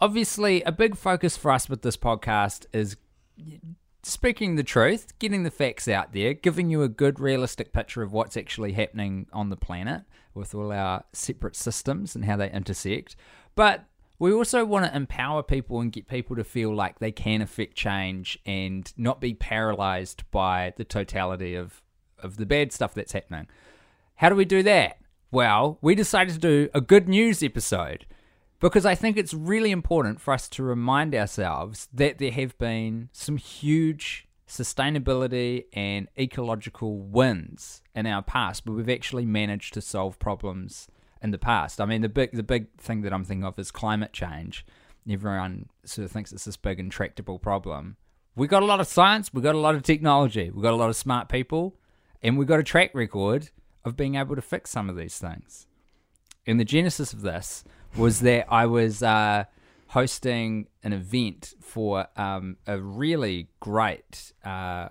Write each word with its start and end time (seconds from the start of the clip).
obviously, 0.00 0.62
a 0.62 0.72
big 0.72 0.96
focus 0.96 1.36
for 1.36 1.52
us 1.52 1.68
with 1.68 1.82
this 1.82 1.96
podcast 1.96 2.66
is 2.72 2.96
speaking 4.02 4.56
the 4.56 4.62
truth, 4.62 5.18
getting 5.18 5.42
the 5.42 5.50
facts 5.50 5.88
out 5.88 6.12
there, 6.12 6.34
giving 6.34 6.70
you 6.70 6.82
a 6.82 6.88
good, 6.88 7.20
realistic 7.20 7.72
picture 7.72 8.02
of 8.02 8.12
what's 8.12 8.36
actually 8.36 8.72
happening 8.72 9.26
on 9.32 9.50
the 9.50 9.56
planet 9.56 10.02
with 10.34 10.54
all 10.54 10.72
our 10.72 11.04
separate 11.12 11.56
systems 11.56 12.14
and 12.14 12.24
how 12.24 12.36
they 12.36 12.50
intersect. 12.50 13.16
But 13.54 13.84
we 14.18 14.32
also 14.32 14.64
want 14.64 14.86
to 14.86 14.94
empower 14.94 15.42
people 15.42 15.80
and 15.80 15.90
get 15.90 16.06
people 16.06 16.36
to 16.36 16.44
feel 16.44 16.74
like 16.74 16.98
they 16.98 17.12
can 17.12 17.40
affect 17.40 17.74
change 17.74 18.38
and 18.46 18.92
not 18.96 19.20
be 19.20 19.34
paralyzed 19.34 20.30
by 20.30 20.74
the 20.76 20.84
totality 20.84 21.54
of, 21.54 21.82
of 22.18 22.36
the 22.36 22.46
bad 22.46 22.72
stuff 22.72 22.94
that's 22.94 23.12
happening. 23.12 23.48
How 24.16 24.28
do 24.28 24.34
we 24.34 24.44
do 24.44 24.62
that? 24.62 24.98
Well, 25.30 25.78
we 25.80 25.94
decided 25.94 26.34
to 26.34 26.40
do 26.40 26.68
a 26.74 26.80
good 26.80 27.08
news 27.08 27.42
episode 27.42 28.04
because 28.60 28.84
I 28.84 28.94
think 28.94 29.16
it's 29.16 29.34
really 29.34 29.70
important 29.70 30.20
for 30.20 30.32
us 30.34 30.48
to 30.50 30.62
remind 30.62 31.14
ourselves 31.14 31.88
that 31.92 32.18
there 32.18 32.30
have 32.30 32.56
been 32.58 33.08
some 33.12 33.38
huge 33.38 34.28
sustainability 34.46 35.64
and 35.72 36.08
ecological 36.18 36.98
wins 36.98 37.82
in 37.94 38.06
our 38.06 38.22
past, 38.22 38.64
but 38.64 38.72
we've 38.72 38.90
actually 38.90 39.24
managed 39.24 39.72
to 39.74 39.80
solve 39.80 40.18
problems 40.18 40.88
in 41.22 41.30
the 41.30 41.38
past. 41.38 41.80
I 41.80 41.86
mean, 41.86 42.02
the 42.02 42.08
big 42.08 42.32
the 42.32 42.42
big 42.42 42.76
thing 42.78 43.02
that 43.02 43.12
I'm 43.12 43.24
thinking 43.24 43.44
of 43.44 43.58
is 43.58 43.70
climate 43.70 44.12
change. 44.12 44.66
Everyone 45.08 45.68
sort 45.84 46.04
of 46.04 46.12
thinks 46.12 46.32
it's 46.32 46.44
this 46.44 46.56
big 46.56 46.78
intractable 46.78 47.38
problem. 47.38 47.96
We 48.36 48.46
got 48.46 48.62
a 48.62 48.66
lot 48.66 48.80
of 48.80 48.86
science, 48.86 49.32
we 49.32 49.42
got 49.42 49.54
a 49.54 49.58
lot 49.58 49.74
of 49.74 49.82
technology, 49.82 50.50
we 50.50 50.62
got 50.62 50.72
a 50.72 50.76
lot 50.76 50.88
of 50.88 50.96
smart 50.96 51.28
people, 51.28 51.76
and 52.22 52.38
we 52.38 52.44
got 52.44 52.60
a 52.60 52.64
track 52.64 52.90
record 52.94 53.50
of 53.84 53.96
being 53.96 54.14
able 54.14 54.36
to 54.36 54.42
fix 54.42 54.70
some 54.70 54.90
of 54.90 54.96
these 54.96 55.18
things. 55.18 55.66
And 56.46 56.60
the 56.60 56.64
genesis 56.64 57.12
of 57.12 57.22
this 57.22 57.64
was 57.96 58.20
that 58.20 58.46
I 58.50 58.66
was 58.66 59.02
uh, 59.02 59.44
hosting 59.88 60.68
an 60.82 60.92
event 60.92 61.54
for 61.60 62.06
um, 62.16 62.56
a 62.66 62.80
really 62.80 63.48
great. 63.60 64.32
Uh, 64.44 64.88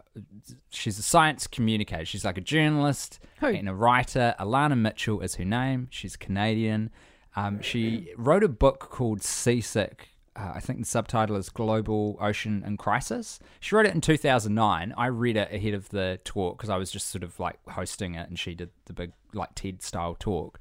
she's 0.70 1.00
a 1.00 1.02
science 1.02 1.48
communicator. 1.48 2.06
She's 2.06 2.26
like 2.26 2.38
a 2.38 2.42
journalist 2.42 3.20
Who? 3.40 3.48
and 3.48 3.68
a 3.68 3.74
writer. 3.74 4.36
Alanna 4.40 4.78
Mitchell 4.78 5.22
is 5.22 5.36
her 5.36 5.46
name. 5.46 5.88
She's 5.92 6.16
Canadian. 6.16 6.90
Um, 7.36 7.62
she 7.62 8.10
wrote 8.18 8.44
a 8.44 8.50
book 8.50 8.80
called 8.92 9.22
Seasick. 9.22 10.10
Uh, 10.36 10.54
I 10.56 10.60
think 10.60 10.80
the 10.80 10.86
subtitle 10.86 11.36
is 11.36 11.50
Global 11.50 12.18
Ocean 12.22 12.64
and 12.66 12.78
Crisis. 12.78 13.40
She 13.60 13.76
wrote 13.76 13.86
it 13.86 13.94
in 13.94 14.02
2009. 14.02 14.94
I 14.98 15.06
read 15.08 15.36
it 15.36 15.52
ahead 15.52 15.74
of 15.74 15.90
the 15.90 16.20
talk 16.24 16.58
because 16.58 16.70
I 16.70 16.78
was 16.78 16.92
just 16.92 17.10
sort 17.10 17.24
of 17.24 17.40
like 17.40 17.60
hosting 17.68 18.16
it 18.16 18.30
and 18.30 18.40
she 18.40 18.56
did 18.56 18.70
the 18.86 18.94
big, 18.94 19.12
like 19.34 19.54
TED 19.56 19.82
style 19.82 20.16
talk. 20.18 20.60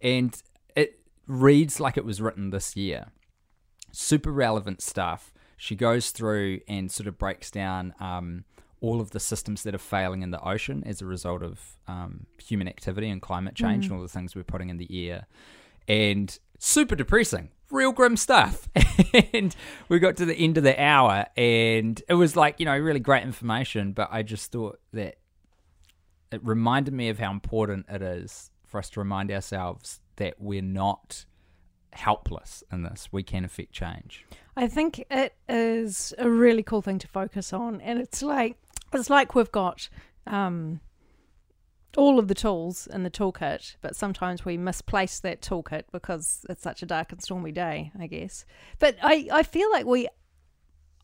And 0.00 0.40
it 0.76 0.99
reads 1.30 1.80
like 1.80 1.96
it 1.96 2.04
was 2.04 2.20
written 2.20 2.50
this 2.50 2.76
year. 2.76 3.06
Super 3.92 4.32
relevant 4.32 4.82
stuff. 4.82 5.32
She 5.56 5.76
goes 5.76 6.10
through 6.10 6.60
and 6.68 6.90
sort 6.90 7.06
of 7.06 7.18
breaks 7.18 7.50
down 7.50 7.94
um, 8.00 8.44
all 8.80 9.00
of 9.00 9.10
the 9.10 9.20
systems 9.20 9.62
that 9.62 9.74
are 9.74 9.78
failing 9.78 10.22
in 10.22 10.30
the 10.30 10.40
ocean 10.40 10.82
as 10.84 11.00
a 11.00 11.06
result 11.06 11.42
of 11.42 11.60
um, 11.86 12.26
human 12.42 12.66
activity 12.66 13.08
and 13.08 13.20
climate 13.20 13.54
change 13.54 13.86
and 13.86 13.94
all 13.94 14.02
the 14.02 14.08
things 14.08 14.34
we're 14.34 14.42
putting 14.42 14.70
in 14.70 14.78
the 14.78 15.08
air. 15.08 15.26
And 15.86 16.36
super 16.58 16.96
depressing, 16.96 17.50
real 17.70 17.92
grim 17.92 18.16
stuff. 18.16 18.68
and 19.32 19.54
we 19.88 19.98
got 19.98 20.16
to 20.16 20.24
the 20.24 20.34
end 20.34 20.56
of 20.56 20.64
the 20.64 20.80
hour 20.82 21.26
and 21.36 22.02
it 22.08 22.14
was 22.14 22.36
like, 22.36 22.58
you 22.58 22.66
know, 22.66 22.76
really 22.76 23.00
great 23.00 23.22
information, 23.22 23.92
but 23.92 24.08
I 24.10 24.22
just 24.22 24.50
thought 24.50 24.80
that 24.92 25.16
it 26.32 26.44
reminded 26.44 26.94
me 26.94 27.08
of 27.08 27.18
how 27.18 27.30
important 27.30 27.86
it 27.88 28.02
is 28.02 28.50
for 28.66 28.78
us 28.78 28.88
to 28.90 29.00
remind 29.00 29.30
ourselves 29.30 30.00
that 30.20 30.34
we're 30.40 30.62
not 30.62 31.24
helpless 31.92 32.62
in 32.72 32.84
this. 32.84 33.08
We 33.10 33.22
can 33.22 33.44
affect 33.44 33.72
change. 33.72 34.24
I 34.56 34.68
think 34.68 35.04
it 35.10 35.34
is 35.48 36.14
a 36.18 36.30
really 36.30 36.62
cool 36.62 36.82
thing 36.82 36.98
to 37.00 37.08
focus 37.08 37.52
on, 37.52 37.80
and 37.80 37.98
it's 37.98 38.22
like 38.22 38.56
it's 38.92 39.10
like 39.10 39.34
we've 39.34 39.50
got 39.52 39.88
um, 40.26 40.80
all 41.96 42.18
of 42.18 42.28
the 42.28 42.34
tools 42.34 42.86
in 42.92 43.02
the 43.02 43.10
toolkit, 43.10 43.76
but 43.80 43.96
sometimes 43.96 44.44
we 44.44 44.56
misplace 44.56 45.20
that 45.20 45.40
toolkit 45.40 45.84
because 45.92 46.44
it's 46.48 46.62
such 46.62 46.82
a 46.82 46.86
dark 46.86 47.10
and 47.12 47.22
stormy 47.22 47.52
day, 47.52 47.90
I 47.98 48.06
guess. 48.06 48.44
But 48.78 48.96
I, 49.02 49.28
I 49.32 49.42
feel 49.42 49.70
like 49.72 49.86
we, 49.86 50.08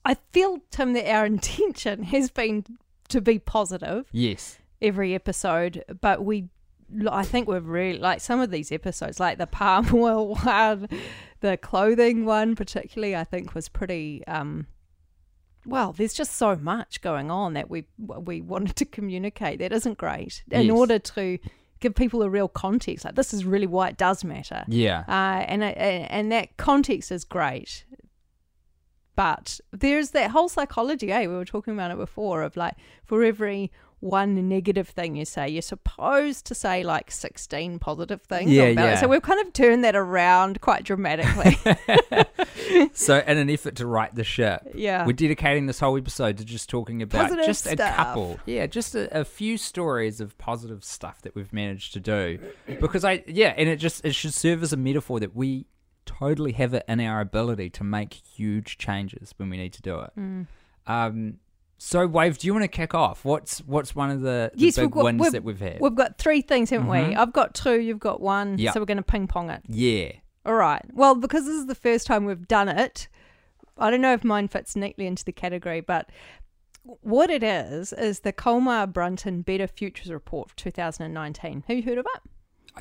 I 0.05 0.15
feel 0.33 0.59
Tim 0.71 0.93
that 0.93 1.11
our 1.11 1.27
intention 1.35 2.03
has 2.05 2.31
been 2.31 2.65
to 3.09 3.21
be 3.21 3.39
positive 3.39 4.07
Yes. 4.13 4.59
every 4.83 5.15
episode, 5.15 5.85
but 6.01 6.25
we 6.25 6.49
I 7.11 7.25
think 7.25 7.49
we've 7.49 7.67
really 7.67 7.99
like 7.99 8.21
some 8.21 8.41
of 8.41 8.51
these 8.51 8.71
episodes, 8.73 9.19
like 9.21 9.39
the 9.39 9.47
palm 9.61 9.89
oil 9.95 10.35
one, 10.37 10.89
the 11.41 11.57
clothing 11.57 12.25
one, 12.25 12.55
particularly. 12.57 13.17
I 13.17 13.25
think 13.25 13.55
was 13.55 13.69
pretty. 13.69 14.23
um 14.27 14.67
Well, 15.65 15.93
there's 15.93 16.15
just 16.15 16.37
so 16.37 16.57
much 16.57 17.01
going 17.01 17.31
on 17.31 17.55
that 17.55 17.69
we 17.71 17.87
we 17.99 18.41
wanted 18.41 18.77
to 18.77 18.85
communicate 18.85 19.59
that 19.59 19.73
isn't 19.73 19.99
great 19.99 20.45
in 20.51 20.67
Yes. 20.67 20.77
order 20.77 20.99
to 20.99 21.39
give 21.81 21.95
people 21.95 22.23
a 22.23 22.31
real 22.31 22.49
context. 22.49 23.05
Like 23.05 23.17
this 23.17 23.35
is 23.35 23.45
really 23.45 23.67
why 23.67 23.89
it 23.89 23.97
does 23.97 24.25
matter, 24.25 24.65
Yeah. 24.69 25.01
uh, 25.09 25.45
and 25.53 25.63
and 25.65 26.31
that 26.33 26.57
context 26.57 27.11
is 27.13 27.25
great. 27.25 27.85
But 29.15 29.61
there's 29.73 30.11
that 30.11 30.31
whole 30.33 30.49
psychology, 30.49 31.11
eh? 31.11 31.23
We 31.27 31.29
were 31.35 31.45
talking 31.47 31.73
about 31.73 31.91
it 31.91 31.97
before 31.97 32.43
of 32.43 32.57
like 32.57 32.75
for 33.05 33.23
every 33.25 33.73
one 34.01 34.49
negative 34.49 34.89
thing 34.89 35.17
you 35.17 35.25
say, 35.25 35.49
you're 35.49 35.63
supposed 35.63 36.47
to 36.47 36.55
say 36.55 36.83
like 36.83 37.11
16 37.11 37.79
positive 37.79 38.23
things. 38.23 38.51
Yeah, 38.51 38.65
about 38.65 38.87
it. 38.87 38.89
yeah. 38.91 39.01
So 39.01 39.09
we've 39.09 39.23
kind 39.23 39.45
of 39.45 39.53
turned 39.53 39.85
that 39.85 39.97
around 39.97 40.61
quite 40.61 40.85
dramatically. 40.85 41.59
So, 42.93 43.23
in 43.27 43.39
an 43.39 43.49
effort 43.51 43.77
to 43.77 43.87
right 43.87 44.15
the 44.15 44.25
ship, 44.25 44.63
yeah. 44.75 45.07
we're 45.07 45.13
dedicating 45.13 45.67
this 45.67 45.81
whole 45.81 45.97
episode 45.97 46.39
to 46.39 46.45
just 46.45 46.69
talking 46.69 47.01
about 47.03 47.23
Positive 47.23 47.47
just 47.47 47.67
a 47.67 47.77
couple, 47.77 48.39
yeah, 48.45 48.67
just 48.67 48.95
a, 48.95 49.21
a 49.21 49.25
few 49.25 49.57
stories 49.57 50.21
of 50.21 50.37
positive 50.39 50.85
stuff 50.85 51.23
that 51.23 51.35
we've 51.35 51.53
managed 51.53 51.93
to 51.95 52.01
do. 52.01 52.39
Because 52.81 53.05
I, 53.05 53.25
yeah, 53.27 53.55
and 53.57 53.69
it 53.69 53.77
just 53.77 54.05
it 54.05 54.15
should 54.15 54.35
serve 54.35 54.63
as 54.63 54.73
a 54.73 54.77
metaphor 54.77 55.21
that 55.21 55.35
we 55.35 55.67
totally 56.05 56.53
have 56.53 56.75
it 56.75 56.85
in 56.89 57.01
our 57.01 57.21
ability 57.21 57.71
to 57.71 57.85
make 57.85 58.15
huge 58.15 58.79
changes 58.79 59.35
when 59.37 59.51
we 59.51 59.57
need 59.57 59.73
to 59.75 59.83
do 59.83 60.01
it. 60.01 60.11
Mm. 60.19 60.47
Um, 60.87 61.39
so, 61.79 62.07
Wave, 62.07 62.39
do 62.39 62.47
you 62.47 62.53
want 62.55 62.63
to 62.65 62.69
kick 62.69 62.95
off? 62.95 63.25
What's 63.25 63.59
what's 63.61 63.95
one 63.95 64.11
of 64.11 64.21
the, 64.23 64.51
the 64.55 64.65
Yes, 64.67 64.77
big 64.77 64.85
we've 64.87 64.91
got- 64.93 65.05
wins 65.05 65.21
we've- 65.21 65.31
that 65.33 65.45
we've 65.45 65.61
had? 65.61 65.79
We've 65.81 65.95
got 65.95 66.19
three 66.19 66.41
things, 66.41 66.71
haven't 66.71 66.89
we? 66.89 66.99
Mhm. 66.99 67.17
I've 67.17 67.33
got 67.33 67.55
two, 67.55 67.81
you've 67.81 68.01
got 68.01 68.21
one. 68.21 68.57
Yeah. 68.59 68.73
So 68.73 68.81
we're 68.81 68.87
going 68.87 68.97
to 68.97 69.03
ping 69.03 69.27
pong 69.27 69.51
it. 69.51 69.63
yeah, 69.69 70.13
All 70.45 70.55
right. 70.55 70.83
Well, 70.93 71.15
because 71.15 71.45
this 71.45 71.55
is 71.57 71.67
the 71.67 71.75
first 71.75 72.07
time 72.07 72.25
we've 72.25 72.47
done 72.49 72.69
it, 72.69 73.09
I 73.79 73.91
don't 73.91 74.01
know 74.01 74.13
if 74.15 74.25
mine 74.25 74.49
fits 74.49 74.75
neatly 74.77 75.07
into 75.07 75.25
the 75.25 75.33
category, 75.33 75.81
but 75.81 76.09
what 76.83 77.31
it 77.31 77.43
is 77.43 77.93
is 77.93 78.21
the 78.21 78.33
Colmar 78.33 78.87
Brunton 78.87 79.43
Better 79.43 79.67
Futures 79.67 80.11
Report 80.13 80.51
for 80.51 80.57
2019. 80.57 81.65
Have 81.67 81.77
you 81.77 81.83
heard 81.83 81.99
of 81.99 82.07
it? 82.15 82.23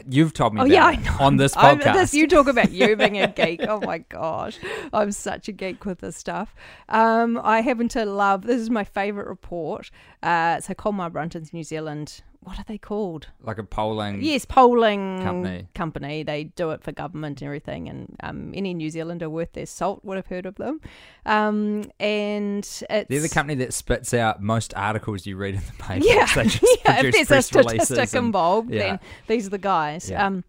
You've 0.09 0.33
told 0.33 0.53
me 0.53 0.61
Oh 0.61 0.65
yeah, 0.65 0.85
I 0.85 0.95
know. 0.95 1.15
on 1.19 1.37
this 1.37 1.53
podcast. 1.55 1.93
this 1.93 2.13
you 2.13 2.27
talk 2.27 2.47
about 2.47 2.71
you 2.71 2.95
being 2.97 3.17
a 3.21 3.27
geek. 3.27 3.61
Oh 3.67 3.79
my 3.81 3.99
gosh, 3.99 4.57
I'm 4.93 5.11
such 5.11 5.47
a 5.47 5.51
geek 5.51 5.85
with 5.85 5.99
this 5.99 6.17
stuff. 6.17 6.53
Um, 6.89 7.39
I 7.43 7.61
happen 7.61 7.87
to 7.89 8.05
love. 8.05 8.43
This 8.43 8.59
is 8.61 8.69
my 8.69 8.83
favorite 8.83 9.27
report. 9.27 9.91
Uh, 10.23 10.59
so 10.59 10.73
Colmar 10.73 11.09
Brunton's 11.11 11.53
New 11.53 11.63
Zealand. 11.63 12.21
What 12.45 12.59
are 12.59 12.65
they 12.67 12.77
called? 12.77 13.27
like 13.41 13.57
a 13.57 13.63
polling. 13.63 14.21
Yes, 14.21 14.45
polling 14.45 15.21
Company. 15.23 15.67
company. 15.73 16.23
They 16.23 16.45
do 16.45 16.71
it 16.71 16.83
for 16.83 16.91
government 16.91 17.41
and 17.41 17.47
everything, 17.47 17.89
and 17.89 18.15
um, 18.21 18.51
any 18.55 18.73
New 18.73 18.89
Zealander 18.89 19.29
worth 19.29 19.53
their 19.53 19.65
salt 19.65 20.05
would 20.05 20.15
have 20.15 20.27
heard 20.27 20.45
of 20.45 20.55
them. 20.55 20.79
Um, 21.25 21.89
and 21.99 22.59
it's 22.63 22.83
They're 23.09 23.19
the 23.19 23.29
company 23.29 23.55
that 23.55 23.73
spits 23.73 24.13
out 24.13 24.41
most 24.41 24.73
articles 24.75 25.25
you 25.25 25.35
read 25.37 25.55
in 25.55 25.61
the 25.61 25.73
paper. 25.83 26.05
yeah, 26.05 26.27
yeah. 26.35 27.01
If 27.05 27.27
there's 27.27 27.31
a 27.31 27.41
statistic 27.41 28.13
and- 28.13 28.25
involved, 28.27 28.71
yeah. 28.71 28.79
then 28.79 28.99
these 29.27 29.47
are 29.47 29.51
the 29.51 29.57
guys. 29.57 30.09
Yeah. 30.09 30.25
Um, 30.25 30.43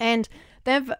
and 0.00 0.28
they've 0.64 0.90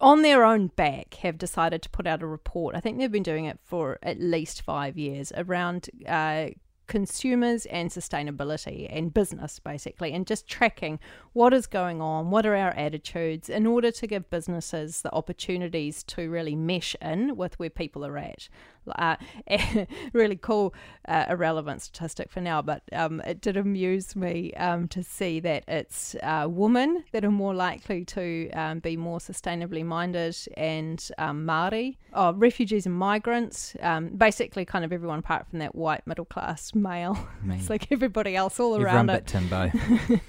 on 0.00 0.22
their 0.22 0.44
own 0.44 0.68
back, 0.68 1.14
have 1.14 1.38
decided 1.38 1.82
to 1.82 1.90
put 1.90 2.06
out 2.06 2.22
a 2.22 2.26
report. 2.26 2.76
I 2.76 2.80
think 2.80 2.98
they've 2.98 3.10
been 3.10 3.22
doing 3.24 3.46
it 3.46 3.58
for 3.64 3.98
at 4.02 4.20
least 4.20 4.62
five 4.62 4.96
years 4.96 5.32
around 5.36 5.88
uh, 6.06 6.48
consumers 6.88 7.66
and 7.66 7.90
sustainability 7.90 8.88
and 8.90 9.14
business, 9.14 9.58
basically, 9.60 10.12
and 10.12 10.26
just 10.26 10.48
tracking 10.48 10.98
what 11.32 11.54
is 11.54 11.66
going 11.66 12.00
on, 12.02 12.30
what 12.30 12.44
are 12.44 12.56
our 12.56 12.70
attitudes, 12.70 13.48
in 13.48 13.66
order 13.66 13.92
to 13.92 14.06
give 14.06 14.28
businesses 14.30 15.02
the 15.02 15.12
opportunities 15.14 16.02
to 16.02 16.28
really 16.28 16.56
mesh 16.56 16.96
in 17.00 17.36
with 17.36 17.58
where 17.58 17.70
people 17.70 18.04
are 18.04 18.18
at. 18.18 18.48
Uh, 18.96 19.16
really 20.12 20.36
cool, 20.36 20.74
uh, 21.06 21.26
irrelevant 21.28 21.82
statistic 21.82 22.30
for 22.30 22.40
now, 22.40 22.62
but 22.62 22.82
um, 22.92 23.20
it 23.22 23.40
did 23.40 23.56
amuse 23.56 24.14
me 24.16 24.52
um, 24.54 24.88
to 24.88 25.02
see 25.02 25.40
that 25.40 25.64
it's 25.68 26.14
uh, 26.22 26.46
women 26.48 27.04
that 27.12 27.24
are 27.24 27.30
more 27.30 27.54
likely 27.54 28.04
to 28.04 28.50
um, 28.50 28.78
be 28.80 28.96
more 28.96 29.18
sustainably 29.18 29.84
minded 29.84 30.36
and 30.56 31.10
um, 31.18 31.46
Māori, 31.46 31.96
oh, 32.14 32.32
refugees 32.34 32.86
and 32.86 32.94
migrants, 32.94 33.76
um, 33.82 34.08
basically 34.08 34.64
kind 34.64 34.84
of 34.84 34.92
everyone 34.92 35.20
apart 35.20 35.46
from 35.48 35.58
that 35.60 35.74
white 35.74 36.06
middle 36.06 36.24
class 36.24 36.74
male. 36.74 37.18
It's 37.50 37.70
like 37.70 37.90
everybody 37.90 38.36
else 38.36 38.60
all 38.60 38.74
Everyone 38.74 38.94
around 38.94 39.06
but 39.06 39.16
it. 39.16 39.26
Timbo. 39.26 39.72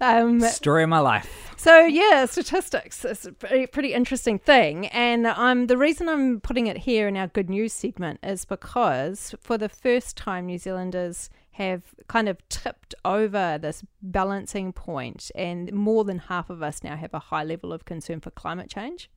Um, 0.00 0.40
Story 0.40 0.84
of 0.84 0.88
my 0.88 1.00
life. 1.00 1.54
so 1.56 1.84
yeah, 1.84 2.24
statistics 2.26 3.04
is 3.04 3.26
a 3.26 3.32
pretty, 3.32 3.66
pretty 3.66 3.92
interesting 3.92 4.38
thing, 4.38 4.86
and 4.88 5.26
um, 5.26 5.66
the 5.66 5.76
reason 5.76 6.08
I'm 6.08 6.40
putting 6.40 6.66
it 6.66 6.78
here 6.78 7.08
in 7.08 7.16
our 7.16 7.26
good 7.26 7.50
news 7.50 7.72
segment 7.72 8.20
is 8.22 8.44
because 8.44 9.34
for 9.40 9.58
the 9.58 9.68
first 9.68 10.16
time, 10.16 10.46
New 10.46 10.58
Zealanders 10.58 11.30
have 11.52 11.82
kind 12.06 12.28
of 12.28 12.36
tipped 12.48 12.94
over 13.04 13.58
this 13.60 13.82
balancing 14.00 14.72
point, 14.72 15.30
and 15.34 15.72
more 15.72 16.04
than 16.04 16.18
half 16.18 16.50
of 16.50 16.62
us 16.62 16.84
now 16.84 16.96
have 16.96 17.12
a 17.12 17.18
high 17.18 17.42
level 17.42 17.72
of 17.72 17.84
concern 17.84 18.20
for 18.20 18.30
climate 18.30 18.70
change. 18.70 19.10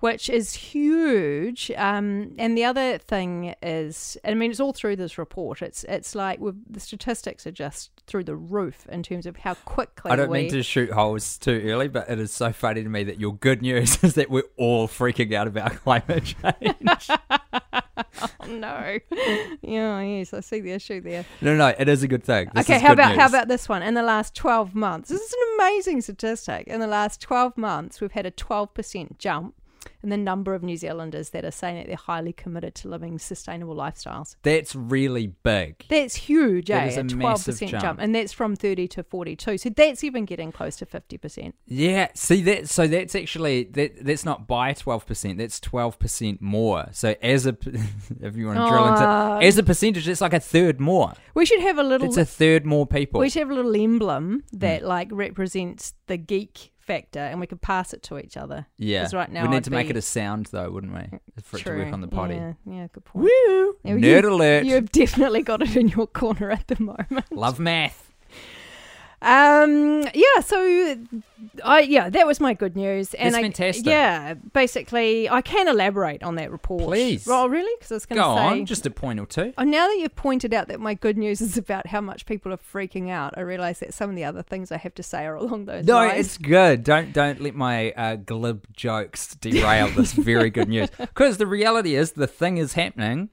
Which 0.00 0.30
is 0.30 0.54
huge, 0.54 1.72
um, 1.76 2.32
and 2.38 2.56
the 2.56 2.64
other 2.64 2.98
thing 2.98 3.54
is, 3.60 4.16
I 4.24 4.34
mean, 4.34 4.52
it's 4.52 4.60
all 4.60 4.72
through 4.72 4.94
this 4.94 5.18
report. 5.18 5.60
It's 5.60 5.82
it's 5.84 6.14
like 6.14 6.38
we've, 6.38 6.54
the 6.70 6.78
statistics 6.78 7.48
are 7.48 7.52
just 7.52 7.90
through 8.06 8.24
the 8.24 8.36
roof 8.36 8.86
in 8.88 9.02
terms 9.02 9.26
of 9.26 9.38
how 9.38 9.54
quickly 9.54 10.12
I 10.12 10.16
don't 10.16 10.30
we, 10.30 10.42
mean 10.42 10.50
to 10.52 10.62
shoot 10.62 10.92
holes 10.92 11.36
too 11.36 11.62
early, 11.66 11.88
but 11.88 12.08
it 12.08 12.20
is 12.20 12.32
so 12.32 12.52
funny 12.52 12.84
to 12.84 12.88
me 12.88 13.02
that 13.04 13.18
your 13.18 13.34
good 13.34 13.60
news 13.60 14.02
is 14.04 14.14
that 14.14 14.30
we're 14.30 14.44
all 14.56 14.86
freaking 14.86 15.34
out 15.34 15.48
about 15.48 15.72
climate 15.84 16.24
change. 16.24 17.10
Oh 18.40 18.46
no. 18.46 18.98
yeah, 19.62 20.00
yes, 20.00 20.32
I 20.32 20.40
see 20.40 20.60
the 20.60 20.72
issue 20.72 21.00
there. 21.00 21.24
no, 21.40 21.56
no, 21.56 21.68
it 21.68 21.88
is 21.88 22.02
a 22.02 22.08
good 22.08 22.24
thing. 22.24 22.50
This 22.54 22.68
okay, 22.68 22.78
how 22.78 22.92
about 22.92 23.14
how 23.14 23.26
about 23.26 23.48
this 23.48 23.68
one? 23.68 23.82
In 23.82 23.94
the 23.94 24.02
last 24.02 24.34
12 24.34 24.74
months, 24.74 25.08
this 25.10 25.20
is 25.20 25.32
an 25.32 25.38
amazing 25.56 26.00
statistic. 26.00 26.66
In 26.66 26.80
the 26.80 26.86
last 26.86 27.20
12 27.20 27.56
months, 27.56 28.00
we've 28.00 28.12
had 28.12 28.26
a 28.26 28.30
12% 28.30 29.18
jump 29.18 29.54
in 30.02 30.10
the 30.10 30.16
number 30.16 30.54
of 30.54 30.62
New 30.62 30.76
Zealanders 30.76 31.30
that 31.30 31.44
are 31.44 31.50
saying 31.50 31.76
that 31.78 31.86
they're 31.86 31.96
highly 31.96 32.32
committed 32.32 32.74
to 32.76 32.88
living 32.88 33.18
sustainable 33.18 33.74
lifestyles. 33.74 34.36
That's 34.42 34.74
really 34.74 35.28
big. 35.28 35.84
That's 35.88 36.14
huge, 36.14 36.68
That 36.68 36.96
eh? 36.96 37.00
a 37.00 37.04
12% 37.04 37.14
massive 37.16 37.58
jump. 37.70 37.82
jump. 37.82 38.00
And 38.00 38.14
that's 38.14 38.32
from 38.32 38.56
30 38.56 38.88
to 38.88 39.02
42. 39.02 39.58
So 39.58 39.68
that's 39.70 40.04
even 40.04 40.24
getting 40.24 40.52
close 40.52 40.76
to 40.76 40.86
50%. 40.86 41.52
Yeah, 41.66 42.08
see 42.14 42.42
that. 42.42 42.68
So 42.68 42.86
that's 42.86 43.14
actually 43.14 43.64
that. 43.64 44.04
That's 44.04 44.24
not 44.24 44.46
by 44.46 44.72
twelve 44.72 45.06
percent. 45.06 45.38
That's 45.38 45.60
twelve 45.60 45.98
percent 45.98 46.40
more. 46.40 46.86
So 46.92 47.14
as 47.22 47.46
a, 47.46 47.56
if 48.20 48.36
you 48.36 48.46
want 48.46 48.58
to 48.58 48.68
drill 48.68 48.84
Aw. 48.84 49.36
into 49.36 49.46
as 49.46 49.58
a 49.58 49.62
percentage, 49.62 50.08
it's 50.08 50.20
like 50.20 50.32
a 50.32 50.40
third 50.40 50.80
more. 50.80 51.12
We 51.34 51.46
should 51.46 51.60
have 51.60 51.78
a 51.78 51.82
little 51.82 52.06
It's 52.08 52.16
a 52.16 52.24
third 52.24 52.64
more 52.66 52.86
people. 52.86 53.20
We 53.20 53.28
should 53.30 53.40
have 53.40 53.50
a 53.50 53.54
little 53.54 53.74
emblem 53.76 54.44
that 54.52 54.82
like 54.84 55.08
represents 55.10 55.94
the 56.06 56.16
geek 56.16 56.72
factor, 56.88 57.20
and 57.20 57.38
we 57.40 57.46
could 57.46 57.60
pass 57.60 57.92
it 57.92 58.02
to 58.04 58.18
each 58.18 58.36
other. 58.36 58.66
yeah, 58.78 59.02
'Cause 59.02 59.14
right 59.14 59.30
now 59.30 59.42
we 59.42 59.48
need 59.48 59.56
I'd 59.58 59.64
to 59.64 59.70
make 59.70 59.90
it 59.90 59.96
a 59.96 60.02
sound 60.02 60.46
though, 60.46 60.70
wouldn't 60.70 60.92
we? 60.94 61.18
For 61.42 61.58
it 61.58 61.64
to 61.64 61.76
work 61.76 61.92
on 61.92 62.00
the 62.00 62.08
potty. 62.08 62.34
Yeah, 62.34 62.52
yeah, 62.66 62.86
good 62.92 63.04
point. 63.04 63.26
Woo! 63.26 63.76
Nerd 63.84 64.22
you- 64.22 64.28
alert. 64.30 64.64
You've 64.64 64.90
definitely 64.90 65.42
got 65.42 65.62
it 65.62 65.76
in 65.76 65.88
your 65.88 66.06
corner 66.06 66.50
at 66.50 66.66
the 66.68 66.80
moment. 66.82 67.30
Love 67.30 67.58
math. 67.60 68.07
Um, 69.20 70.04
yeah, 70.14 70.40
so 70.44 70.96
I 71.64 71.80
yeah, 71.80 72.08
that 72.08 72.24
was 72.26 72.38
my 72.38 72.54
good 72.54 72.76
news, 72.76 73.14
and 73.14 73.34
That's 73.34 73.38
I, 73.38 73.42
fantastic. 73.42 73.86
Yeah, 73.86 74.34
basically, 74.34 75.28
I 75.28 75.40
can 75.40 75.66
elaborate 75.66 76.22
on 76.22 76.36
that 76.36 76.52
report. 76.52 76.84
Please. 76.84 77.26
Oh, 77.28 77.48
really? 77.48 77.72
Because 77.78 77.90
I 77.90 77.94
was 77.96 78.06
going 78.06 78.22
Go 78.22 78.34
to 78.34 78.40
say. 78.40 78.60
on, 78.60 78.66
just 78.66 78.86
a 78.86 78.90
point 78.90 79.18
or 79.18 79.26
two. 79.26 79.52
Oh, 79.58 79.64
now 79.64 79.88
that 79.88 79.98
you've 79.98 80.14
pointed 80.14 80.54
out 80.54 80.68
that 80.68 80.78
my 80.78 80.94
good 80.94 81.18
news 81.18 81.40
is 81.40 81.56
about 81.56 81.88
how 81.88 82.00
much 82.00 82.26
people 82.26 82.52
are 82.52 82.58
freaking 82.58 83.10
out, 83.10 83.34
I 83.36 83.40
realise 83.40 83.80
that 83.80 83.92
some 83.92 84.08
of 84.08 84.14
the 84.14 84.24
other 84.24 84.42
things 84.42 84.70
I 84.70 84.76
have 84.76 84.94
to 84.94 85.02
say 85.02 85.26
are 85.26 85.34
along 85.34 85.64
those 85.64 85.84
lines. 85.84 85.86
No, 85.88 85.96
lines. 85.96 86.26
it's 86.26 86.38
good. 86.38 86.84
Don't 86.84 87.12
don't 87.12 87.40
let 87.40 87.56
my 87.56 87.90
uh, 87.92 88.16
glib 88.16 88.66
jokes 88.72 89.34
derail 89.34 89.88
this 89.90 90.12
very 90.12 90.50
good 90.50 90.68
news. 90.68 90.90
Because 90.98 91.38
the 91.38 91.46
reality 91.46 91.96
is, 91.96 92.12
the 92.12 92.28
thing 92.28 92.58
is 92.58 92.74
happening 92.74 93.30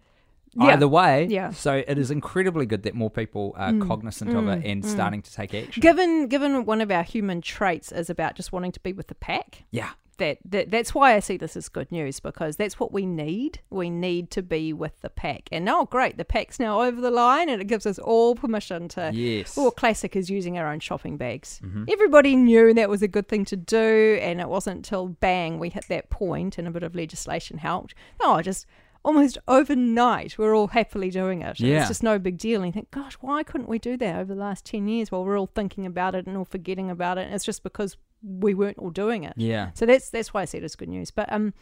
Yeah. 0.55 0.67
either 0.67 0.87
way. 0.87 1.27
Yeah. 1.29 1.51
So 1.51 1.83
it 1.85 1.97
is 1.97 2.11
incredibly 2.11 2.65
good 2.65 2.83
that 2.83 2.95
more 2.95 3.09
people 3.09 3.53
are 3.57 3.71
mm. 3.71 3.85
cognizant 3.85 4.35
of 4.35 4.47
it 4.47 4.61
mm. 4.61 4.71
and 4.71 4.83
mm. 4.83 4.87
starting 4.87 5.21
to 5.21 5.33
take 5.33 5.53
action. 5.53 5.81
Given 5.81 6.27
given 6.27 6.65
one 6.65 6.81
of 6.81 6.91
our 6.91 7.03
human 7.03 7.41
traits 7.41 7.91
is 7.91 8.09
about 8.09 8.35
just 8.35 8.51
wanting 8.51 8.71
to 8.73 8.79
be 8.79 8.93
with 8.93 9.07
the 9.07 9.15
pack, 9.15 9.63
yeah. 9.71 9.89
that, 10.17 10.37
that 10.45 10.71
that's 10.71 10.95
why 10.95 11.13
I 11.13 11.19
see 11.19 11.35
this 11.35 11.57
as 11.57 11.67
good 11.67 11.91
news 11.91 12.21
because 12.21 12.55
that's 12.55 12.79
what 12.79 12.93
we 12.93 13.05
need. 13.05 13.59
We 13.69 13.89
need 13.89 14.31
to 14.31 14.41
be 14.41 14.71
with 14.71 14.93
the 15.01 15.09
pack. 15.09 15.49
And 15.51 15.67
oh 15.67 15.85
great, 15.85 16.17
the 16.17 16.23
pack's 16.23 16.57
now 16.57 16.81
over 16.81 17.01
the 17.01 17.11
line 17.11 17.49
and 17.49 17.61
it 17.61 17.67
gives 17.67 17.85
us 17.85 17.99
all 17.99 18.33
permission 18.35 18.87
to 18.89 19.11
Yes. 19.13 19.57
Well, 19.57 19.71
classic 19.71 20.15
is 20.15 20.29
using 20.29 20.57
our 20.57 20.71
own 20.71 20.79
shopping 20.79 21.17
bags. 21.17 21.59
Mm-hmm. 21.65 21.83
Everybody 21.89 22.35
knew 22.37 22.73
that 22.73 22.89
was 22.89 23.01
a 23.01 23.09
good 23.09 23.27
thing 23.27 23.43
to 23.45 23.57
do, 23.57 24.17
and 24.21 24.39
it 24.39 24.47
wasn't 24.47 24.77
until 24.77 25.09
bang 25.09 25.59
we 25.59 25.69
hit 25.69 25.87
that 25.89 26.09
point 26.09 26.57
and 26.57 26.65
a 26.65 26.71
bit 26.71 26.83
of 26.83 26.95
legislation 26.95 27.57
helped. 27.57 27.93
Oh, 28.21 28.35
I 28.35 28.41
just 28.41 28.65
almost 29.05 29.37
overnight 29.47 30.37
we're 30.37 30.55
all 30.55 30.67
happily 30.67 31.09
doing 31.09 31.41
it. 31.41 31.59
Yeah. 31.59 31.79
It's 31.79 31.89
just 31.89 32.03
no 32.03 32.17
big 32.17 32.37
deal. 32.37 32.61
And 32.61 32.67
you 32.67 32.73
think, 32.73 32.91
gosh, 32.91 33.13
why 33.21 33.43
couldn't 33.43 33.69
we 33.69 33.79
do 33.79 33.95
that 33.97 34.15
over 34.15 34.33
the 34.33 34.39
last 34.39 34.65
10 34.65 34.87
years 34.87 35.11
while 35.11 35.23
we're 35.23 35.39
all 35.39 35.45
thinking 35.53 35.85
about 35.85 36.15
it 36.15 36.25
and 36.25 36.35
all 36.35 36.45
forgetting 36.45 36.89
about 36.89 37.17
it? 37.17 37.25
And 37.25 37.35
it's 37.35 37.45
just 37.45 37.63
because 37.63 37.97
we 38.23 38.55
weren't 38.55 38.79
all 38.79 38.89
doing 38.89 39.23
it. 39.23 39.33
Yeah. 39.37 39.69
So 39.75 39.85
that's 39.85 40.09
that's 40.09 40.33
why 40.33 40.41
I 40.41 40.45
see 40.45 40.57
it 40.57 40.63
as 40.63 40.75
good 40.75 40.89
news. 40.89 41.11
But 41.11 41.31
um, 41.31 41.53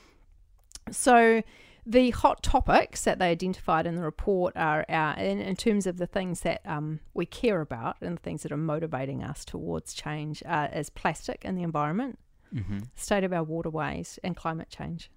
so 0.90 1.44
the 1.86 2.12
hot 2.12 2.42
topics 2.42 3.04
that 3.04 3.20
they 3.20 3.30
identified 3.30 3.86
in 3.86 3.96
the 3.96 4.04
report 4.04 4.54
are 4.56 4.86
our, 4.88 5.16
in, 5.18 5.40
in 5.40 5.58
terms 5.58 5.86
of 5.86 5.98
the 5.98 6.08
things 6.08 6.42
that 6.42 6.62
um, 6.66 7.02
we 7.14 7.26
care 7.26 7.60
about 7.60 7.98
and 8.00 8.18
the 8.18 8.22
things 8.22 8.44
that 8.44 8.54
are 8.54 8.58
motivating 8.58 9.22
us 9.22 9.44
towards 9.44 9.94
change 9.94 10.42
uh, 10.46 10.70
is 10.74 10.90
plastic 10.90 11.44
in 11.44 11.56
the 11.56 11.64
environment, 11.64 12.20
hmm 12.52 12.80
state 12.96 13.26
of 13.26 13.34
our 13.34 13.44
waterways, 13.44 14.18
and 14.24 14.38
climate 14.38 14.70
change. 14.70 15.12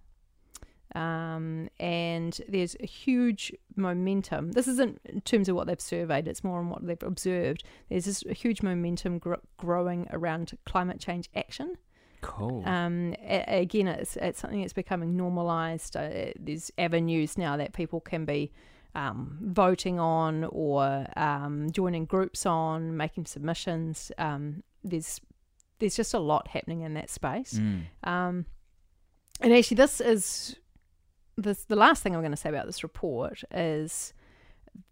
Um, 0.96 1.68
and 1.78 2.40
there's 2.48 2.74
a 2.80 2.86
huge 2.86 3.52
momentum. 3.76 4.52
This 4.52 4.66
isn't 4.66 4.98
in 5.04 5.20
terms 5.20 5.48
of 5.50 5.54
what 5.54 5.66
they've 5.66 5.80
surveyed; 5.80 6.26
it's 6.26 6.42
more 6.42 6.58
on 6.58 6.70
what 6.70 6.86
they've 6.86 7.02
observed. 7.02 7.64
There's 7.90 8.06
this 8.06 8.24
huge 8.30 8.62
momentum 8.62 9.18
gr- 9.18 9.34
growing 9.58 10.08
around 10.10 10.56
climate 10.64 10.98
change 10.98 11.28
action. 11.36 11.74
Cool. 12.22 12.62
Um, 12.66 13.14
a- 13.20 13.60
again, 13.60 13.88
it's, 13.88 14.16
it's 14.16 14.40
something 14.40 14.62
that's 14.62 14.72
becoming 14.72 15.18
normalised. 15.18 15.96
Uh, 15.96 16.32
there's 16.40 16.70
avenues 16.78 17.36
now 17.36 17.58
that 17.58 17.74
people 17.74 18.00
can 18.00 18.24
be 18.24 18.50
um, 18.94 19.36
voting 19.42 20.00
on 20.00 20.44
or 20.44 21.06
um, 21.16 21.70
joining 21.72 22.06
groups 22.06 22.46
on, 22.46 22.96
making 22.96 23.26
submissions. 23.26 24.10
Um, 24.16 24.62
there's 24.82 25.20
there's 25.78 25.94
just 25.94 26.14
a 26.14 26.18
lot 26.18 26.48
happening 26.48 26.80
in 26.80 26.94
that 26.94 27.10
space. 27.10 27.60
Mm. 27.60 27.82
Um, 28.02 28.46
and 29.42 29.52
actually, 29.52 29.74
this 29.74 30.00
is 30.00 30.56
this 31.36 31.64
the 31.64 31.76
last 31.76 32.02
thing 32.02 32.14
I'm 32.14 32.22
going 32.22 32.30
to 32.32 32.36
say 32.36 32.48
about 32.48 32.66
this 32.66 32.82
report 32.82 33.42
is 33.52 34.14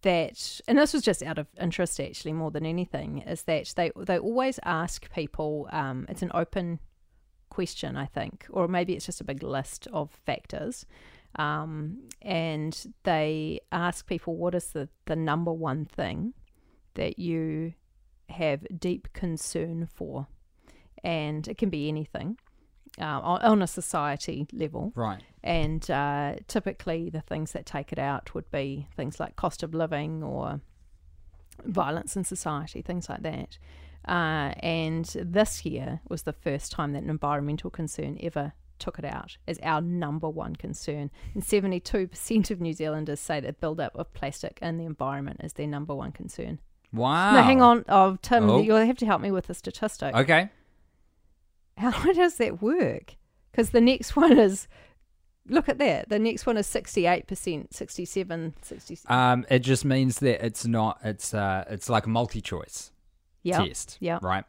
that, 0.03 0.61
and 0.67 0.79
this 0.79 0.95
was 0.95 1.03
just 1.03 1.23
out 1.23 1.39
of 1.39 1.47
interest 1.61 2.01
actually 2.01 2.33
more 2.33 2.51
than 2.51 2.65
anything, 2.65 3.19
is 3.19 3.43
that 3.43 3.73
they 3.77 3.93
they 3.97 4.19
always 4.19 4.59
ask 4.65 5.13
people. 5.13 5.69
Um, 5.73 6.07
it's 6.09 6.23
an 6.23 6.31
open 6.35 6.81
question, 7.51 7.97
I 7.97 8.07
think, 8.07 8.47
or 8.51 8.67
maybe 8.69 8.95
it's 8.95 9.07
just 9.07 9.21
a 9.21 9.25
big 9.25 9.43
list 9.43 9.87
of 9.93 10.11
factors. 10.11 10.87
Um, 11.37 12.09
and 12.23 12.95
they 13.03 13.61
ask 13.73 14.07
people 14.07 14.37
what 14.37 14.55
is 14.55 14.67
the, 14.67 14.89
the 15.07 15.17
number 15.17 15.53
one 15.53 15.85
thing 15.85 16.35
that 16.95 17.19
you 17.19 17.75
have 18.29 18.65
deep 18.79 19.13
concern 19.13 19.89
for 19.93 20.29
and 21.03 21.47
it 21.49 21.59
can 21.59 21.71
be 21.71 21.89
anything 21.89 22.39
uh, 23.01 23.21
on, 23.21 23.41
on 23.43 23.63
a 23.63 23.67
society 23.67 24.47
level. 24.53 24.93
Right. 24.95 25.23
And 25.45 25.89
uh, 25.91 26.37
typically, 26.49 27.11
the 27.11 27.21
things 27.21 27.53
that 27.53 27.67
take 27.67 27.93
it 27.93 27.99
out 27.99 28.35
would 28.35 28.51
be 28.51 28.89
things 28.97 29.21
like 29.21 29.37
cost 29.37 29.63
of 29.63 29.75
living 29.75 30.23
or 30.23 30.61
violence 31.65 32.17
in 32.17 32.25
society, 32.25 32.81
things 32.83 33.09
like 33.11 33.23
that. 33.23 33.59
Uh, 34.09 34.53
and 34.61 35.05
this 35.23 35.65
year 35.65 36.01
was 36.09 36.23
the 36.23 36.33
first 36.33 36.73
time 36.73 36.93
that 36.95 37.03
an 37.03 37.11
environmental 37.11 37.71
concern 37.71 38.19
ever 38.23 38.55
took 38.79 38.99
it 38.99 39.05
out 39.05 39.37
as 39.47 39.59
our 39.63 39.81
number 39.83 40.29
one 40.29 40.57
concern. 40.57 41.11
And 41.35 41.43
72% 41.43 42.51
of 42.51 42.61
New 42.61 42.73
Zealanders 42.73 43.21
say 43.21 43.39
that 43.41 43.61
build-up 43.61 43.95
of 43.97 44.13
plastic 44.15 44.59
in 44.63 44.79
the 44.79 44.85
environment 44.87 45.41
is 45.45 45.53
their 45.53 45.67
number 45.67 45.95
one 45.95 46.13
concern. 46.13 46.59
Wow. 46.93 47.33
Now, 47.35 47.43
hang 47.43 47.61
on. 47.63 47.85
Oh, 47.89 48.17
Tim, 48.23 48.49
Oh. 48.49 48.61
you'll 48.63 48.79
have 48.85 48.99
to 48.99 49.07
help 49.07 49.21
me 49.21 49.31
with 49.31 49.47
the 49.47 49.55
statistic. 49.55 50.15
Okay. 50.15 50.49
How 51.77 51.91
does 52.13 52.37
that 52.39 52.63
work? 52.63 53.17
Because 53.53 53.71
the 53.71 53.81
next 53.81 54.17
one 54.17 54.39
is, 54.39 54.69
look 55.49 55.69
at 55.69 55.79
that. 55.79 56.09
The 56.09 56.19
next 56.19 56.47
one 56.47 56.57
is 56.57 56.67
68%, 56.67 57.73
67, 57.73 58.55
67. 58.63 59.17
Um, 59.17 59.45
it 59.51 59.61
just 59.61 59.85
means 59.85 60.19
that 60.21 60.45
it's 60.45 60.67
not. 60.67 60.99
It's 61.05 61.35
uh, 61.35 61.65
it's 61.69 61.89
like 61.89 62.07
a 62.07 62.11
multi-choice 62.11 62.93
yeah. 63.43 63.65
test. 63.65 63.99
Yeah. 64.01 64.19
Right. 64.23 64.45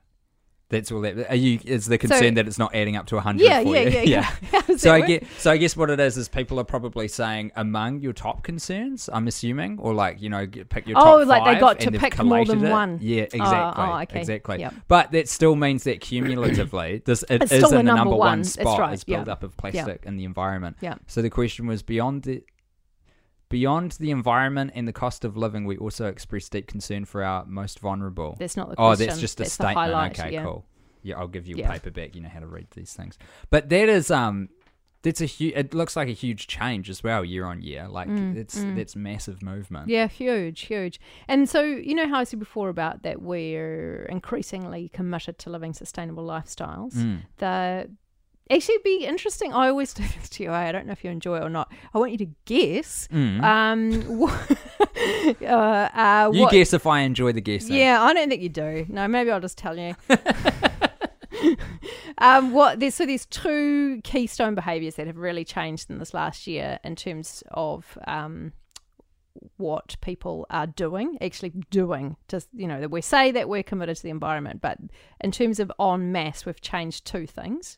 That's 0.70 0.92
all 0.92 1.02
that. 1.02 1.30
Are 1.30 1.36
you? 1.36 1.60
Is 1.64 1.86
the 1.86 1.98
concern 1.98 2.34
that 2.36 2.48
it's 2.48 2.58
not 2.58 2.74
adding 2.74 2.96
up 2.96 3.06
to 3.08 3.20
hundred? 3.20 3.44
Yeah, 3.44 3.62
for 3.62 3.76
yeah, 3.76 4.02
yeah, 4.04 4.36
yeah, 4.52 4.62
So 4.78 4.94
I 4.94 5.00
work? 5.00 5.08
get. 5.08 5.28
So 5.38 5.52
I 5.52 5.58
guess 5.58 5.78
what 5.78 5.92
it 5.92 6.00
is 6.00 6.18
is 6.18 6.28
people 6.28 6.60
are 6.60 6.64
probably 6.64 7.08
saying 7.08 7.52
among 7.56 8.02
your 8.02 8.14
top 8.14 8.42
concerns. 8.42 9.08
I'm 9.14 9.28
assuming, 9.28 9.78
or 9.80 9.94
like 9.94 10.22
you 10.22 10.30
know, 10.30 10.48
pick 10.48 10.88
your 10.88 10.98
oh, 10.98 11.04
top 11.04 11.14
Oh, 11.14 11.24
like 11.24 11.46
they 11.46 11.60
got 11.60 11.80
to 11.82 11.92
pick 11.92 12.24
more 12.24 12.44
than 12.46 12.66
it. 12.66 12.72
one. 12.72 12.98
Yeah, 13.00 13.26
oh, 13.34 13.38
oh, 13.40 13.44
exactly. 13.44 13.84
oh, 13.84 14.00
okay. 14.02 14.20
Exactly. 14.20 14.60
Yep. 14.60 14.74
But 14.88 15.12
that 15.12 15.30
still 15.30 15.56
means 15.56 15.84
that 15.84 16.02
cumulatively, 16.02 17.04
this 17.06 17.24
it 17.30 17.44
It's 17.44 17.52
is 17.52 17.64
in 17.64 17.70
the 17.70 17.84
number 17.84 17.98
number 17.98 18.16
one. 18.16 18.40
one 18.40 18.44
spot 18.44 18.80
right, 18.80 18.94
is 18.94 19.04
yeah. 19.06 19.18
build 19.18 19.30
up 19.30 19.44
of 19.44 19.56
plastic 19.58 20.04
in 20.06 20.18
the 20.18 20.26
environment. 20.26 20.78
Yeah. 20.82 20.96
So 21.06 21.22
the 21.22 21.30
question 21.30 21.68
was 21.68 21.84
beyond 21.84 22.24
the 22.24 22.44
beyond 23.50 23.94
the 23.94 24.12
environment 24.12 24.72
and 24.76 24.88
the 24.88 24.94
cost 24.94 25.24
of 25.26 25.38
living, 25.38 25.66
we 25.66 25.78
also 25.78 26.08
express 26.08 26.50
deep 26.50 26.68
concern 26.68 27.06
for 27.06 27.24
our 27.24 27.46
most 27.46 27.80
vulnerable. 27.80 28.36
That's 28.40 28.58
not 28.58 28.70
the 28.70 28.76
question. 28.76 28.92
Oh, 28.92 29.06
that's 29.06 29.20
just 29.20 29.40
a 29.40 29.44
That's 29.44 29.54
statement. 29.54 30.20
okay, 30.20 30.34
yeah. 30.34 30.44
cool. 30.44 30.66
Yeah, 31.04 31.20
I'll 31.20 31.28
give 31.28 31.46
you 31.48 31.56
Yeah. 31.58 31.68
a 31.70 31.72
paperback. 31.74 32.16
You 32.16 32.22
know 32.22 32.30
how 32.30 32.40
to 32.40 32.48
read 32.48 32.68
these 32.72 32.94
things. 32.94 33.18
But 33.52 33.70
that 33.70 33.90
is 33.90 34.10
um, 34.10 34.50
that's 35.04 35.22
a 35.22 35.26
huge. 35.28 35.54
It 35.56 35.74
looks 35.76 35.96
like 35.96 36.08
a 36.08 36.14
huge 36.14 36.48
change 36.48 36.90
as 36.90 37.04
well, 37.04 37.24
year 37.24 37.46
on 37.46 37.62
year. 37.62 37.88
Like 37.88 38.08
it's 38.10 38.56
that's 38.76 38.96
massive 38.96 39.44
movement. 39.44 39.88
Mm, 39.88 39.92
Yeah, 39.92 40.08
huge, 40.08 40.62
huge. 40.62 41.00
And 41.28 41.48
so, 41.48 41.62
you 41.62 41.94
know 41.94 42.08
how 42.10 42.20
I 42.22 42.24
said 42.24 42.40
before 42.40 42.70
about 42.70 43.04
that 43.04 43.22
we're 43.22 44.06
increasingly 44.06 44.90
committed 44.90 45.38
to 45.40 45.52
living 45.52 45.74
sustainable 45.74 46.26
lifestyles? 46.26 46.94
Mm. 46.96 47.20
The 47.38 47.92
actually 48.52 48.78
be 48.84 49.06
interesting. 49.06 49.54
I 49.54 49.70
always 49.70 49.94
do 49.96 50.04
this 50.04 50.30
to 50.30 50.44
you. 50.44 50.52
I 50.52 50.72
don't 50.72 50.86
know 50.86 50.94
if 50.94 51.04
you 51.04 51.10
enjoy 51.10 51.38
it 51.38 51.44
or 51.44 51.50
not. 51.50 51.72
I 51.94 52.00
want 52.00 52.12
you 52.12 52.18
to 52.20 52.28
guess. 52.46 53.08
Mm. 53.12 53.44
Um, 53.44 54.02
what, 54.20 54.52
uh, 55.42 55.46
uh, 55.46 56.32
you 56.34 56.42
what, 56.42 56.52
guess 56.52 56.74
if 56.74 56.86
I 56.86 57.02
enjoy 57.02 57.32
the 57.32 57.42
guessing. 57.42 57.76
Yeah, 57.76 58.02
I 58.02 58.14
don't 58.14 58.30
think 58.30 58.42
you 58.42 58.50
do. 58.50 58.86
No, 58.90 59.08
maybe 59.08 59.32
I'll 59.32 59.40
just 59.40 59.58
tell 59.58 59.78
you. 59.78 59.96
um, 62.18 62.52
what 62.54 62.80
there's 62.80 62.96
so 62.96 63.06
there's 63.06 63.26
two 63.26 64.02
keystone 64.04 64.56
behaviours 64.56 64.96
that 64.96 65.08
have 65.08 65.18
really 65.18 65.44
changed 65.44 65.90
in 65.90 66.00
this 66.00 66.14
last 66.14 66.48
year 66.48 66.80
in 66.84 66.96
terms 66.96 67.44
of 67.52 67.98
um, 68.08 68.54
what 69.58 69.98
people 70.02 70.46
are 70.50 70.68
doing, 70.68 71.18
actually 71.22 71.52
doing. 71.70 72.16
Just 72.28 72.48
you 72.54 72.68
know 72.68 72.80
that 72.80 72.92
we 72.92 73.02
say 73.02 73.32
that 73.32 73.50
we're 73.50 73.64
committed 73.64 73.98
to 73.98 74.04
the 74.04 74.10
environment, 74.10 74.62
but 74.62 74.78
in 75.22 75.32
terms 75.32 75.60
of 75.60 75.72
en 75.80 76.12
masse, 76.12 76.46
we've 76.46 76.62
changed 76.62 77.06
two 77.06 77.28
things. 77.28 77.78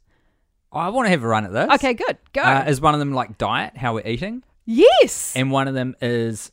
I 0.71 0.89
want 0.89 1.05
to 1.07 1.09
have 1.11 1.23
a 1.23 1.27
run 1.27 1.45
at 1.45 1.53
this. 1.53 1.69
Okay, 1.75 1.93
good, 1.93 2.17
go. 2.33 2.41
Uh, 2.41 2.65
is 2.67 2.81
one 2.81 2.93
of 2.93 2.99
them 2.99 3.13
like 3.13 3.37
diet, 3.37 3.77
how 3.77 3.93
we're 3.95 4.05
eating, 4.07 4.43
yes. 4.65 5.33
and 5.35 5.51
one 5.51 5.67
of 5.67 5.73
them 5.73 5.95
is 6.01 6.51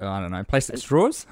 I 0.00 0.20
don't 0.20 0.30
know, 0.30 0.44
plastic 0.44 0.78
straws. 0.78 1.26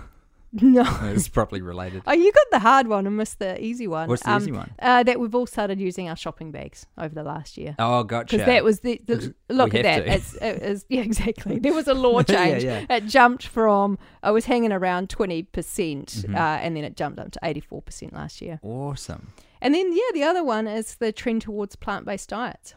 no. 0.53 0.85
it's 1.03 1.29
probably 1.29 1.61
related. 1.61 2.03
Oh, 2.07 2.13
you 2.13 2.31
got 2.33 2.47
the 2.53 2.61
hard 2.61 2.87
one 2.87 3.07
and 3.09 3.17
missed 3.17 3.41
the 3.41 3.61
easy 3.63 3.87
one. 3.89 4.09
What's 4.09 4.23
the 4.23 4.31
Um, 4.31 4.41
easy 4.43 4.53
one? 4.53 4.71
Uh, 4.79 5.03
that 5.03 5.19
we've 5.21 5.35
all 5.35 5.47
started 5.47 5.81
using 5.81 6.09
our 6.09 6.17
shopping 6.17 6.51
bags 6.53 6.87
over 6.97 7.13
the 7.15 7.25
last 7.25 7.59
year. 7.59 7.75
Oh, 7.79 8.05
gotcha. 8.05 8.37
because 8.37 8.47
that 8.47 8.63
was 8.65 8.81
the, 8.81 9.01
the 9.05 9.35
look 9.51 9.75
at 9.75 9.83
that. 9.83 10.05
to. 10.05 10.13
It's, 10.13 10.35
it 10.37 10.63
is 10.63 10.87
yeah, 10.89 11.01
exactly. 11.03 11.59
There 11.59 11.75
was 11.75 11.89
a 11.89 11.95
law 11.95 12.19
Yeah, 12.29 12.35
change. 12.37 12.65
yeah. 12.65 12.87
It 12.89 13.07
jumped 13.07 13.47
from 13.49 13.99
I 14.23 14.31
was 14.31 14.45
hanging 14.45 14.73
around 14.73 15.11
twenty 15.11 15.43
percent, 15.43 16.07
Mm-hmm. 16.07 16.37
uh, 16.37 16.39
and 16.39 16.77
then 16.77 16.85
it 16.85 16.97
jumped 16.97 17.19
up 17.19 17.33
to 17.33 17.41
eighty 17.43 17.61
four 17.61 17.83
percent 17.83 18.13
last 18.15 18.41
year. 18.41 18.61
awesome. 18.63 19.33
And 19.65 19.75
then 19.75 19.93
yeah, 19.93 20.03
the 20.13 20.23
other 20.23 20.45
one 20.45 20.67
is 20.69 20.95
the 20.97 21.11
trend 21.11 21.43
towards 21.43 21.75
plant 21.75 22.05
based 22.07 22.29
diets. 22.29 22.75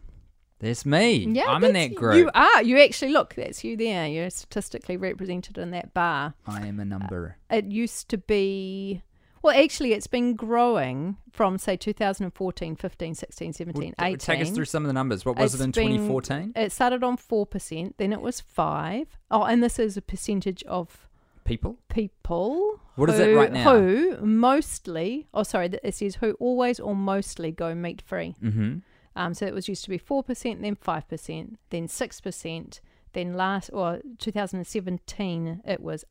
That's 0.59 0.85
me. 0.87 1.17
Yeah, 1.27 1.45
I'm 1.49 1.63
in 1.63 1.73
that 1.73 1.93
group. 1.93 2.15
You 2.15 2.31
are. 2.33 2.63
You 2.63 2.79
actually 2.79 3.11
look. 3.11 3.35
That's 3.35 3.63
you 3.63 3.77
there. 3.77 4.07
You're 4.07 4.31
statistically 4.31 4.97
represented 4.97 5.57
in 5.59 5.69
that 5.71 5.93
bar. 5.93 6.33
I 6.47 6.65
am 6.65 6.79
a 6.79 6.85
number. 6.85 7.37
Uh, 7.51 7.57
it 7.57 7.65
used 7.65 8.09
to 8.09 8.17
be. 8.17 9.03
Well, 9.43 9.55
actually, 9.55 9.93
it's 9.93 10.07
been 10.07 10.35
growing 10.35 11.17
from 11.31 11.59
say 11.59 11.77
2014, 11.77 12.75
15, 12.75 13.13
16, 13.15 13.53
17, 13.53 13.93
Well, 13.99 14.07
18. 14.07 14.17
Take 14.17 14.41
us 14.41 14.49
through 14.49 14.65
some 14.65 14.83
of 14.83 14.87
the 14.87 14.93
numbers. 14.93 15.25
What 15.25 15.37
was 15.37 15.53
It's 15.53 15.61
it 15.61 15.65
in 15.65 15.71
been- 15.71 15.97
2014? 16.07 16.53
It 16.55 16.71
started 16.71 17.03
on 17.03 17.17
4%, 17.17 17.93
then 17.97 18.11
it 18.11 18.21
was 18.21 18.41
5 18.41 19.07
Oh, 19.29 19.43
and 19.43 19.61
this 19.63 19.77
is 19.77 19.95
a 19.95 20.01
percentage 20.01 20.63
of 20.63 21.07
People? 21.47 21.77
people. 21.97 22.79
What 22.95 23.09
is 23.09 23.19
it 23.19 23.35
right 23.35 23.51
now? 23.51 23.73
Who 23.73 24.17
mostly, 24.21 25.27
oh, 25.33 25.43
sorry, 25.43 25.69
it 25.83 25.95
says 25.95 26.15
who 26.15 26.33
always 26.33 26.79
or 26.79 26.95
mostly 26.95 27.51
go 27.51 27.73
meat 27.73 28.01
free. 28.05 28.35
Mm-hmm. 28.43 28.77
Um, 29.15 29.33
so 29.33 29.45
it 29.45 29.53
was 29.53 29.67
used 29.67 29.83
to 29.85 29.89
be 29.89 29.97
4%, 29.97 30.61
then 30.61 30.75
5%, 30.75 31.55
then 31.71 31.87
6%, 31.87 32.79
then 33.13 33.33
last, 33.33 33.69
or 33.73 33.99
2017, 34.19 35.61
it 35.65 35.81
was 35.81 36.05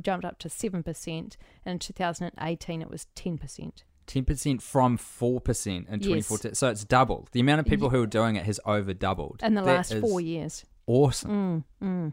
jumped 0.00 0.24
up 0.24 0.38
to 0.38 0.48
7%, 0.48 1.06
and 1.08 1.36
in 1.66 1.78
2018, 1.78 2.82
it 2.82 2.90
was 2.90 3.06
10%. 3.16 3.72
10% 4.06 4.62
from 4.62 4.98
4% 4.98 5.66
in 5.66 6.00
2014. 6.00 6.54
So 6.54 6.68
it's 6.68 6.84
doubled. 6.84 7.28
The 7.32 7.40
amount 7.40 7.60
of 7.60 7.66
people 7.66 7.90
who 7.90 8.02
are 8.02 8.06
doing 8.06 8.36
it 8.36 8.44
has 8.44 8.60
over 8.66 8.92
doubled. 8.92 9.40
In 9.42 9.54
the 9.54 9.62
That 9.62 9.76
last 9.76 9.94
four 9.98 10.20
years. 10.20 10.64
Awesome. 10.86 11.64
Mm, 11.82 11.86
mm. 11.86 12.12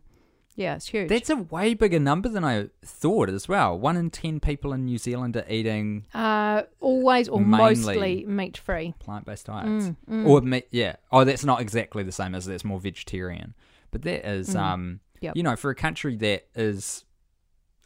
Yeah, 0.56 0.76
it's 0.76 0.88
huge. 0.90 1.08
That's 1.10 1.30
a 1.30 1.38
way 1.38 1.74
bigger 1.74 2.00
number 2.00 2.28
than 2.30 2.44
I 2.44 2.68
thought 2.84 3.30
as 3.30 3.48
well. 3.48 3.80
One 3.80 3.96
in 3.96 4.10
10 4.10 4.40
people 4.42 4.74
in 4.74 4.86
New 4.86 4.98
Zealand 4.98 5.38
are 5.38 5.46
eating 5.50 6.06
uh, 6.14 6.64
always 6.82 7.30
or 7.30 7.40
mostly 7.40 8.26
meat 8.26 8.58
free. 8.58 8.94
plant 9.00 9.26
based 9.26 9.46
diets. 9.48 9.86
Mm, 9.86 9.96
mm. 10.10 10.28
Or 10.28 10.42
meat, 10.42 10.68
yeah. 10.72 10.98
Oh, 11.12 11.24
that's 11.24 11.46
not 11.46 11.62
exactly 11.62 12.04
the 12.04 12.12
same 12.12 12.36
as 12.36 12.46
that's 12.46 12.66
more 12.66 12.80
vegetarian. 12.80 13.54
But 13.92 14.02
that 14.04 14.28
is, 14.30 14.54
Mm. 14.56 14.60
um, 14.60 15.00
Yep. 15.22 15.38
you 15.38 15.44
know, 15.44 15.56
for 15.56 15.70
a 15.72 15.76
country 15.76 16.16
that 16.18 16.48
is 16.56 17.06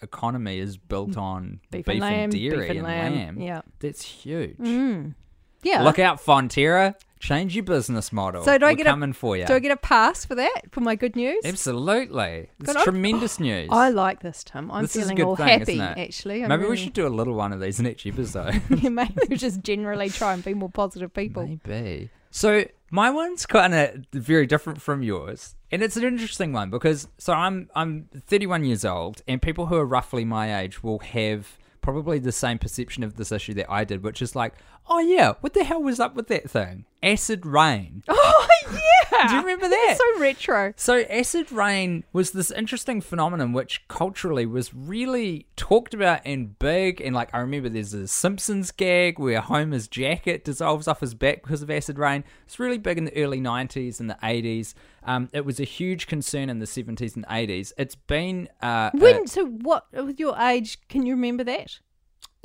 economy 0.02 0.60
is 0.60 0.78
built 0.78 1.18
on 1.18 1.60
beef, 1.72 1.86
beef, 1.86 1.94
and 1.94 2.02
lamb, 2.02 2.30
dairy 2.30 2.68
beef 2.68 2.70
and, 2.72 2.84
lamb. 2.84 3.16
lamb, 3.16 3.40
Yeah. 3.42 3.62
that's 3.80 4.02
huge. 4.04 4.58
Mm. 4.58 5.16
Yeah. 5.64 5.84
Look 5.84 6.00
out, 6.00 6.24
Fonterra. 6.24 6.96
Change 7.26 7.56
your 7.56 7.64
business 7.64 8.14
model. 8.14 8.44
So 8.44 8.56
do 8.58 8.66
I 8.66 8.72
We're 8.72 8.76
get 8.76 8.86
a- 8.86 8.92
coming 8.92 9.14
for 9.14 9.36
you. 9.36 9.48
Do 9.48 9.56
I 9.56 9.60
get 9.60 9.72
a 9.72 9.78
pass 9.78 10.26
for 10.26 10.36
that 10.36 10.62
for 10.70 10.82
my 10.82 10.94
good 10.94 11.16
news? 11.16 11.44
Absolutely. 11.44 12.50
It's 12.60 12.84
tremendous 12.84 13.40
news. 13.40 13.70
I 13.72 13.90
like 13.90 14.22
this, 14.22 14.44
Tim. 14.44 14.70
I'm 14.70 14.84
This 14.84 14.96
is 14.96 15.06
a 15.06 15.10
feeling 15.10 15.24
all 15.24 15.36
thing, 15.36 15.48
happy 15.48 15.82
actually. 15.82 16.44
I'm 16.44 16.50
Maybe 16.50 16.66
we 16.66 16.78
should 16.78 16.94
do 16.94 17.08
a 17.08 17.10
little 17.10 17.34
one 17.34 17.52
of 17.52 17.60
these 17.60 17.80
in 17.80 17.88
each 17.88 18.06
episode. 18.06 18.62
yeah, 18.70 18.90
maybe 18.90 19.16
we 19.28 19.38
just 19.38 19.64
generally 19.64 20.10
try 20.10 20.34
and 20.36 20.44
be 20.44 20.54
more 20.54 20.70
positive 20.70 21.14
people. 21.16 21.48
Maybe. 21.48 22.12
So 22.30 22.66
my 22.92 23.10
one's 23.10 23.48
kind 23.48 23.74
of 23.74 24.06
very 24.14 24.46
different 24.46 24.80
from 24.80 25.02
yours, 25.02 25.56
and 25.72 25.82
it's 25.82 25.98
an 25.98 26.04
interesting 26.04 26.54
one 26.54 26.70
because 26.70 27.08
so 27.18 27.34
I'm 27.34 27.70
I'm 27.74 28.08
31 28.28 28.66
years 28.66 28.86
old, 28.86 29.24
and 29.28 29.42
people 29.42 29.66
who 29.66 29.76
are 29.78 29.86
roughly 29.86 30.26
my 30.26 30.60
age 30.62 30.84
will 30.84 31.00
have 31.00 31.58
probably 31.86 32.18
the 32.18 32.32
same 32.32 32.58
perception 32.58 33.04
of 33.04 33.16
this 33.16 33.32
issue 33.32 33.54
that 33.54 33.72
I 33.72 33.84
did, 33.84 34.02
which 34.02 34.20
is 34.20 34.36
like, 34.36 34.56
oh 34.90 34.98
yeah, 34.98 35.34
what 35.42 35.54
the 35.54 35.64
hell 35.64 35.84
was 35.84 36.00
up 36.00 36.16
with 36.16 36.28
that 36.30 36.50
thing? 36.50 36.86
Acid 37.04 37.46
rain. 37.46 38.04
Oh 38.10 38.48
yeah. 38.74 38.95
Do 39.28 39.36
you 39.36 39.42
remember 39.42 39.68
that? 39.68 39.98
so 39.98 40.20
retro. 40.20 40.74
So 40.76 41.02
acid 41.10 41.52
rain 41.52 42.04
was 42.14 42.32
this 42.32 42.52
interesting 42.52 43.02
phenomenon 43.02 43.54
which 43.54 43.88
culturally 43.88 44.46
was 44.46 44.74
really 44.74 45.48
talked 45.56 45.94
about 45.94 46.22
and 46.26 46.58
big 46.60 47.02
and 47.02 47.16
like 47.16 47.34
I 47.34 47.40
remember 47.40 47.70
there's 47.70 47.94
a 47.94 48.08
Simpsons 48.08 48.72
gag 48.72 49.20
where 49.20 49.42
Homer's 49.42 49.88
jacket 49.88 50.44
dissolves 50.44 50.88
off 50.88 51.00
his 51.00 51.14
back 51.14 51.44
because 51.44 51.62
of 51.62 51.70
acid 51.70 51.98
rain. 52.00 52.24
It's 52.46 52.60
really 52.60 52.78
big 52.78 52.98
in 52.98 53.06
the 53.06 53.16
early 53.18 53.40
90s 53.40 54.00
and 54.00 54.10
the 54.10 54.18
80s. 54.24 54.74
Um, 55.04 55.30
it 55.34 55.46
was 55.46 55.60
a 55.60 55.64
huge 55.64 56.08
concern 56.08 56.50
in 56.50 56.60
the 56.60 56.66
70s 56.66 57.16
and 57.16 57.26
80s. 57.28 57.74
It's 57.78 57.96
been 57.96 58.50
uh, 58.62 58.90
When 58.94 59.28
so 59.28 59.46
what 59.46 59.86
with 59.94 60.20
your 60.20 60.38
age? 60.38 60.80
Can 60.90 61.06
you 61.06 61.14
remember 61.14 61.44
that? 61.44 61.80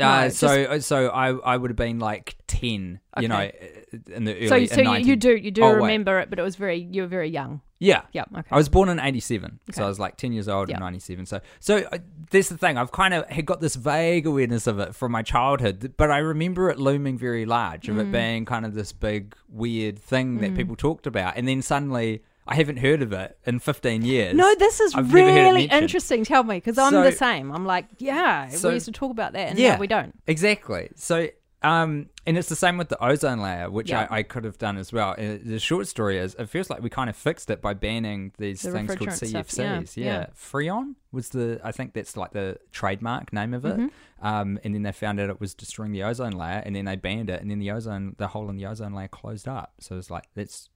Uh, 0.01 0.07
uh, 0.07 0.23
No, 0.25 0.29
so 0.31 0.79
so 0.81 1.09
I 1.09 1.29
I 1.33 1.57
would 1.57 1.71
have 1.71 1.77
been 1.77 1.99
like 1.99 2.37
10, 2.47 3.01
you 3.21 3.29
know, 3.29 3.37
Okay. 3.37 3.85
uh, 3.95 3.99
in 4.17 4.25
the 4.25 4.35
early 4.37 4.67
so 4.67 4.75
so 4.77 4.81
you, 4.81 4.85
90 4.85 5.09
you 5.09 5.17
do 5.17 5.37
you 5.37 5.51
do 5.51 5.63
Oh, 5.63 5.69
wait. 5.73 5.77
remember 5.77 6.19
it, 6.21 6.31
but 6.31 6.39
it 6.39 6.43
was 6.43 6.57
very 6.57 6.79
you 6.79 7.03
were 7.03 7.09
very 7.09 7.29
young. 7.29 7.61
Yeah. 7.83 8.03
Yeah. 8.13 8.25
Okay. 8.37 8.47
I 8.51 8.57
was 8.57 8.69
born 8.69 8.91
in 8.91 9.01
'87, 9.01 9.59
so 9.73 9.85
I 9.85 9.89
was 9.89 9.99
like 9.99 10.17
ten 10.19 10.33
years 10.35 10.49
old 10.49 10.69
Yeah. 10.69 10.77
in 10.77 10.81
'97. 10.81 11.25
So, 11.25 11.41
so 11.61 11.79
uh, 11.79 11.99
that's 12.31 12.51
the 12.51 12.59
thing. 12.59 12.77
I've 12.77 12.93
kind 12.93 13.15
of 13.15 13.27
had 13.31 13.47
got 13.47 13.63
this 13.63 13.75
vague 13.75 14.27
awareness 14.27 14.67
of 14.67 14.79
it 14.81 14.95
from 14.95 15.13
my 15.13 15.23
childhood, 15.23 15.95
but 15.97 16.11
I 16.11 16.19
remember 16.19 16.69
it 16.69 16.79
looming 16.79 17.17
very 17.17 17.47
large, 17.47 17.89
of 17.89 17.97
Mm. 17.97 18.01
it 18.01 18.13
being 18.13 18.45
kind 18.45 18.67
of 18.67 18.75
this 18.75 18.93
big 18.93 19.35
weird 19.49 19.99
thing 19.99 20.41
that 20.41 20.55
people 20.55 20.77
talked 20.77 21.07
about, 21.07 21.39
and 21.39 21.49
then 21.49 21.63
suddenly 21.63 22.23
I 22.51 22.57
haven't 22.57 22.79
heard 22.79 23.01
of 23.01 23.13
it 23.13 23.39
in 23.47 23.61
15 23.61 24.03
years. 24.03 24.35
No, 24.35 24.53
this 24.57 24.81
is 24.81 24.95
I've 24.95 25.13
never 25.15 25.31
heard 25.31 25.39
it 25.39 25.43
really 25.43 25.65
interesting. 25.67 26.25
Tell 26.25 26.43
me, 26.43 26.57
because 26.57 26.77
I'm 26.79 26.91
So- 26.93 27.03
the 27.05 27.13
same. 27.13 27.53
I'm 27.53 27.65
like, 27.65 27.87
yeah, 27.99 28.49
So- 28.49 28.69
we 28.69 28.75
used 28.75 28.87
to 28.87 28.93
talk 28.93 29.13
about 29.13 29.33
that, 29.35 29.51
and 29.51 29.59
Yeah. 29.59 29.75
now 29.75 29.79
we 29.81 29.87
don't. 29.87 30.19
Exactly. 30.27 30.91
So 30.97 31.29
Um, 31.63 32.09
and 32.27 32.39
it's 32.39 32.49
the 32.49 32.57
same 32.57 32.79
with 32.79 32.89
the 32.89 32.97
ozone 33.05 33.39
layer, 33.41 33.71
which 33.71 33.91
Yeah. 33.91 34.07
I, 34.11 34.21
I 34.21 34.23
could 34.23 34.45
have 34.45 34.57
done 34.57 34.79
as 34.79 34.95
well. 34.95 35.11
Uh, 35.11 35.37
the 35.45 35.59
short 35.59 35.87
story 35.89 36.17
is, 36.17 36.35
it 36.39 36.49
feels 36.49 36.71
like 36.71 36.81
we 36.83 36.89
kind 36.89 37.11
of 37.11 37.17
fixed 37.17 37.51
it 37.51 37.61
by 37.61 37.75
banning 37.75 38.33
these 38.39 38.63
The 38.63 38.71
things 38.73 38.95
called 38.95 39.13
stuff, 39.13 39.29
yeah, 39.31 39.43
CFCs. 39.83 39.97
Yeah, 39.99 40.05
yeah. 40.07 40.27
Freon 40.35 40.95
was 41.13 41.29
the, 41.29 41.61
I 41.63 41.71
think 41.71 41.93
that's 41.93 42.17
like 42.17 42.33
the 42.33 42.57
trademark 42.73 43.31
name 43.35 43.53
of 43.53 43.67
it. 43.67 43.77
Mm-hmm. 43.77 44.27
Um, 44.27 44.59
and 44.65 44.75
then 44.75 44.85
they 44.85 44.93
found 44.93 45.21
out 45.21 45.29
it 45.29 45.39
was 45.39 45.55
destroying 45.55 45.93
the 45.93 46.03
ozone 46.03 46.33
layer, 46.33 46.63
and 46.65 46.75
then 46.75 46.87
they 46.87 46.97
banned 46.97 47.29
it, 47.29 47.43
and 47.43 47.51
then 47.51 47.59
the 47.59 47.71
ozone, 47.71 48.15
the 48.17 48.29
hole 48.29 48.49
in 48.49 48.57
the 48.57 48.65
ozone 48.65 48.95
layer 48.95 49.09
closed 49.09 49.47
up. 49.47 49.75
So 49.81 49.99
it's 49.99 50.11
like 50.11 50.29
that's 50.35 50.71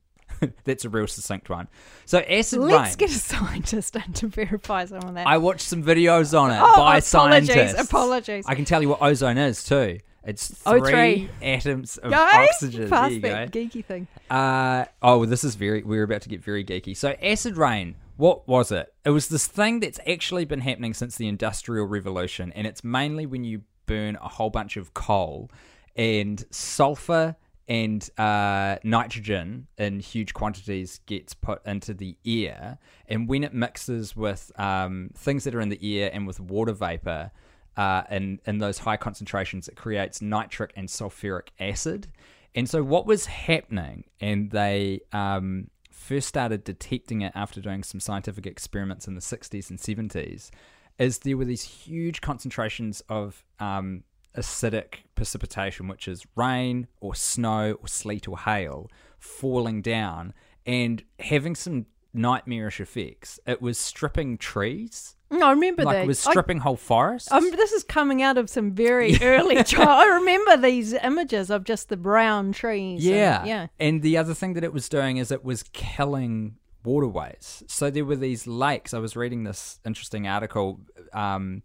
that's 0.64 0.84
a 0.84 0.88
real 0.88 1.06
succinct 1.06 1.48
one. 1.50 1.68
So 2.06 2.18
acid 2.18 2.58
rain 2.60 2.68
Let's 2.68 2.96
get 2.96 3.10
a 3.10 3.14
scientist 3.14 3.96
in 4.06 4.12
to 4.14 4.28
verify 4.28 4.84
some 4.86 5.02
of 5.02 5.14
that. 5.14 5.26
I 5.26 5.38
watched 5.38 5.62
some 5.62 5.82
videos 5.82 6.38
on 6.38 6.50
it 6.50 6.58
Oh, 6.60 6.74
by 6.76 6.98
apologies, 6.98 7.06
scientists. 7.06 7.80
apologies. 7.80 8.44
I 8.46 8.54
can 8.54 8.64
tell 8.64 8.82
you 8.82 8.88
what 8.90 9.02
ozone 9.02 9.38
is 9.38 9.64
too. 9.64 9.98
It's 10.26 10.62
O 10.64 10.78
three 10.78 10.90
three. 10.90 11.30
atoms 11.42 11.98
of 11.98 12.10
Guys, 12.10 12.48
oxygen. 12.50 12.88
Pass 12.88 13.08
there 13.10 13.12
you 13.12 13.20
that 13.20 13.50
go. 13.52 13.60
geeky 13.60 13.84
thing. 13.84 14.06
Uh, 14.30 14.86
oh, 15.02 15.18
well, 15.18 15.28
this 15.28 15.44
is 15.44 15.54
very. 15.54 15.82
We're 15.82 16.02
about 16.04 16.22
to 16.22 16.30
get 16.30 16.42
very 16.42 16.64
geeky. 16.64 16.96
So, 16.96 17.14
acid 17.22 17.58
rain. 17.58 17.96
What 18.16 18.48
was 18.48 18.72
it? 18.72 18.90
It 19.04 19.10
was 19.10 19.28
this 19.28 19.46
thing 19.46 19.80
that's 19.80 20.00
actually 20.08 20.46
been 20.46 20.60
happening 20.60 20.94
since 20.94 21.16
the 21.16 21.28
Industrial 21.28 21.84
Revolution, 21.84 22.52
and 22.52 22.66
it's 22.66 22.82
mainly 22.82 23.26
when 23.26 23.44
you 23.44 23.62
burn 23.84 24.16
a 24.22 24.28
whole 24.28 24.48
bunch 24.48 24.78
of 24.78 24.94
coal 24.94 25.50
and 25.94 26.42
sulfur 26.50 27.36
and 27.68 28.08
uh, 28.18 28.76
nitrogen 28.84 29.66
in 29.78 30.00
huge 30.00 30.34
quantities 30.34 31.00
gets 31.06 31.34
put 31.34 31.64
into 31.66 31.94
the 31.94 32.16
air, 32.26 32.78
and 33.08 33.28
when 33.28 33.44
it 33.44 33.54
mixes 33.54 34.14
with 34.14 34.52
um, 34.58 35.10
things 35.14 35.44
that 35.44 35.54
are 35.54 35.60
in 35.60 35.70
the 35.70 36.00
air 36.00 36.10
and 36.12 36.26
with 36.26 36.40
water 36.40 36.72
vapor, 36.72 37.30
uh, 37.76 38.02
in, 38.10 38.40
in 38.46 38.58
those 38.58 38.78
high 38.78 38.96
concentrations, 38.96 39.68
it 39.68 39.76
creates 39.76 40.22
nitric 40.22 40.72
and 40.76 40.88
sulfuric 40.88 41.48
acid. 41.58 42.08
And 42.54 42.68
so, 42.68 42.82
what 42.82 43.06
was 43.06 43.26
happening, 43.26 44.04
and 44.20 44.50
they 44.50 45.00
um, 45.12 45.70
first 45.90 46.28
started 46.28 46.62
detecting 46.62 47.22
it 47.22 47.32
after 47.34 47.60
doing 47.60 47.82
some 47.82 47.98
scientific 47.98 48.46
experiments 48.46 49.08
in 49.08 49.14
the 49.14 49.20
60s 49.20 49.70
and 49.70 49.78
70s, 49.78 50.50
is 50.98 51.20
there 51.20 51.36
were 51.36 51.44
these 51.44 51.62
huge 51.62 52.20
concentrations 52.20 53.02
of 53.08 53.44
um, 53.58 54.04
acidic 54.36 55.04
precipitation, 55.14 55.88
which 55.88 56.08
is 56.08 56.24
rain 56.36 56.86
or 57.00 57.14
snow 57.14 57.72
or 57.80 57.88
sleet 57.88 58.26
or 58.28 58.38
hail 58.38 58.90
falling 59.18 59.80
down 59.82 60.32
and 60.66 61.02
having 61.18 61.54
some 61.54 61.86
nightmarish 62.12 62.80
effects. 62.80 63.38
It 63.46 63.60
was 63.60 63.76
stripping 63.78 64.38
trees, 64.38 65.16
No, 65.30 65.46
I 65.48 65.50
remember 65.50 65.82
like 65.84 65.96
that. 65.96 66.04
it 66.04 66.06
was 66.06 66.24
I- 66.26 66.30
stripping 66.30 66.58
whole 66.58 66.76
forests. 66.76 67.30
Um, 67.32 67.50
this 67.50 67.72
is 67.72 67.82
coming 67.82 68.22
out 68.22 68.38
of 68.38 68.48
some 68.48 68.72
very 68.72 69.16
early. 69.22 69.56
I 69.58 70.18
remember 70.20 70.56
these 70.56 70.92
images 70.92 71.50
of 71.50 71.64
just 71.64 71.88
the 71.88 71.96
brown 71.96 72.52
trees. 72.52 73.04
and- 73.04 73.14
Yeah. 73.14 73.44
yeah. 73.44 73.66
And 73.80 74.02
the 74.02 74.16
other 74.16 74.32
thing 74.34 74.54
that 74.54 74.62
it 74.64 74.72
was 74.72 74.88
doing 74.88 75.16
is 75.16 75.30
it 75.32 75.44
was 75.44 75.64
killing 75.72 76.56
waterways. 76.84 77.62
So 77.66 77.90
there 77.90 78.04
were 78.04 78.14
these 78.16 78.46
lakes. 78.46 78.94
I 78.94 78.98
was 78.98 79.16
reading 79.16 79.44
this 79.44 79.80
interesting 79.84 80.28
article 80.28 80.80
um, 81.12 81.62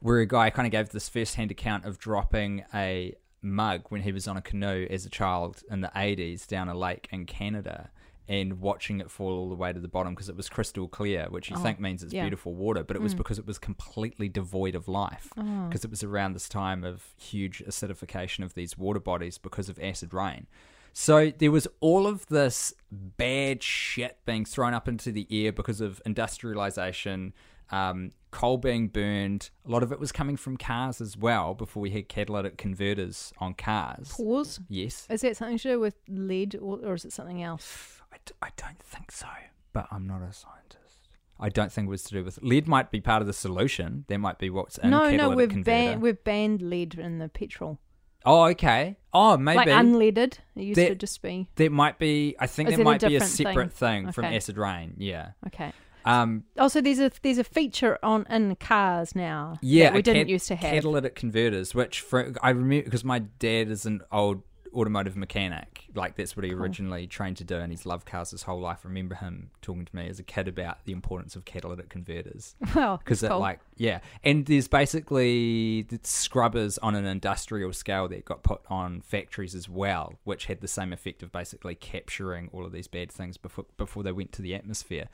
where 0.00 0.18
a 0.18 0.26
guy 0.26 0.50
kind 0.50 0.66
of 0.66 0.72
gave 0.72 0.90
this 0.90 1.08
first-hand 1.08 1.50
account 1.50 1.84
of 1.84 1.98
dropping 1.98 2.64
a 2.74 3.14
mug 3.42 3.82
when 3.88 4.02
he 4.02 4.12
was 4.12 4.26
on 4.26 4.36
a 4.36 4.42
canoe 4.42 4.86
as 4.90 5.06
a 5.06 5.10
child 5.10 5.62
in 5.70 5.80
the 5.80 5.90
80s 5.94 6.46
down 6.46 6.68
a 6.68 6.74
lake 6.74 7.08
in 7.10 7.26
Canada 7.26 7.90
and 8.28 8.60
watching 8.60 9.00
it 9.00 9.10
fall 9.10 9.32
all 9.38 9.48
the 9.48 9.54
way 9.54 9.72
to 9.72 9.80
the 9.80 9.88
bottom 9.88 10.14
because 10.14 10.28
it 10.28 10.36
was 10.36 10.50
crystal 10.50 10.86
clear, 10.86 11.26
which 11.30 11.48
you 11.48 11.56
oh, 11.56 11.60
think 11.60 11.80
means 11.80 12.02
it's 12.02 12.12
yeah. 12.12 12.24
beautiful 12.24 12.54
water, 12.54 12.84
but 12.84 12.94
it 12.94 13.00
was 13.00 13.14
mm. 13.14 13.18
because 13.18 13.38
it 13.38 13.46
was 13.46 13.58
completely 13.58 14.28
devoid 14.28 14.74
of 14.74 14.86
life 14.86 15.32
oh. 15.38 15.66
because 15.66 15.82
it 15.82 15.90
was 15.90 16.04
around 16.04 16.34
this 16.34 16.48
time 16.48 16.84
of 16.84 17.14
huge 17.16 17.62
acidification 17.66 18.44
of 18.44 18.52
these 18.52 18.76
water 18.76 19.00
bodies 19.00 19.38
because 19.38 19.70
of 19.70 19.78
acid 19.80 20.12
rain. 20.12 20.46
So 20.92 21.30
there 21.30 21.50
was 21.50 21.66
all 21.80 22.06
of 22.06 22.26
this 22.26 22.74
bad 22.90 23.62
shit 23.62 24.18
being 24.26 24.44
thrown 24.44 24.74
up 24.74 24.88
into 24.88 25.10
the 25.10 25.26
air 25.30 25.52
because 25.52 25.80
of 25.80 26.02
industrialization, 26.04 27.32
um, 27.70 28.12
coal 28.30 28.56
being 28.58 28.88
burned. 28.88 29.50
A 29.66 29.70
lot 29.70 29.82
of 29.82 29.92
it 29.92 30.00
was 30.00 30.12
coming 30.12 30.36
from 30.36 30.56
cars 30.56 31.00
as 31.00 31.16
well 31.16 31.54
before 31.54 31.82
we 31.82 31.90
had 31.90 32.08
catalytic 32.08 32.56
converters 32.58 33.32
on 33.38 33.54
cars. 33.54 34.12
Pause. 34.12 34.60
Yes. 34.68 35.06
Is 35.10 35.20
that 35.22 35.36
something 35.36 35.58
to 35.58 35.68
do 35.68 35.80
with 35.80 35.94
lead 36.08 36.54
or, 36.56 36.78
or 36.84 36.94
is 36.94 37.04
it 37.04 37.12
something 37.12 37.42
else? 37.42 38.00
I, 38.12 38.16
d- 38.24 38.32
I 38.42 38.48
don't 38.56 38.78
think 38.80 39.10
so, 39.12 39.28
but 39.72 39.86
I'm 39.90 40.06
not 40.06 40.22
a 40.22 40.32
scientist. 40.32 41.08
I 41.40 41.50
don't 41.50 41.70
think 41.70 41.86
it 41.86 41.90
was 41.90 42.02
to 42.04 42.14
do 42.14 42.24
with 42.24 42.38
lead. 42.42 42.66
Might 42.66 42.90
be 42.90 43.00
part 43.00 43.20
of 43.20 43.26
the 43.28 43.32
solution. 43.32 44.04
There 44.08 44.18
might 44.18 44.38
be 44.38 44.50
what's 44.50 44.76
in 44.78 44.90
no, 44.90 45.10
no, 45.10 45.30
we've 45.30 45.64
banned 45.64 46.02
we've 46.02 46.22
banned 46.24 46.62
lead 46.62 46.94
in 46.94 47.18
the 47.18 47.28
petrol. 47.28 47.78
oh, 48.26 48.44
okay. 48.46 48.96
Oh, 49.12 49.36
maybe 49.36 49.58
Like 49.58 49.68
unleaded. 49.68 50.38
It 50.56 50.62
used 50.62 50.80
That- 50.80 50.88
to 50.88 50.94
just 50.96 51.22
be 51.22 51.48
there 51.54 51.70
might 51.70 51.98
be. 51.98 52.34
I 52.40 52.46
think 52.48 52.68
Is 52.70 52.72
there 52.72 52.80
it 52.80 52.82
a 52.82 52.84
might 52.84 53.00
be 53.00 53.16
a 53.16 53.20
separate 53.20 53.72
thing, 53.72 54.04
thing? 54.06 54.12
from 54.12 54.24
acid 54.24 54.58
rain. 54.58 54.94
Yeah. 54.98 55.30
okay. 55.46 55.72
Um. 56.04 56.44
Also, 56.58 56.80
there's 56.80 57.00
a 57.00 57.10
there's 57.22 57.38
a 57.38 57.44
feature 57.44 57.98
on 58.02 58.26
in 58.30 58.56
cars 58.56 59.14
now. 59.14 59.58
Yeah, 59.62 59.84
that 59.84 59.94
we 59.94 60.02
didn't 60.02 60.22
cat- 60.22 60.28
used 60.28 60.48
to 60.48 60.56
have. 60.56 60.70
catalytic 60.70 61.14
converters, 61.14 61.74
which 61.74 62.00
for, 62.00 62.32
I 62.42 62.50
remember 62.50 62.84
because 62.84 63.04
my 63.04 63.18
dad 63.18 63.70
is 63.70 63.86
an 63.86 64.02
old 64.12 64.42
automotive 64.74 65.16
mechanic. 65.16 65.86
Like 65.94 66.16
that's 66.16 66.36
what 66.36 66.44
he 66.44 66.52
originally 66.52 67.06
trained 67.06 67.38
to 67.38 67.44
do, 67.44 67.56
and 67.56 67.72
he's 67.72 67.86
loved 67.86 68.06
cars 68.06 68.30
his 68.30 68.42
whole 68.42 68.60
life. 68.60 68.80
I 68.84 68.88
remember 68.88 69.16
him 69.16 69.50
talking 69.62 69.84
to 69.84 69.96
me 69.96 70.08
as 70.08 70.18
a 70.18 70.22
kid 70.22 70.48
about 70.48 70.84
the 70.84 70.92
importance 70.92 71.36
of 71.36 71.44
catalytic 71.44 71.88
converters 71.88 72.54
well, 72.74 72.98
because 72.98 73.22
it 73.22 73.28
cool. 73.28 73.40
like 73.40 73.60
yeah, 73.76 74.00
and 74.22 74.46
there's 74.46 74.68
basically 74.68 75.82
the 75.82 75.98
scrubbers 76.02 76.78
on 76.78 76.94
an 76.94 77.06
industrial 77.06 77.72
scale 77.72 78.08
that 78.08 78.24
got 78.24 78.42
put 78.42 78.60
on 78.68 79.00
factories 79.00 79.54
as 79.54 79.68
well, 79.68 80.14
which 80.24 80.46
had 80.46 80.60
the 80.60 80.68
same 80.68 80.92
effect 80.92 81.22
of 81.22 81.32
basically 81.32 81.74
capturing 81.74 82.48
all 82.52 82.64
of 82.64 82.72
these 82.72 82.88
bad 82.88 83.10
things 83.10 83.36
before 83.36 83.66
before 83.76 84.02
they 84.02 84.12
went 84.12 84.32
to 84.32 84.42
the 84.42 84.54
atmosphere. 84.54 85.08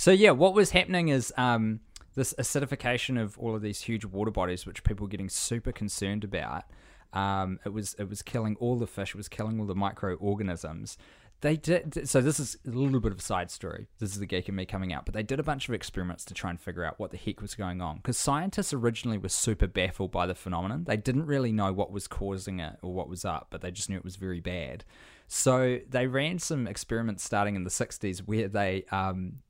So 0.00 0.12
yeah, 0.12 0.30
what 0.30 0.54
was 0.54 0.70
happening 0.70 1.08
is 1.08 1.30
um, 1.36 1.80
this 2.14 2.32
acidification 2.38 3.20
of 3.20 3.38
all 3.38 3.54
of 3.54 3.60
these 3.60 3.82
huge 3.82 4.06
water 4.06 4.30
bodies, 4.30 4.64
which 4.64 4.82
people 4.82 5.04
were 5.04 5.10
getting 5.10 5.28
super 5.28 5.72
concerned 5.72 6.24
about. 6.24 6.64
Um, 7.12 7.60
it 7.66 7.74
was 7.74 7.92
it 7.98 8.08
was 8.08 8.22
killing 8.22 8.56
all 8.60 8.76
the 8.76 8.86
fish. 8.86 9.10
It 9.10 9.18
was 9.18 9.28
killing 9.28 9.60
all 9.60 9.66
the 9.66 9.74
microorganisms. 9.74 10.96
They 11.42 11.58
did 11.58 12.08
so. 12.08 12.22
This 12.22 12.40
is 12.40 12.56
a 12.66 12.70
little 12.70 12.98
bit 12.98 13.12
of 13.12 13.18
a 13.18 13.22
side 13.22 13.50
story. 13.50 13.88
This 13.98 14.12
is 14.12 14.20
the 14.20 14.24
geek 14.24 14.48
in 14.48 14.54
me 14.54 14.64
coming 14.64 14.90
out, 14.90 15.04
but 15.04 15.12
they 15.12 15.22
did 15.22 15.38
a 15.38 15.42
bunch 15.42 15.68
of 15.68 15.74
experiments 15.74 16.24
to 16.24 16.32
try 16.32 16.48
and 16.48 16.58
figure 16.58 16.82
out 16.82 16.98
what 16.98 17.10
the 17.10 17.18
heck 17.18 17.42
was 17.42 17.54
going 17.54 17.82
on. 17.82 17.96
Because 17.96 18.16
scientists 18.16 18.72
originally 18.72 19.18
were 19.18 19.28
super 19.28 19.66
baffled 19.66 20.12
by 20.12 20.26
the 20.26 20.34
phenomenon. 20.34 20.84
They 20.84 20.96
didn't 20.96 21.26
really 21.26 21.52
know 21.52 21.74
what 21.74 21.92
was 21.92 22.08
causing 22.08 22.58
it 22.58 22.78
or 22.80 22.94
what 22.94 23.10
was 23.10 23.26
up, 23.26 23.48
but 23.50 23.60
they 23.60 23.70
just 23.70 23.90
knew 23.90 23.98
it 23.98 24.04
was 24.04 24.16
very 24.16 24.40
bad. 24.40 24.82
So 25.28 25.80
they 25.86 26.06
ran 26.06 26.38
some 26.38 26.66
experiments 26.66 27.22
starting 27.22 27.54
in 27.54 27.64
the 27.64 27.70
'60s 27.70 28.20
where 28.20 28.48
they 28.48 28.86
um, 28.90 29.40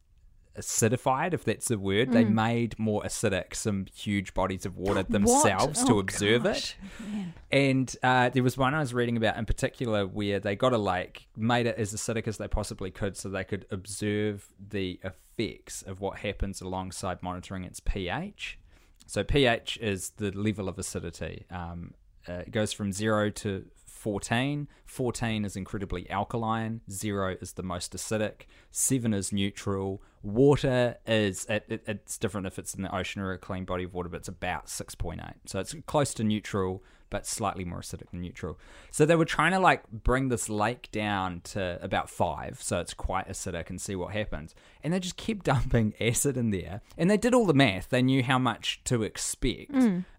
acidified, 0.58 1.32
if 1.34 1.44
that's 1.44 1.68
the 1.68 1.78
word. 1.78 2.12
They 2.12 2.24
made 2.24 2.78
more 2.78 3.02
acidic 3.02 3.54
some 3.54 3.86
huge 3.94 4.34
bodies 4.34 4.66
of 4.66 4.76
water 4.76 5.02
themselves 5.02 5.80
What? 5.80 5.86
to 5.88 5.94
Oh, 5.94 5.98
observe 6.00 6.44
it. 6.46 6.52
gosh. 6.52 6.76
Man. 7.12 7.34
And 7.50 7.96
uh, 8.02 8.28
there 8.30 8.42
was 8.42 8.56
one 8.58 8.74
I 8.74 8.80
was 8.80 8.92
reading 8.94 9.16
about 9.16 9.36
in 9.36 9.46
particular 9.46 10.06
where 10.06 10.40
they 10.40 10.56
got 10.56 10.72
a 10.72 10.78
lake, 10.78 11.28
made 11.36 11.66
it 11.66 11.76
as 11.76 11.94
acidic 11.94 12.26
as 12.28 12.38
they 12.38 12.48
possibly 12.48 12.90
could 12.90 13.16
so 13.16 13.28
they 13.28 13.44
could 13.44 13.66
observe 13.70 14.48
the 14.68 15.00
effects 15.04 15.82
of 15.82 16.00
what 16.00 16.18
happens 16.18 16.60
alongside 16.60 17.22
monitoring 17.22 17.64
its 17.64 17.80
pH. 17.80 18.58
So, 19.06 19.24
pH 19.24 19.78
is 19.80 20.10
the 20.18 20.30
level 20.32 20.68
of 20.68 20.78
acidity. 20.78 21.44
Um, 21.50 21.94
uh, 22.28 22.34
it 22.46 22.52
goes 22.52 22.72
from 22.72 22.92
zero 22.92 23.28
to 23.30 23.64
14. 23.86 24.68
14 24.84 25.44
is 25.44 25.56
incredibly 25.56 26.08
alkaline. 26.08 26.80
Zero 26.90 27.36
is 27.40 27.52
the 27.54 27.62
most 27.62 27.92
acidic. 27.94 28.42
Seven 28.70 29.12
is 29.12 29.32
neutral. 29.32 30.00
Water 30.22 30.96
is, 31.06 31.46
it, 31.46 31.64
it, 31.68 31.82
it's 31.86 32.18
different 32.18 32.46
if 32.46 32.58
it's 32.58 32.74
in 32.74 32.82
the 32.82 32.94
ocean 32.94 33.22
or 33.22 33.32
a 33.32 33.38
clean 33.38 33.64
body 33.64 33.84
of 33.84 33.94
water, 33.94 34.08
but 34.08 34.18
it's 34.18 34.28
about 34.28 34.66
6.8. 34.66 35.20
So 35.46 35.60
it's 35.60 35.74
close 35.86 36.12
to 36.14 36.24
neutral, 36.24 36.82
but 37.10 37.26
slightly 37.26 37.64
more 37.64 37.80
acidic 37.80 38.08
than 38.10 38.20
neutral. 38.20 38.58
So 38.90 39.04
they 39.04 39.16
were 39.16 39.24
trying 39.24 39.50
to 39.52 39.58
like 39.58 39.90
bring 39.90 40.28
this 40.28 40.48
lake 40.48 40.88
down 40.92 41.40
to 41.44 41.78
about 41.82 42.08
five, 42.08 42.58
so 42.62 42.78
it's 42.78 42.94
quite 42.94 43.28
acidic, 43.28 43.68
and 43.68 43.80
see 43.80 43.96
what 43.96 44.12
happens. 44.12 44.54
And 44.84 44.92
they 44.92 45.00
just 45.00 45.16
kept 45.16 45.44
dumping 45.44 45.94
acid 46.00 46.36
in 46.36 46.50
there, 46.50 46.80
and 46.96 47.10
they 47.10 47.16
did 47.16 47.34
all 47.34 47.46
the 47.46 47.54
math. 47.54 47.88
They 47.88 48.02
knew 48.02 48.22
how 48.22 48.38
much 48.38 48.80
to 48.84 49.02
expect 49.02 49.72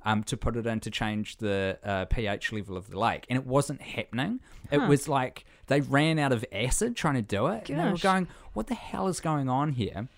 um, 0.03 0.23
to 0.25 0.35
put 0.35 0.57
it 0.57 0.67
in 0.67 0.79
to 0.81 0.91
change 0.91 1.37
the 1.37 1.79
uh, 1.83 2.05
pH 2.05 2.51
level 2.51 2.75
of 2.75 2.89
the 2.89 2.99
lake, 2.99 3.25
and 3.29 3.37
it 3.37 3.45
wasn't 3.45 3.81
happening. 3.81 4.41
It 4.69 4.81
was 4.87 5.07
like 5.07 5.45
they 5.71 5.81
ran 5.81 6.19
out 6.19 6.34
of 6.34 6.43
acid 6.51 6.95
trying 6.95 7.15
to 7.15 7.21
do 7.21 7.47
it, 7.47 7.69
and 7.69 7.79
they 7.79 7.89
were 7.89 7.97
going, 7.97 8.27
"What 8.53 8.67
the 8.67 8.75
hell 8.75 9.07
is 9.07 9.21
going 9.21 9.47
on 9.47 9.73
here?" 9.73 10.10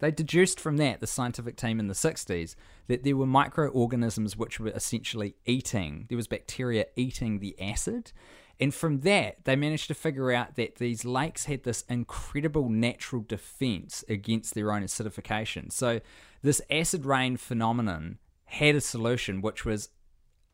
They 0.00 0.10
deduced 0.10 0.58
from 0.58 0.78
that, 0.78 0.98
the 0.98 1.06
scientific 1.06 1.56
team 1.56 1.78
in 1.78 1.86
the 1.86 1.94
60s, 1.94 2.56
that 2.88 3.04
there 3.04 3.16
were 3.16 3.26
microorganisms 3.26 4.36
which 4.36 4.58
were 4.58 4.70
essentially 4.70 5.36
eating, 5.46 6.06
there 6.08 6.16
was 6.16 6.26
bacteria 6.26 6.86
eating 6.96 7.38
the 7.38 7.54
acid. 7.60 8.10
And 8.58 8.74
from 8.74 9.02
that, 9.02 9.44
they 9.44 9.54
managed 9.54 9.86
to 9.88 9.94
figure 9.94 10.32
out 10.32 10.56
that 10.56 10.76
these 10.76 11.04
lakes 11.04 11.44
had 11.44 11.62
this 11.62 11.84
incredible 11.88 12.68
natural 12.68 13.22
defense 13.22 14.04
against 14.08 14.54
their 14.54 14.72
own 14.72 14.82
acidification. 14.82 15.70
So, 15.70 16.00
this 16.42 16.60
acid 16.68 17.06
rain 17.06 17.36
phenomenon 17.36 18.18
had 18.46 18.74
a 18.74 18.80
solution, 18.80 19.40
which 19.40 19.64
was 19.64 19.90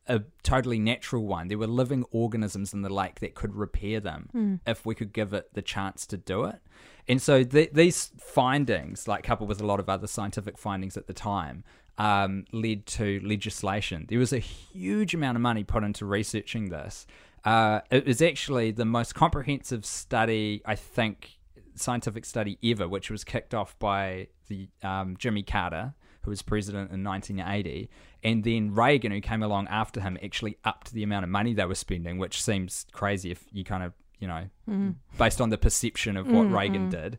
a 0.09 0.23
totally 0.43 0.79
natural 0.79 1.25
one. 1.25 1.47
There 1.47 1.57
were 1.57 1.67
living 1.67 2.03
organisms 2.11 2.73
in 2.73 2.81
the 2.81 2.89
lake 2.89 3.19
that 3.21 3.35
could 3.35 3.55
repair 3.55 3.99
them 3.99 4.59
if 4.65 4.85
we 4.85 4.95
could 4.95 5.13
give 5.13 5.31
it 5.33 5.53
the 5.53 5.61
chance 5.61 6.05
to 6.07 6.17
do 6.17 6.43
it. 6.45 6.59
And 7.07 7.21
so 7.21 7.43
th- 7.43 7.71
these 7.73 8.11
findings, 8.19 9.07
like 9.07 9.23
coupled 9.23 9.47
with 9.47 9.61
a 9.61 9.65
lot 9.65 9.79
of 9.79 9.87
other 9.87 10.07
scientific 10.07 10.57
findings 10.57 10.97
at 10.97 11.07
the 11.07 11.13
time, 11.13 11.63
um, 11.97 12.45
led 12.51 12.85
to 12.87 13.19
legislation. 13.23 14.05
There 14.09 14.19
was 14.19 14.33
a 14.33 14.39
huge 14.39 15.13
amount 15.13 15.35
of 15.35 15.41
money 15.41 15.63
put 15.63 15.83
into 15.83 16.05
researching 16.05 16.69
this. 16.69 17.05
Uh, 17.45 17.81
it 17.91 18.05
was 18.05 18.21
actually 18.21 18.71
the 18.71 18.85
most 18.85 19.15
comprehensive 19.15 19.85
study, 19.85 20.61
I 20.65 20.75
think, 20.75 21.37
scientific 21.75 22.25
study 22.25 22.57
ever, 22.63 22.87
which 22.87 23.09
was 23.09 23.23
kicked 23.23 23.53
off 23.53 23.77
by 23.79 24.27
the 24.47 24.69
um, 24.83 25.15
Jimmy 25.17 25.43
Carter, 25.43 25.93
who 26.29 26.31
was 26.31 26.41
president 26.41 26.91
in 26.91 27.03
1980, 27.03 27.89
and 28.23 28.43
then 28.43 28.73
Reagan, 28.73 29.11
who 29.11 29.21
came 29.21 29.41
along 29.41 29.67
after 29.67 29.99
him, 29.99 30.17
actually 30.23 30.57
upped 30.63 30.91
the 30.91 31.03
amount 31.03 31.23
of 31.23 31.29
money 31.29 31.53
they 31.53 31.65
were 31.65 31.75
spending, 31.75 32.19
which 32.19 32.41
seems 32.41 32.85
crazy 32.91 33.31
if 33.31 33.45
you 33.51 33.63
kind 33.63 33.83
of 33.83 33.93
you 34.19 34.27
know, 34.27 34.49
mm. 34.69 34.95
based 35.17 35.39
on 35.39 35.49
the 35.49 35.57
perception 35.57 36.17
of 36.17 36.27
what 36.27 36.47
mm, 36.47 36.53
Reagan 36.53 36.87
mm, 36.87 36.91
did. 36.91 37.17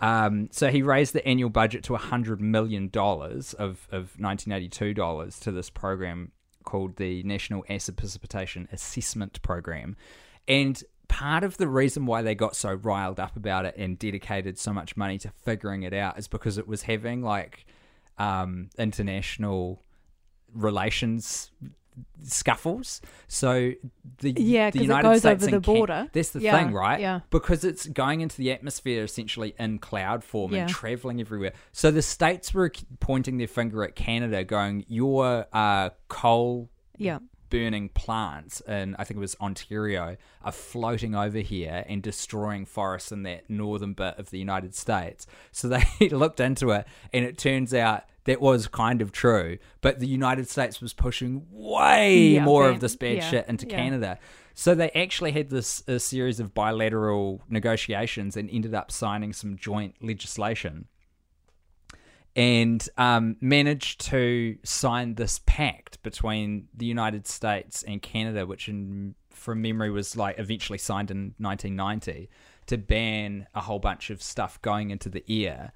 Um, 0.00 0.48
so 0.50 0.68
he 0.68 0.82
raised 0.82 1.12
the 1.12 1.24
annual 1.24 1.48
budget 1.48 1.84
to 1.84 1.92
$100 1.92 2.40
million 2.40 2.90
of, 2.92 3.86
of 3.92 4.18
1982 4.18 4.92
dollars 4.92 5.38
to 5.40 5.52
this 5.52 5.70
program 5.70 6.32
called 6.64 6.96
the 6.96 7.22
National 7.22 7.64
Acid 7.68 7.96
Precipitation 7.96 8.68
Assessment 8.72 9.40
Program. 9.42 9.96
And 10.48 10.82
part 11.10 11.42
of 11.42 11.56
the 11.56 11.68
reason 11.68 12.06
why 12.06 12.22
they 12.22 12.34
got 12.34 12.54
so 12.54 12.72
riled 12.72 13.18
up 13.18 13.36
about 13.36 13.64
it 13.64 13.76
and 13.76 13.98
dedicated 13.98 14.58
so 14.58 14.72
much 14.72 14.96
money 14.96 15.18
to 15.18 15.28
figuring 15.44 15.82
it 15.82 15.92
out 15.92 16.18
is 16.18 16.28
because 16.28 16.56
it 16.56 16.68
was 16.68 16.82
having 16.82 17.20
like 17.20 17.66
um, 18.20 18.68
international 18.78 19.82
relations 20.52 21.50
scuffles. 22.22 23.00
So 23.28 23.72
the 24.18 24.32
Yeah, 24.36 24.70
the 24.70 24.78
'cause 24.78 24.80
it 24.80 24.82
United 24.84 25.02
goes 25.08 25.18
States 25.20 25.42
over 25.42 25.50
the 25.50 25.60
Can- 25.60 25.74
border. 25.74 26.08
that's 26.12 26.30
the 26.30 26.40
Yeah, 26.40 26.56
thing, 26.64 26.72
right? 26.72 27.00
yeah. 27.00 27.20
Because 27.30 27.64
it's 27.64 27.86
going 27.86 28.20
into 28.20 28.36
the 28.36 28.52
atmosphere 28.52 29.04
essentially 29.04 29.54
in 29.58 29.78
cloud 29.78 30.22
form 30.24 30.52
Yeah. 30.54 30.60
and 30.62 30.70
traveling 30.70 31.20
everywhere. 31.20 31.52
So 31.72 31.90
the 31.90 32.02
states 32.02 32.54
were 32.54 32.72
pointing 33.00 33.38
their 33.38 33.48
finger 33.48 33.82
at 33.84 33.96
Canada, 33.96 34.44
going, 34.44 34.84
"Your 34.88 35.46
uh, 35.52 35.90
coal 36.08 36.70
Yeah. 36.96 37.18
Burning 37.50 37.88
plants 37.90 38.60
in 38.62 38.96
I 38.98 39.04
think 39.04 39.18
it 39.18 39.20
was 39.20 39.36
Ontario 39.40 40.16
are 40.42 40.52
floating 40.52 41.14
over 41.14 41.38
here 41.38 41.84
and 41.88 42.02
destroying 42.02 42.64
forests 42.64 43.12
in 43.12 43.24
that 43.24 43.50
northern 43.50 43.92
bit 43.92 44.18
of 44.18 44.30
the 44.30 44.38
United 44.38 44.74
States. 44.74 45.26
So 45.52 45.68
they 45.68 45.84
looked 46.10 46.40
into 46.40 46.70
it 46.70 46.86
and 47.12 47.24
it 47.24 47.36
turns 47.36 47.74
out 47.74 48.04
that 48.24 48.40
was 48.40 48.66
kind 48.68 49.02
of 49.02 49.12
true, 49.12 49.58
but 49.80 49.98
the 49.98 50.06
United 50.06 50.48
States 50.48 50.80
was 50.80 50.92
pushing 50.92 51.46
way 51.50 52.18
Yeah, 52.34 52.44
more 52.44 52.64
bad- 52.64 52.74
of 52.74 52.80
this 52.80 52.96
bad 52.96 53.16
yeah, 53.16 53.30
shit 53.30 53.48
into 53.48 53.66
yeah. 53.68 53.76
Canada. 53.76 54.18
So 54.54 54.74
they 54.74 54.90
actually 54.90 55.32
had 55.32 55.48
this 55.48 55.82
a 55.88 55.98
series 55.98 56.38
of 56.38 56.52
bilateral 56.52 57.42
negotiations 57.48 58.36
and 58.36 58.50
ended 58.50 58.74
up 58.74 58.92
signing 58.92 59.32
some 59.32 59.56
joint 59.56 59.94
legislation 60.02 60.86
and 62.40 62.88
um, 62.96 63.36
managed 63.42 64.00
to 64.00 64.56
sign 64.64 65.16
this 65.16 65.42
pact 65.44 66.02
between 66.02 66.68
the 66.74 66.86
United 66.86 67.26
States 67.26 67.82
and 67.82 68.00
Canada, 68.00 68.46
which, 68.46 68.66
in, 68.66 69.14
from 69.28 69.60
memory, 69.60 69.90
was 69.90 70.16
like 70.16 70.38
eventually 70.38 70.78
signed 70.78 71.10
in 71.10 71.34
1990 71.36 72.30
to 72.64 72.78
ban 72.78 73.46
a 73.54 73.60
whole 73.60 73.78
bunch 73.78 74.08
of 74.08 74.22
stuff 74.22 74.58
going 74.62 74.90
into 74.90 75.10
the 75.10 75.22
air. 75.28 75.72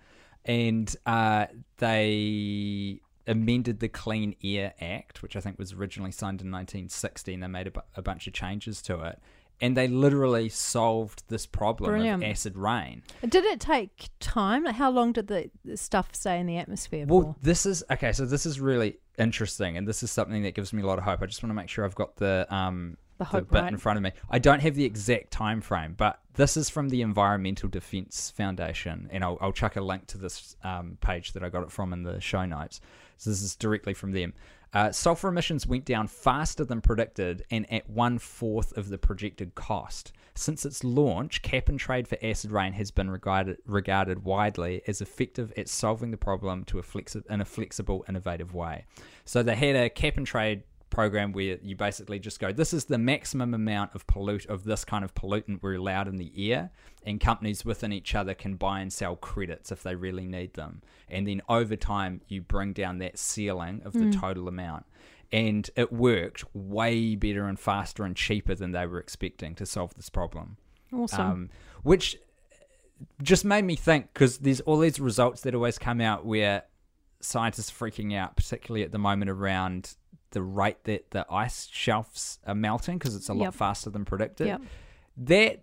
And 0.46 0.96
uh, 1.05 1.48
they 1.77 3.03
amended 3.27 3.81
the 3.81 3.88
Clean 3.88 4.35
Air 4.42 4.72
Act, 4.81 5.20
which 5.20 5.37
I 5.37 5.40
think 5.40 5.59
was 5.59 5.74
originally 5.74 6.12
signed 6.12 6.40
in 6.40 6.50
1960, 6.50 7.35
and 7.35 7.42
they 7.42 7.46
made 7.46 7.66
a, 7.66 7.72
bu- 7.72 7.81
a 7.94 8.00
bunch 8.00 8.27
of 8.27 8.33
changes 8.33 8.81
to 8.83 9.03
it. 9.03 9.20
And 9.61 9.77
they 9.77 9.87
literally 9.88 10.49
solved 10.49 11.23
this 11.29 11.47
problem 11.47 11.90
Brilliant. 11.90 12.23
of 12.23 12.29
acid 12.31 12.57
rain. 12.57 13.03
Did 13.23 13.45
it 13.45 13.61
take 13.61 14.09
time? 14.21 14.67
How 14.67 14.90
long 14.90 15.12
did 15.12 15.29
the, 15.29 15.51
the 15.64 15.77
stuff 15.77 16.14
stay 16.14 16.38
in 16.40 16.47
the 16.47 16.59
atmosphere 16.59 17.07
Well, 17.07 17.23
for? 17.23 17.37
this 17.40 17.64
is 17.64 17.85
okay. 17.90 18.12
So 18.12 18.27
this 18.27 18.47
is 18.47 18.61
really 18.61 18.99
interesting, 19.17 19.77
and 19.77 19.87
this 19.87 20.03
is 20.03 20.11
something 20.11 20.43
that 20.43 20.55
gives 20.55 20.73
me 20.73 20.83
a 20.83 20.87
lot 20.87 20.99
of 20.99 21.05
hope. 21.05 21.23
I 21.23 21.27
just 21.27 21.43
want 21.43 21.51
to 21.51 21.55
make 21.55 21.69
sure 21.69 21.85
I've 21.85 21.95
got 21.95 22.17
the 22.17 22.47
um 22.55 22.97
The 23.19 23.25
hope, 23.25 23.51
bit 23.51 23.62
right? 23.62 23.73
in 23.73 23.79
front 23.79 23.97
of 23.97 24.03
me. 24.03 24.11
I 24.29 24.38
don't 24.40 24.61
have 24.61 24.75
the 24.75 24.85
exact 24.85 25.31
time 25.31 25.61
frame, 25.61 25.95
but 25.97 26.19
this 26.35 26.57
is 26.57 26.69
from 26.69 26.88
the 26.88 27.01
Environmental 27.03 27.69
Defense 27.69 28.33
Foundation, 28.37 29.09
and 29.12 29.23
I'll, 29.23 29.38
I'll 29.40 29.53
chuck 29.53 29.77
a 29.77 29.81
link 29.81 30.09
to 30.09 30.19
this 30.19 30.57
um, 30.64 30.99
page 31.01 31.33
that 31.33 31.45
I 31.45 31.49
got 31.49 31.62
it 31.62 31.71
from 31.71 31.93
in 31.93 32.03
the 32.03 32.21
show 32.21 32.45
notes. 32.45 32.81
So 33.19 33.31
this 33.31 33.40
is 33.40 33.55
directly 33.55 33.95
from 33.95 34.11
them. 34.11 34.35
Uh, 34.75 34.91
sulfur 34.91 35.29
emissions 35.29 35.69
went 35.69 35.85
down 35.85 36.09
faster 36.09 36.65
than 36.65 36.81
predicted 36.81 37.45
and 37.51 37.73
at 37.73 37.89
one 37.89 38.19
fourth 38.19 38.77
of 38.77 38.89
the 38.89 38.99
projected 38.99 39.55
cost. 39.55 40.13
Since 40.35 40.67
its 40.67 40.83
launch, 40.83 41.43
cap 41.43 41.69
and 41.69 41.79
trade 41.79 42.09
for 42.09 42.19
acid 42.21 42.51
rain 42.51 42.73
has 42.73 42.91
been 42.91 43.09
regarded, 43.09 43.59
regarded 43.67 44.25
widely 44.25 44.83
as 44.89 45.01
effective 45.01 45.53
at 45.57 45.69
solving 45.69 46.11
the 46.11 46.17
problem 46.17 46.65
to 46.65 46.81
a 46.81 46.83
flexi- 46.83 47.25
in 47.31 47.41
a 47.41 47.45
flexible, 47.45 48.05
innovative 48.09 48.53
way. 48.53 48.87
So 49.25 49.45
they 49.45 49.55
had 49.55 49.77
a 49.77 49.89
cap 49.89 50.17
and 50.17 50.27
trade 50.27 50.65
program 50.95 51.33
where 51.33 51.59
you 51.61 51.75
basically 51.77 52.19
just 52.19 52.39
go, 52.39 52.53
this 52.53 52.73
is 52.73 52.85
the 52.85 52.99
maximum 52.99 53.53
amount 53.53 53.95
of 53.95 54.07
pollute 54.07 54.47
of 54.47 54.65
this 54.65 54.85
kind 54.85 55.05
of 55.05 55.15
pollutant 55.15 55.61
we're 55.61 55.75
allowed 55.75 56.09
in 56.09 56.17
the 56.17 56.53
air, 56.53 56.71
and 57.05 57.21
companies 57.21 57.65
within 57.65 57.93
each 57.93 58.15
other 58.15 58.33
can 58.35 58.55
buy 58.55 58.81
and 58.81 58.93
sell 58.93 59.17
credits 59.17 59.73
if 59.73 59.83
they 59.83 59.95
really 59.95 60.27
need 60.27 60.55
them. 60.55 60.83
And 61.09 61.27
then 61.27 61.43
over 61.49 61.77
time, 61.77 62.21
you 62.29 62.41
bring 62.41 62.73
down 62.73 62.99
that 62.99 63.19
ceiling 63.19 63.83
of 63.85 63.93
the 63.93 64.11
total 64.13 64.49
amount. 64.49 64.87
And 65.33 65.69
it 65.75 65.93
worked 65.93 66.45
way 66.55 67.17
better 67.17 67.47
and 67.47 67.59
faster 67.59 68.05
and 68.05 68.15
cheaper 68.15 68.55
than 68.55 68.71
they 68.71 68.87
were 68.87 69.01
expecting 69.01 69.57
to 69.57 69.67
solve 69.67 69.95
this 69.95 70.09
problem. 70.09 70.59
Awesome. 70.93 71.21
Um, 71.21 71.51
which 71.83 72.17
just 73.21 73.45
made 73.45 73.65
me 73.65 73.75
think 73.75 74.13
because 74.13 74.39
there's 74.39 74.61
all 74.61 74.79
these 74.79 75.01
results 75.01 75.41
that 75.41 75.55
always 75.55 75.77
come 75.77 76.01
out 76.01 76.25
where 76.25 76.63
scientists 77.21 77.71
are 77.71 77.75
freaking 77.75 78.15
out, 78.15 78.37
particularly 78.37 78.85
at 78.85 78.93
the 78.93 78.99
moment 78.99 79.31
around 79.31 79.97
the 80.35 80.42
rate 80.42 80.85
that 80.85 81.11
the 81.12 81.25
ice 81.33 81.66
shelves 81.73 82.38
are 82.47 82.55
melting 82.55 82.99
because 82.99 83.16
it's 83.16 83.29
a 83.31 83.35
lot 83.35 83.44
Yep. 83.47 83.55
faster 83.55 83.88
than 83.90 84.05
predicted. 84.05 84.47
Yep. 84.49 84.61
That 85.16 85.62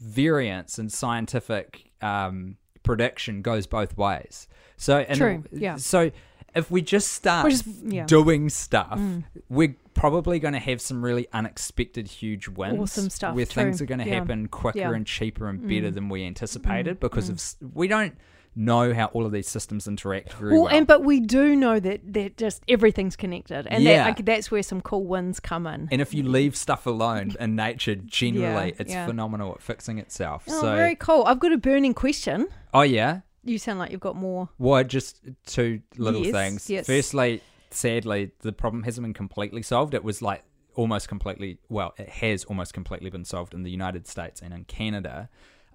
variance 0.00 0.78
in 0.78 0.88
scientific 0.88 1.90
um, 2.02 2.56
prediction 2.82 3.42
goes 3.42 3.66
both 3.66 3.96
ways. 3.96 4.48
So, 4.76 4.98
and 4.98 5.16
True, 5.18 5.44
yeah. 5.52 5.76
So, 5.76 6.10
if 6.54 6.70
we 6.70 6.82
just 6.82 7.12
start 7.12 7.50
is- 7.52 7.66
yeah. 7.84 8.04
Mm. 8.04 8.06
doing 8.06 8.48
stuff, 8.50 9.00
we're 9.48 9.76
probably 9.94 10.38
going 10.38 10.52
to 10.54 10.60
have 10.60 10.80
some 10.80 11.02
really 11.04 11.26
unexpected 11.32 12.06
huge 12.08 12.48
wins. 12.48 12.78
Awesome 12.78 13.08
stuff, 13.10 13.34
Where 13.34 13.44
things 13.46 13.80
are 13.80 13.86
going 13.86 14.00
to 14.00 14.06
yeah. 14.06 14.14
happen 14.14 14.48
quicker 14.48 14.78
Yeah. 14.78 14.90
Mm. 14.90 14.96
and 14.96 15.06
cheaper 15.06 15.48
and 15.48 15.66
better 15.66 15.90
than 15.90 16.08
we 16.10 16.24
anticipated 16.26 17.00
because 17.00 17.28
of 17.30 17.42
we 17.74 17.88
don't 17.88 18.14
know 18.58 18.94
how 18.94 19.06
all 19.06 19.26
of 19.26 19.32
these 19.32 19.46
systems 19.48 19.86
interact 19.86 20.32
very 20.32 20.52
well, 20.54 20.62
well. 20.62 20.74
and 20.74 20.86
but 20.86 21.04
we 21.04 21.20
do 21.20 21.54
know 21.54 21.78
that 21.78 22.00
that 22.14 22.36
just 22.38 22.62
everything's 22.68 23.14
connected, 23.14 23.66
and 23.70 23.84
Yeah. 23.84 23.98
that, 23.98 24.04
like, 24.16 24.24
that's 24.24 24.50
where 24.50 24.62
some 24.62 24.80
cool 24.80 25.04
wins 25.04 25.38
come 25.40 25.66
in. 25.66 25.88
and 25.92 26.00
if 26.00 26.14
you 26.14 26.22
leave 26.22 26.56
stuff 26.56 26.86
alone 26.86 27.34
in 27.38 27.54
nature, 27.54 27.94
generally, 28.06 28.68
Yeah, 28.70 28.76
it's 28.78 28.92
yeah. 28.92 29.06
phenomenal 29.06 29.52
at 29.52 29.62
fixing 29.62 29.98
itself. 29.98 30.44
oh, 30.48 30.60
so, 30.62 30.74
very 30.76 30.94
cool. 30.96 31.24
I've 31.26 31.38
got 31.38 31.52
a 31.52 31.58
burning 31.58 31.92
question. 31.94 32.48
oh 32.72 32.82
yeah, 32.82 33.20
You 33.44 33.58
sound 33.58 33.78
like 33.78 33.90
you've 33.92 34.00
got 34.00 34.16
more. 34.16 34.48
Well, 34.58 34.82
just 34.84 35.20
two 35.46 35.80
little 35.98 36.24
Yes, 36.24 36.32
things. 36.32 36.70
yes. 36.70 36.86
Firstly, 36.86 37.42
sadly, 37.70 38.30
the 38.40 38.52
problem 38.52 38.82
hasn't 38.84 39.04
been 39.04 39.14
completely 39.14 39.62
solved. 39.62 39.94
It 39.94 40.02
was 40.02 40.22
like 40.22 40.42
almost 40.74 41.08
completely, 41.08 41.58
well, 41.68 41.94
it 41.96 42.08
has 42.08 42.44
almost 42.44 42.74
completely 42.74 43.08
been 43.10 43.24
solved 43.24 43.54
in 43.54 43.62
the 43.62 43.70
United 43.70 44.06
States 44.06 44.40
and 44.42 44.52
in 44.52 44.64
Canada. 44.64 45.28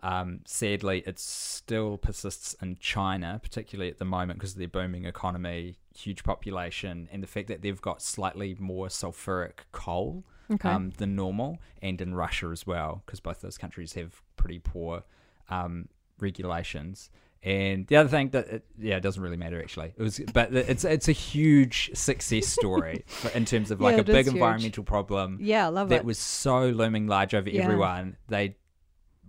Um, 0.04 0.40
sadly, 0.46 1.04
it 1.06 1.20
still 1.20 1.98
persists 1.98 2.56
in 2.62 2.78
China, 2.80 3.40
particularly 3.42 3.92
at 3.92 4.00
the 4.00 4.06
moment 4.06 4.40
because 4.40 4.54
of 4.54 4.58
their 4.58 4.68
booming 4.68 5.06
economy, 5.06 5.76
huge 5.96 6.24
population, 6.24 7.08
and 7.12 7.22
the 7.22 7.28
fact 7.28 7.48
that 7.50 7.62
they've 7.62 7.80
got 7.82 8.02
slightly 8.02 8.56
more 8.60 8.88
sulfuric 8.88 9.60
coal 9.72 10.24
Okay. 10.52 10.68
um, 10.70 10.90
than 10.98 11.16
normal, 11.16 11.60
and 11.82 12.02
in 12.02 12.14
Russia 12.16 12.48
as 12.48 12.66
well, 12.68 13.04
because 13.06 13.20
both 13.22 13.40
those 13.42 13.58
countries 13.58 13.94
have 13.94 14.22
pretty 14.36 14.60
poor 14.60 15.04
um, 15.50 15.88
regulations. 16.20 17.10
And 17.44 17.88
the 17.88 17.96
other 17.96 18.10
thing 18.10 18.30
that 18.32 18.48
it, 18.48 18.66
yeah, 18.78 18.98
it 18.98 19.00
doesn't 19.02 19.22
really 19.24 19.38
matter 19.38 19.60
actually. 19.60 19.94
It 19.98 20.02
was, 20.02 20.20
but 20.32 20.54
it's 20.54 20.84
it's 20.84 21.08
a 21.10 21.12
huge 21.14 21.90
success 21.96 22.46
story 22.48 23.04
for, 23.08 23.30
in 23.30 23.46
terms 23.46 23.72
of 23.72 23.82
like 23.82 23.96
Yeah, 23.96 24.02
a 24.02 24.04
big 24.04 24.28
environmental 24.28 24.84
problem 24.84 25.40
yeah, 25.42 25.66
I 25.66 25.70
love 25.70 25.90
that 25.90 26.02
it. 26.02 26.06
was 26.06 26.20
so 26.20 26.68
looming 26.70 27.08
large 27.08 27.34
over 27.34 27.50
Yeah. 27.50 27.64
everyone. 27.64 28.18
They 28.28 28.58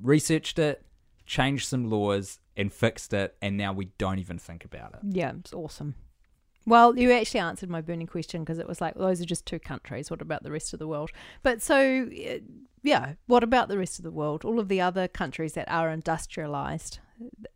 researched 0.00 0.58
it, 0.58 0.84
changed 1.26 1.68
some 1.68 1.90
laws, 1.90 2.38
and 2.56 2.72
fixed 2.72 3.12
it, 3.14 3.36
and 3.40 3.56
now 3.56 3.72
we 3.72 3.86
don't 3.98 4.18
even 4.18 4.38
think 4.38 4.64
about 4.64 4.94
it. 4.94 5.00
Yeah, 5.10 5.32
it's 5.38 5.52
awesome. 5.52 5.94
Well, 6.64 6.96
you 6.96 7.10
actually 7.12 7.40
answered 7.40 7.70
my 7.70 7.80
burning 7.80 8.06
question 8.06 8.42
because 8.42 8.58
it 8.58 8.68
was 8.68 8.80
like, 8.80 8.94
well, 8.94 9.08
those 9.08 9.20
are 9.20 9.26
just 9.26 9.46
two 9.46 9.58
countries. 9.58 10.10
What 10.10 10.22
about 10.22 10.44
the 10.44 10.52
rest 10.52 10.72
of 10.72 10.78
the 10.78 10.86
world? 10.86 11.10
But 11.42 11.60
so, 11.60 12.08
uh, 12.08 12.38
yeah, 12.82 13.14
what 13.26 13.42
about 13.42 13.68
the 13.68 13.78
rest 13.78 13.98
of 13.98 14.04
the 14.04 14.12
world? 14.12 14.44
All 14.44 14.60
of 14.60 14.68
the 14.68 14.80
other 14.80 15.08
countries 15.08 15.54
that 15.54 15.68
are 15.68 15.90
industrialized, 15.90 17.00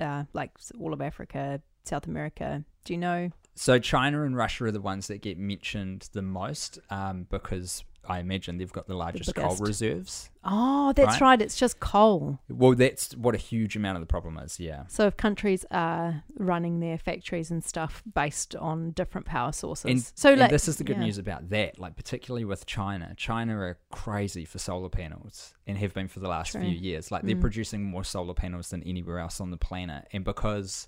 uh, 0.01 0.25
like 0.33 0.51
all 0.81 0.93
of 0.93 1.01
Africa, 1.01 1.61
South 1.85 2.07
America. 2.07 2.65
Do 2.85 2.95
you 2.95 2.99
know? 2.99 3.31
So 3.55 3.79
China 3.79 4.25
and 4.25 4.37
Russia 4.37 4.65
are 4.65 4.71
the 4.73 4.81
ones 4.81 5.07
that 5.07 5.23
get 5.23 5.39
mentioned 5.39 6.09
the 6.13 6.23
most 6.23 6.79
um, 6.91 7.27
because 7.31 7.85
I 8.09 8.21
imagine 8.21 8.59
they've 8.59 8.73
got 8.73 8.87
the 8.87 8.95
largest 8.97 9.35
coal 9.35 9.57
reserves. 9.57 10.31
Oh, 10.45 10.93
that's 10.95 11.21
Right. 11.21 11.21
right. 11.21 11.43
It's 11.43 11.57
just 11.57 11.81
coal. 11.81 12.39
Well, 12.49 12.75
that's 12.75 13.17
what 13.17 13.35
a 13.35 13.39
huge 13.39 13.75
amount 13.77 13.97
of 13.97 14.01
the 14.03 14.07
problem 14.07 14.39
is. 14.39 14.61
Yeah. 14.61 14.85
So 14.89 15.07
if 15.09 15.17
countries 15.17 15.65
are 15.71 16.23
running 16.39 16.79
their 16.81 16.99
factories 16.99 17.51
and 17.51 17.65
stuff 17.65 18.03
based 18.15 18.55
on 18.57 18.93
different 18.93 19.27
power 19.27 19.51
sources, 19.53 19.91
And, 19.91 20.13
so 20.15 20.31
and 20.33 20.41
like, 20.41 20.51
this 20.51 20.69
is 20.69 20.77
the 20.77 20.85
good 20.85 20.97
yeah. 20.99 21.05
news 21.05 21.19
about 21.19 21.49
that, 21.51 21.79
like 21.79 21.97
particularly 21.97 22.45
with 22.45 22.65
China. 22.67 23.13
China 23.17 23.57
are 23.59 23.79
crazy 23.91 24.45
for 24.45 24.59
solar 24.59 24.89
panels 24.89 25.55
and 25.67 25.77
have 25.79 25.93
been 25.95 26.07
for 26.09 26.21
the 26.21 26.29
last 26.29 26.53
True. 26.53 26.61
few 26.61 26.71
years. 26.71 27.11
Like 27.11 27.23
they're 27.25 27.35
Mm. 27.37 27.41
producing 27.41 27.83
more 27.85 28.05
solar 28.05 28.35
panels 28.35 28.71
than 28.71 28.83
anywhere 28.85 29.19
else 29.19 29.41
on 29.41 29.51
the 29.51 29.57
planet, 29.57 30.07
and 30.13 30.25
because 30.25 30.87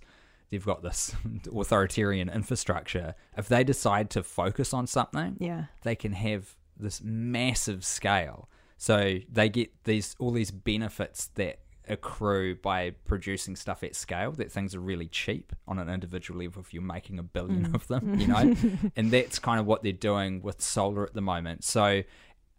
they've 0.50 0.64
got 0.64 0.82
this 0.82 1.14
authoritarian 1.54 2.28
infrastructure, 2.28 3.14
if 3.36 3.48
they 3.48 3.64
decide 3.64 4.08
to 4.10 4.22
focus 4.22 4.72
on 4.72 4.86
something, 4.86 5.36
Yeah. 5.40 5.64
they 5.82 5.94
can 5.96 6.12
have 6.12 6.54
this 6.78 7.02
massive 7.02 7.84
scale. 7.84 8.48
So 8.76 9.18
they 9.30 9.48
get 9.48 9.84
these 9.84 10.14
all 10.18 10.30
these 10.30 10.50
benefits 10.50 11.26
that 11.34 11.60
accrue 11.90 12.54
by 12.54 12.90
producing 13.06 13.56
stuff 13.56 13.82
at 13.82 13.96
scale 13.96 14.30
that 14.32 14.52
things 14.52 14.74
are 14.74 14.80
really 14.80 15.08
cheap 15.08 15.54
on 15.66 15.78
an 15.78 15.88
individual 15.88 16.38
level 16.42 16.60
if 16.60 16.74
you're 16.74 16.82
making 16.82 17.18
a 17.18 17.22
billion 17.22 17.66
Mm. 17.68 17.74
of 17.74 17.88
them, 17.88 18.20
you 18.20 18.26
know? 18.26 18.54
and 18.96 19.10
that's 19.10 19.38
kind 19.38 19.58
of 19.58 19.64
what 19.66 19.82
they're 19.82 19.92
doing 19.92 20.42
with 20.42 20.60
solar 20.60 21.04
at 21.04 21.14
the 21.14 21.22
moment. 21.22 21.64
So 21.64 22.02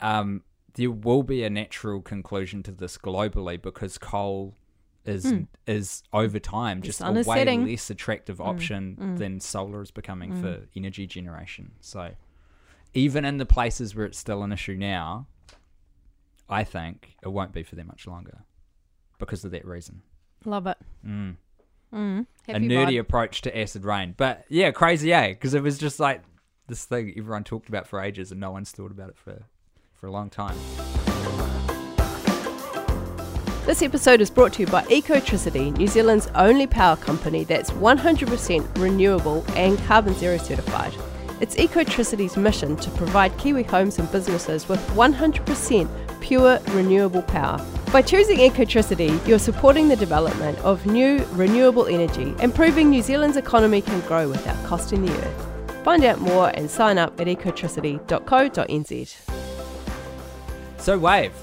um, 0.01 0.41
there 0.73 0.89
will 0.89 1.21
be 1.23 1.43
a 1.43 1.49
natural 1.49 2.01
conclusion 2.01 2.63
to 2.63 2.71
this 2.71 2.97
globally 2.97 3.61
because 3.61 3.97
coal 3.97 4.55
is 5.05 5.25
Mm. 5.25 5.47
is 5.65 6.03
over 6.11 6.39
time 6.39 6.81
just 6.81 6.99
a 7.01 7.11
way 7.11 7.23
setting. 7.23 7.65
less 7.65 7.89
attractive 7.89 8.41
option 8.41 8.97
mm. 8.99 9.17
than 9.17 9.39
solar 9.39 9.81
is 9.81 9.91
becoming 9.91 10.33
Mm. 10.33 10.41
for 10.41 10.67
energy 10.75 11.07
generation. 11.07 11.71
So 11.79 12.11
even 12.93 13.25
in 13.25 13.37
the 13.37 13.45
places 13.45 13.95
where 13.95 14.05
it's 14.05 14.17
still 14.17 14.43
an 14.43 14.51
issue 14.51 14.75
now, 14.75 15.27
I 16.49 16.63
think 16.63 17.15
it 17.23 17.29
won't 17.29 17.53
be 17.53 17.63
for 17.63 17.75
that 17.75 17.85
much 17.85 18.07
longer 18.07 18.39
because 19.19 19.45
of 19.45 19.51
that 19.51 19.65
reason. 19.65 20.01
Love 20.45 20.67
it. 20.67 20.77
Mm. 21.05 21.35
Mm. 21.93 22.25
A 22.47 22.53
nerdy 22.53 22.95
vibe. 22.95 22.99
approach 22.99 23.41
to 23.41 23.57
acid 23.57 23.83
rain. 23.83 24.15
But 24.17 24.45
yeah, 24.49 24.71
crazy, 24.71 25.13
eh? 25.13 25.29
Because 25.29 25.53
it 25.53 25.61
was 25.61 25.77
just 25.77 25.99
like 25.99 26.21
this 26.67 26.85
thing 26.85 27.13
everyone 27.17 27.43
talked 27.43 27.69
about 27.69 27.87
for 27.87 28.01
ages 28.01 28.31
and 28.31 28.39
no 28.39 28.51
one's 28.51 28.71
thought 28.71 28.91
about 28.91 29.09
it 29.09 29.17
for, 29.17 29.43
for 29.93 30.07
a 30.07 30.11
long 30.11 30.29
time. 30.29 30.55
This 33.65 33.83
episode 33.83 34.19
is 34.19 34.31
brought 34.31 34.53
to 34.53 34.61
you 34.61 34.67
by 34.67 34.81
Ecotricity, 34.85 35.75
New 35.77 35.85
Zealand's 35.85 36.27
only 36.33 36.65
power 36.65 36.95
company 36.95 37.43
that's 37.43 37.69
100% 37.69 38.77
renewable 38.79 39.45
and 39.49 39.77
carbon 39.79 40.15
zero 40.15 40.37
certified. 40.37 40.93
It's 41.41 41.55
Ecotricity's 41.55 42.35
mission 42.35 42.75
to 42.77 42.89
provide 42.91 43.37
Kiwi 43.37 43.63
homes 43.63 43.97
and 43.97 44.11
businesses 44.11 44.67
with 44.67 44.79
100% 44.89 45.89
pure 46.19 46.59
renewable 46.71 47.21
power. 47.21 47.65
By 47.93 48.01
choosing 48.01 48.39
Ecotricity, 48.39 49.25
you're 49.25 49.39
supporting 49.39 49.87
the 49.87 49.95
development 49.95 50.59
of 50.59 50.85
new 50.85 51.23
renewable 51.31 51.85
energy 51.87 52.35
and 52.39 52.53
proving 52.53 52.89
New 52.89 53.01
Zealand's 53.01 53.37
economy 53.37 53.81
can 53.81 54.01
grow 54.01 54.27
without 54.27 54.61
costing 54.65 55.05
the 55.05 55.13
earth. 55.13 55.45
Find 55.85 56.03
out 56.03 56.19
more 56.19 56.49
and 56.55 56.69
sign 56.69 56.97
up 56.97 57.19
at 57.21 57.27
ecotricity.co.nz. 57.27 59.15
So, 60.77 60.97
Wave, 60.99 61.33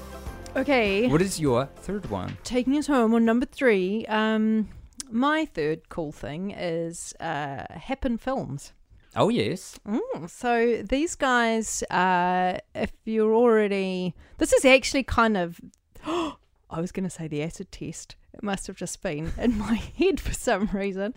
Okay. 0.55 1.07
what 1.09 1.21
is 1.23 1.39
your 1.39 1.65
third 1.77 2.09
one? 2.09 2.37
taking 2.43 2.77
us 2.77 2.85
home 2.87 3.13
on 3.15 3.25
number 3.25 3.45
three. 3.47 4.05
Um, 4.05 4.69
my 5.09 5.45
third 5.45 5.89
cool 5.89 6.11
thing 6.11 6.51
is 6.51 7.13
uh, 7.19 7.63
Happen 7.71 8.17
Films. 8.19 8.73
Oh, 9.15 9.29
yes. 9.29 9.79
Mm, 9.87 10.29
so 10.29 10.83
these 10.83 11.15
guys, 11.15 11.83
uh, 11.89 12.59
if 12.75 12.91
you're 13.05 13.33
already, 13.33 14.13
this 14.37 14.53
is 14.53 14.65
actually 14.65 15.03
kind 15.03 15.37
of. 15.37 15.59
I 16.69 16.81
was 16.81 16.91
going 16.91 17.05
to 17.05 17.09
say 17.09 17.27
the 17.27 17.41
acid 17.41 17.71
test. 17.71 18.15
It 18.33 18.43
must 18.43 18.67
have 18.67 18.75
just 18.75 19.01
been 19.01 19.31
in 19.37 19.57
my 19.57 19.75
head 19.75 20.19
for 20.19 20.33
some 20.33 20.69
reason. 20.73 21.13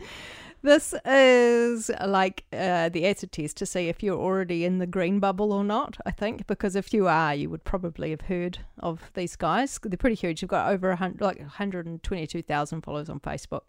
This 0.63 0.95
is 1.07 1.91
like 2.07 2.45
uh, 2.53 2.91
the 2.91 3.07
acid 3.07 3.33
test 3.33 3.57
to 3.59 3.67
see 3.67 3.89
if 3.89 4.03
you're 4.03 4.19
already 4.19 4.67
in 4.67 4.79
the 4.79 4.87
green 4.87 5.19
bubble 5.19 5.53
or 5.53 5.65
not, 5.65 5.97
I 6.05 6.11
think, 6.11 6.47
because 6.47 6.77
if 6.77 6.93
you 6.93 7.09
are, 7.09 7.35
you 7.35 7.49
would 7.49 7.65
probably 7.65 8.11
have 8.11 8.23
heard 8.23 8.59
of 8.79 9.11
these 9.15 9.37
guys. 9.37 9.79
They're 9.83 9.97
pretty 9.97 10.17
huge. 10.17 10.43
They've 10.43 10.49
got 10.49 10.71
over 10.71 10.91
a 10.91 10.97
hundred, 10.97 11.23
like 11.23 11.39
122,000 11.39 12.83
followers 12.83 13.09
on 13.09 13.21
Facebook. 13.21 13.63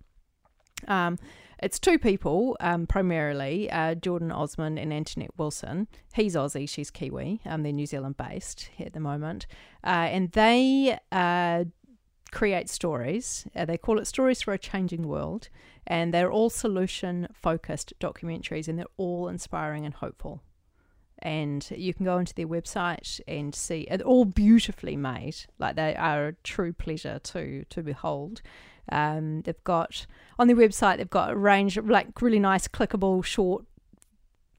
Um, 0.87 1.17
it's 1.61 1.77
two 1.77 1.99
people, 1.99 2.57
um, 2.59 2.87
primarily 2.87 3.69
uh, 3.69 3.93
Jordan 3.93 4.31
Osmond 4.31 4.79
and 4.79 4.91
Antoinette 4.91 5.37
Wilson. 5.37 5.87
He's 6.13 6.35
Aussie, 6.35 6.67
she's 6.67 6.89
Kiwi. 6.89 7.39
Um, 7.45 7.61
they're 7.61 7.71
New 7.71 7.85
Zealand 7.85 8.17
based 8.17 8.69
at 8.79 8.93
the 8.93 8.99
moment. 8.99 9.45
Uh, 9.83 10.09
and 10.09 10.31
they 10.31 10.97
uh, 11.11 11.65
create 12.31 12.67
stories. 12.67 13.45
Uh, 13.55 13.65
they 13.65 13.77
call 13.77 13.99
it 13.99 14.07
Stories 14.07 14.41
for 14.41 14.53
a 14.53 14.57
Changing 14.57 15.07
World. 15.07 15.49
And 15.85 16.13
they're 16.13 16.31
all 16.31 16.49
solution 16.49 17.27
focused 17.31 17.93
documentaries 17.99 18.67
and 18.67 18.79
they're 18.79 18.85
all 18.97 19.27
inspiring 19.27 19.85
and 19.85 19.93
hopeful. 19.93 20.41
And 21.19 21.67
you 21.75 21.93
can 21.93 22.05
go 22.05 22.17
onto 22.17 22.33
their 22.33 22.47
website 22.47 23.19
and 23.27 23.53
see 23.53 23.81
it 23.81 24.01
all 24.01 24.25
beautifully 24.25 24.95
made. 24.95 25.35
Like 25.59 25.75
they 25.75 25.95
are 25.95 26.27
a 26.27 26.33
true 26.43 26.73
pleasure 26.73 27.19
to 27.19 27.65
to 27.69 27.83
behold. 27.83 28.41
Um, 28.91 29.41
they've 29.41 29.63
got 29.63 30.05
on 30.39 30.47
their 30.47 30.55
website 30.55 30.97
they've 30.97 31.09
got 31.09 31.31
a 31.31 31.35
range 31.35 31.77
of 31.77 31.87
like 31.89 32.21
really 32.21 32.39
nice 32.39 32.67
clickable 32.67 33.23
short 33.23 33.65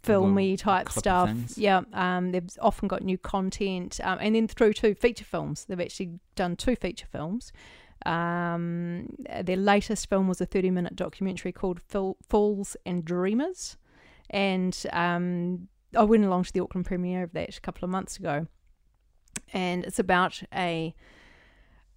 filmy 0.03 0.57
type 0.57 0.89
stuff. 0.91 1.29
things. 1.29 1.57
yeah 1.59 1.83
um, 1.93 2.33
they've 2.33 2.49
often 2.61 2.89
got 2.89 3.03
new 3.03 3.19
content 3.19 4.01
um, 4.03 4.19
and 4.21 4.35
then 4.35 4.49
through 4.49 4.73
to 4.73 4.95
feature 4.95 5.25
films. 5.25 5.65
They've 5.65 5.81
actually 5.81 6.19
done 6.35 6.57
two 6.57 6.77
feature 6.77 7.07
films. 7.07 7.53
Um, 8.05 9.15
their 9.45 9.57
latest 9.57 10.09
film 10.09 10.27
was 10.27 10.41
a 10.41 10.47
30 10.47 10.71
minute 10.71 10.97
documentary 10.97 11.53
called 11.53 11.81
Fil- 11.81 12.17
fools 12.29 12.77
and 12.85 13.05
dreamers. 13.05 13.77
And 14.31 14.77
um, 14.93 15.69
i 15.97 16.03
went 16.03 16.25
along 16.25 16.45
to 16.45 16.53
the 16.53 16.61
auckland 16.61 16.87
premiere 16.87 17.23
of 17.23 17.33
that 17.33 17.57
a 17.57 17.61
couple 17.61 17.85
of 17.85 17.91
months 17.91 18.17
ago. 18.17 18.47
And 19.53 19.85
it's 19.85 19.99
about 19.99 20.43
a 20.55 20.95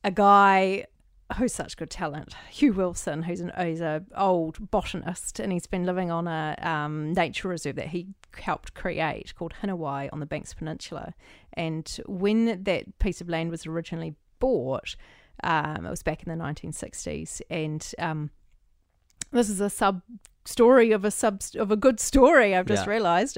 a 0.03 0.11
guy 0.11 0.85
who's 1.37 1.53
such 1.53 1.75
good 1.77 1.89
talent, 1.89 2.35
Hugh 2.49 2.73
Wilson, 2.73 3.23
who's 3.23 3.39
an 3.41 3.51
who's 3.57 3.81
a 3.81 4.03
old 4.15 4.69
botanist, 4.71 5.39
and 5.39 5.51
he's 5.51 5.67
been 5.67 5.85
living 5.85 6.11
on 6.11 6.27
a 6.27 6.55
um, 6.61 7.13
nature 7.13 7.47
reserve 7.47 7.75
that 7.77 7.87
he 7.87 8.07
helped 8.37 8.73
create 8.73 9.33
called 9.35 9.53
Hinewai 9.61 10.09
on 10.13 10.19
the 10.19 10.25
Banks 10.25 10.53
Peninsula. 10.53 11.13
And 11.53 11.99
when 12.05 12.63
that 12.63 12.99
piece 12.99 13.21
of 13.21 13.29
land 13.29 13.49
was 13.49 13.65
originally 13.65 14.15
bought, 14.39 14.95
um, 15.43 15.85
it 15.85 15.89
was 15.89 16.03
back 16.03 16.23
in 16.23 16.29
the 16.37 16.43
1960s, 16.43 17.41
and 17.49 17.93
um, 17.99 18.29
this 19.31 19.49
is 19.49 19.59
a 19.59 19.69
sub 19.69 20.01
story 20.45 20.91
of 20.91 21.03
a 21.03 21.11
sub 21.11 21.41
of 21.55 21.71
a 21.71 21.75
good 21.75 21.99
story. 21.99 22.55
I've 22.55 22.67
just 22.67 22.85
Yeah. 22.85 22.91
realised. 22.91 23.37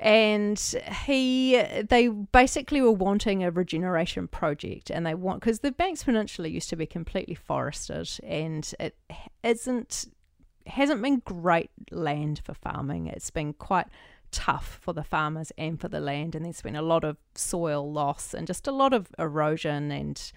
And 0.00 0.58
he 1.06 1.60
they 1.88 2.08
basically 2.08 2.80
were 2.80 2.92
wanting 2.92 3.42
a 3.42 3.50
regeneration 3.50 4.28
project 4.28 4.90
and 4.90 5.04
they 5.04 5.14
want 5.14 5.40
because 5.40 5.60
the 5.60 5.72
banks 5.72 6.04
peninsula 6.04 6.48
used 6.48 6.70
to 6.70 6.76
be 6.76 6.86
completely 6.86 7.34
forested 7.34 8.08
and 8.22 8.72
it 8.78 8.96
isn't 9.42 10.06
hasn't 10.66 11.02
been 11.02 11.22
great 11.24 11.70
land 11.90 12.40
for 12.44 12.54
farming. 12.54 13.08
It's 13.08 13.30
been 13.30 13.54
quite 13.54 13.86
tough 14.30 14.78
for 14.82 14.92
the 14.92 15.02
farmers 15.02 15.50
and 15.58 15.80
for 15.80 15.88
the 15.88 16.00
land 16.00 16.34
and 16.34 16.44
there's 16.44 16.62
been 16.62 16.76
a 16.76 16.82
lot 16.82 17.02
of 17.02 17.16
soil 17.34 17.90
loss 17.90 18.34
and 18.34 18.46
just 18.46 18.66
a 18.66 18.72
lot 18.72 18.92
of 18.92 19.08
erosion 19.18 19.90
and 19.90 20.32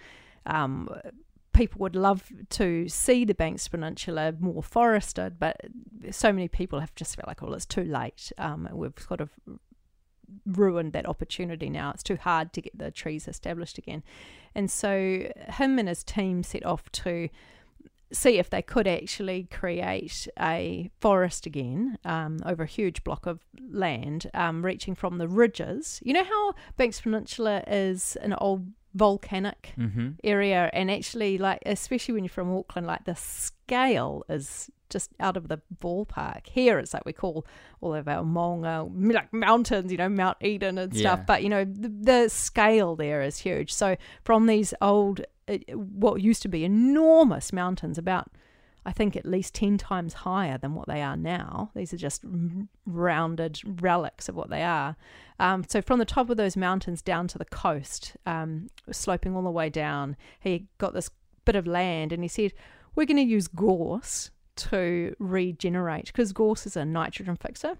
um, 0.45 0.89
people 1.61 1.77
would 1.77 1.95
love 1.95 2.31
to 2.49 2.89
see 2.89 3.23
the 3.23 3.35
Banks 3.35 3.67
Peninsula 3.67 4.33
more 4.39 4.63
forested, 4.63 5.37
but 5.37 5.57
so 6.09 6.33
many 6.33 6.47
people 6.47 6.79
have 6.79 6.95
just 6.95 7.15
felt 7.15 7.27
like, 7.27 7.43
well, 7.43 7.53
it's 7.53 7.67
too 7.67 7.83
late. 7.83 8.31
Um, 8.39 8.67
we've 8.73 8.97
sort 8.97 9.21
of 9.21 9.29
ruined 10.47 10.93
that 10.93 11.07
opportunity 11.07 11.69
now. 11.69 11.91
It's 11.91 12.01
too 12.01 12.15
hard 12.15 12.51
to 12.53 12.61
get 12.63 12.75
the 12.75 12.89
trees 12.89 13.27
established 13.27 13.77
again. 13.77 14.01
And 14.55 14.71
so 14.71 15.31
him 15.49 15.77
and 15.77 15.87
his 15.87 16.03
team 16.03 16.41
set 16.41 16.65
off 16.65 16.91
to 16.93 17.29
see 18.11 18.39
if 18.39 18.49
they 18.49 18.63
could 18.63 18.87
actually 18.87 19.47
create 19.51 20.27
a 20.39 20.89
forest 20.99 21.45
again 21.45 21.99
um, 22.03 22.39
over 22.43 22.63
a 22.63 22.67
huge 22.67 23.03
block 23.03 23.27
of 23.27 23.45
land, 23.69 24.31
um, 24.33 24.65
reaching 24.65 24.95
from 24.95 25.19
the 25.19 25.27
ridges. 25.27 26.01
You 26.03 26.13
know 26.13 26.23
how 26.23 26.55
Banks 26.75 27.01
Peninsula 27.01 27.63
is 27.67 28.15
an 28.15 28.33
old 28.33 28.65
volcanic 28.93 29.73
Mm-hmm. 29.77 30.09
area 30.23 30.69
and 30.73 30.91
actually 30.91 31.37
like 31.37 31.59
especially 31.65 32.13
when 32.13 32.23
you're 32.23 32.29
from 32.29 32.53
Auckland 32.55 32.87
like 32.87 33.05
the 33.05 33.15
scale 33.15 34.23
is 34.29 34.69
just 34.89 35.11
out 35.19 35.37
of 35.37 35.47
the 35.47 35.61
ballpark 35.81 36.45
here 36.47 36.77
it's 36.77 36.93
like 36.93 37.05
we 37.05 37.13
call 37.13 37.45
all 37.79 37.93
of 37.95 38.07
our 38.09 38.23
Maunga 38.23 38.89
like 39.13 39.31
mountains 39.31 39.91
you 39.91 39.97
know 39.97 40.09
Mount 40.09 40.37
Eden 40.41 40.77
and 40.77 40.93
stuff 40.95 41.19
Yeah. 41.19 41.25
but 41.25 41.43
you 41.43 41.49
know 41.49 41.63
the, 41.63 41.87
the 41.89 42.29
scale 42.29 42.95
there 42.97 43.21
is 43.21 43.37
huge 43.37 43.71
so 43.73 43.95
from 44.23 44.47
these 44.47 44.73
old 44.81 45.21
uh, 45.47 45.57
what 45.75 46.21
used 46.21 46.41
to 46.41 46.49
be 46.49 46.65
enormous 46.65 47.53
mountains 47.53 47.97
about 47.97 48.27
I 48.85 48.91
think 48.91 49.15
at 49.15 49.25
least 49.25 49.53
10 49.53 49.77
times 49.77 50.13
higher 50.13 50.57
than 50.57 50.73
what 50.73 50.87
they 50.87 51.01
are 51.01 51.15
now. 51.15 51.71
These 51.75 51.93
are 51.93 51.97
just 51.97 52.23
rounded 52.85 53.59
relics 53.63 54.27
of 54.27 54.35
what 54.35 54.49
they 54.49 54.63
are. 54.63 54.95
Um, 55.39 55.63
so 55.67 55.81
from 55.81 55.99
the 55.99 56.05
top 56.05 56.29
of 56.29 56.37
those 56.37 56.57
mountains 56.57 57.01
down 57.01 57.27
to 57.29 57.37
the 57.37 57.45
coast, 57.45 58.17
um, 58.25 58.67
sloping 58.91 59.35
all 59.35 59.43
the 59.43 59.51
way 59.51 59.69
down, 59.69 60.15
he 60.39 60.67
got 60.77 60.93
this 60.93 61.09
bit 61.45 61.55
of 61.55 61.67
land 61.67 62.11
and 62.11 62.23
he 62.23 62.27
said, 62.27 62.53
We're 62.95 63.05
going 63.05 63.17
to 63.17 63.23
use 63.23 63.47
gorse 63.47 64.31
to 64.57 65.15
regenerate 65.19 66.07
because 66.07 66.33
gorse 66.33 66.65
is 66.65 66.75
a 66.75 66.83
nitrogen 66.83 67.35
fixer 67.35 67.77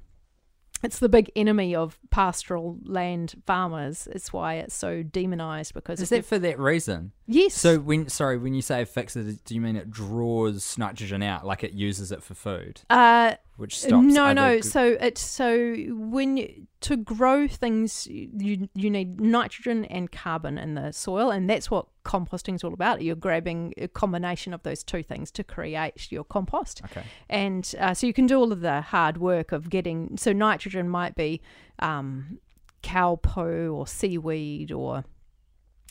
it's 0.84 1.00
the 1.00 1.10
big 1.10 1.32
enemy 1.36 1.76
of 1.76 2.00
pastoral 2.10 2.78
land 2.84 3.36
farmers. 3.46 4.08
It's 4.12 4.34
why 4.34 4.56
it's 4.56 4.74
so 4.74 5.04
demonized 5.04 5.74
because 5.74 6.02
Is 6.02 6.10
that 6.10 6.26
for 6.26 6.40
that 6.40 6.60
reason? 6.60 7.12
Yes. 7.32 7.54
So 7.54 7.80
when 7.80 8.10
sorry, 8.10 8.38
when 8.38 8.54
you 8.54 8.62
say 8.62 8.86
fix 8.86 9.16
it, 9.16 9.44
do 9.46 9.56
you 9.56 9.62
mean 9.62 9.76
it 9.76 9.90
draws 9.90 10.78
nitrogen 10.78 11.24
out, 11.24 11.46
like 11.46 11.64
it 11.64 11.74
uses 11.74 12.12
it 12.12 12.24
for 12.24 12.34
food, 12.34 12.82
uh, 12.90 13.36
which 13.58 13.80
stops? 13.80 14.06
no, 14.06 14.34
no. 14.34 14.62
So 14.62 14.98
it's 15.00 15.22
so 15.22 15.76
when 15.90 16.38
you, 16.38 16.68
to 16.82 16.98
grow 16.98 17.48
things, 17.48 18.08
you 18.08 18.70
you 18.74 18.90
need 18.90 19.22
nitrogen 19.22 19.86
and 19.86 20.12
carbon 20.12 20.58
in 20.58 20.76
the 20.76 20.92
soil, 20.92 21.32
and 21.32 21.50
that's 21.50 21.72
what 21.72 21.88
composting 22.04 22.56
is 22.56 22.64
all 22.64 22.74
about. 22.74 23.02
You're 23.02 23.16
grabbing 23.16 23.74
a 23.78 23.88
combination 23.88 24.54
of 24.54 24.64
those 24.64 24.84
two 24.84 25.04
things 25.04 25.32
to 25.32 25.44
create 25.44 26.12
your 26.12 26.24
compost. 26.24 26.82
okay. 26.86 27.04
and 27.30 27.74
uh, 27.80 27.94
so 27.94 28.08
you 28.08 28.14
can 28.14 28.28
do 28.28 28.38
all 28.38 28.52
of 28.52 28.62
the 28.62 28.82
hard 28.82 29.18
work 29.18 29.52
of 29.52 29.70
getting 29.70 30.18
so 30.18 30.34
nitrogen 30.34 30.90
might 30.90 31.16
be 31.16 31.42
um, 31.80 32.40
cow 32.82 33.20
poo 33.22 33.74
or 33.74 33.88
seaweed 33.88 34.72
or 34.72 35.04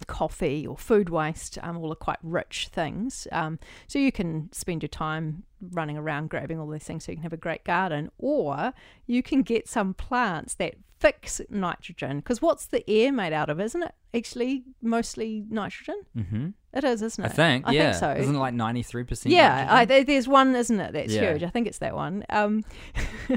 coffee 0.07 0.67
or 0.67 0.77
food 0.77 1.09
waste 1.09 1.59
um, 1.63 1.77
all 1.79 1.93
are 1.93 1.97
quite 1.97 2.19
rich 2.23 2.69
things 2.73 3.27
um, 3.33 3.59
so 3.87 3.99
you 3.99 4.13
can 4.13 4.49
spend 4.53 4.83
your 4.83 4.89
time 4.89 5.43
running 5.73 5.97
around 5.99 6.31
grabbing 6.31 6.59
all 6.59 6.69
these 6.69 6.85
things 6.85 7.05
so 7.05 7.13
you 7.13 7.17
can 7.17 7.23
have 7.23 7.33
a 7.33 7.37
great 7.37 7.65
garden 7.65 8.11
or 8.19 8.73
you 9.07 9.23
can 9.23 9.43
get 9.43 9.69
some 9.69 9.95
plants 9.95 10.55
that 10.55 10.75
fix 10.99 11.41
nitrogen 11.49 12.19
because 12.19 12.43
what's 12.43 12.67
the 12.67 12.89
air 12.91 13.11
made 13.11 13.33
out 13.33 13.49
of 13.49 13.59
isn't 13.59 13.83
it 13.83 13.95
actually 14.15 14.63
mostly 14.83 15.45
nitrogen 15.49 15.99
Mm-hmm. 16.17 16.49
it 16.75 16.85
is 16.85 17.01
isn't 17.01 17.25
it? 17.25 17.29
I 17.29 17.31
think. 17.33 17.67
I 17.67 17.73
yeah. 17.73 17.93
think 17.93 18.01
so 18.01 18.11
Isn't 18.21 18.35
it 18.35 18.39
like 18.39 18.53
ninety 18.53 18.83
three 18.83 19.05
percent? 19.05 19.33
yeah, 19.35 19.67
I, 19.71 19.85
there's 19.87 20.29
one, 20.29 20.55
isn't 20.55 20.79
it? 20.79 20.93
That's 20.93 21.13
Yeah. 21.13 21.31
huge. 21.33 21.43
I 21.43 21.49
think 21.49 21.67
it's 21.69 21.79
that 21.79 21.95
one. 21.95 22.25
Um, 22.29 22.65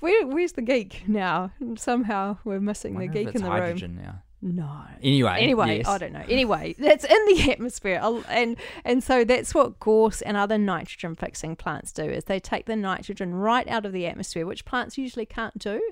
where, 0.00 0.26
where's 0.26 0.52
the 0.52 0.62
geek 0.62 1.04
now? 1.08 1.52
Somehow 1.76 2.38
we're 2.44 2.60
missing 2.60 2.98
the 2.98 3.06
geek 3.06 3.34
in 3.34 3.42
the 3.42 3.50
room. 3.50 3.96
now. 3.96 4.22
No. 4.42 4.84
Anyway. 5.02 5.36
Anyway, 5.38 5.78
yes. 5.78 5.86
I 5.86 5.98
don't 5.98 6.12
know. 6.12 6.24
Anyway, 6.26 6.74
that's 6.78 7.04
in 7.04 7.24
the 7.26 7.50
atmosphere, 7.52 8.00
and 8.28 8.56
and 8.86 9.04
so 9.04 9.22
that's 9.22 9.54
what 9.54 9.78
gorse 9.80 10.22
and 10.22 10.36
other 10.36 10.56
nitrogen 10.56 11.14
fixing 11.14 11.56
plants 11.56 11.92
do 11.92 12.04
is 12.04 12.24
they 12.24 12.40
take 12.40 12.64
the 12.64 12.76
nitrogen 12.76 13.34
right 13.34 13.68
out 13.68 13.84
of 13.84 13.92
the 13.92 14.06
atmosphere, 14.06 14.46
which 14.46 14.64
plants 14.64 14.96
usually 14.96 15.26
can't 15.26 15.58
do, 15.58 15.82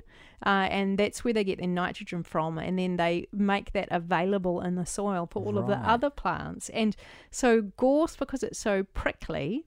uh, 0.46 0.66
and 0.70 0.96
that's 0.96 1.24
where 1.24 1.34
they 1.34 1.44
get 1.44 1.58
their 1.58 1.68
nitrogen 1.68 2.22
from, 2.22 2.56
and 2.56 2.78
then 2.78 2.96
they 2.96 3.28
make 3.32 3.72
that 3.72 3.88
available 3.90 4.62
in 4.62 4.76
the 4.76 4.87
soil 4.87 5.28
for 5.30 5.44
all 5.44 5.58
of 5.58 5.66
the 5.66 5.76
other 5.76 6.08
plants. 6.08 6.70
And 6.70 6.96
so 7.30 7.61
gorse, 7.76 8.16
because 8.16 8.42
it's 8.42 8.58
so 8.58 8.82
prickly, 8.82 9.66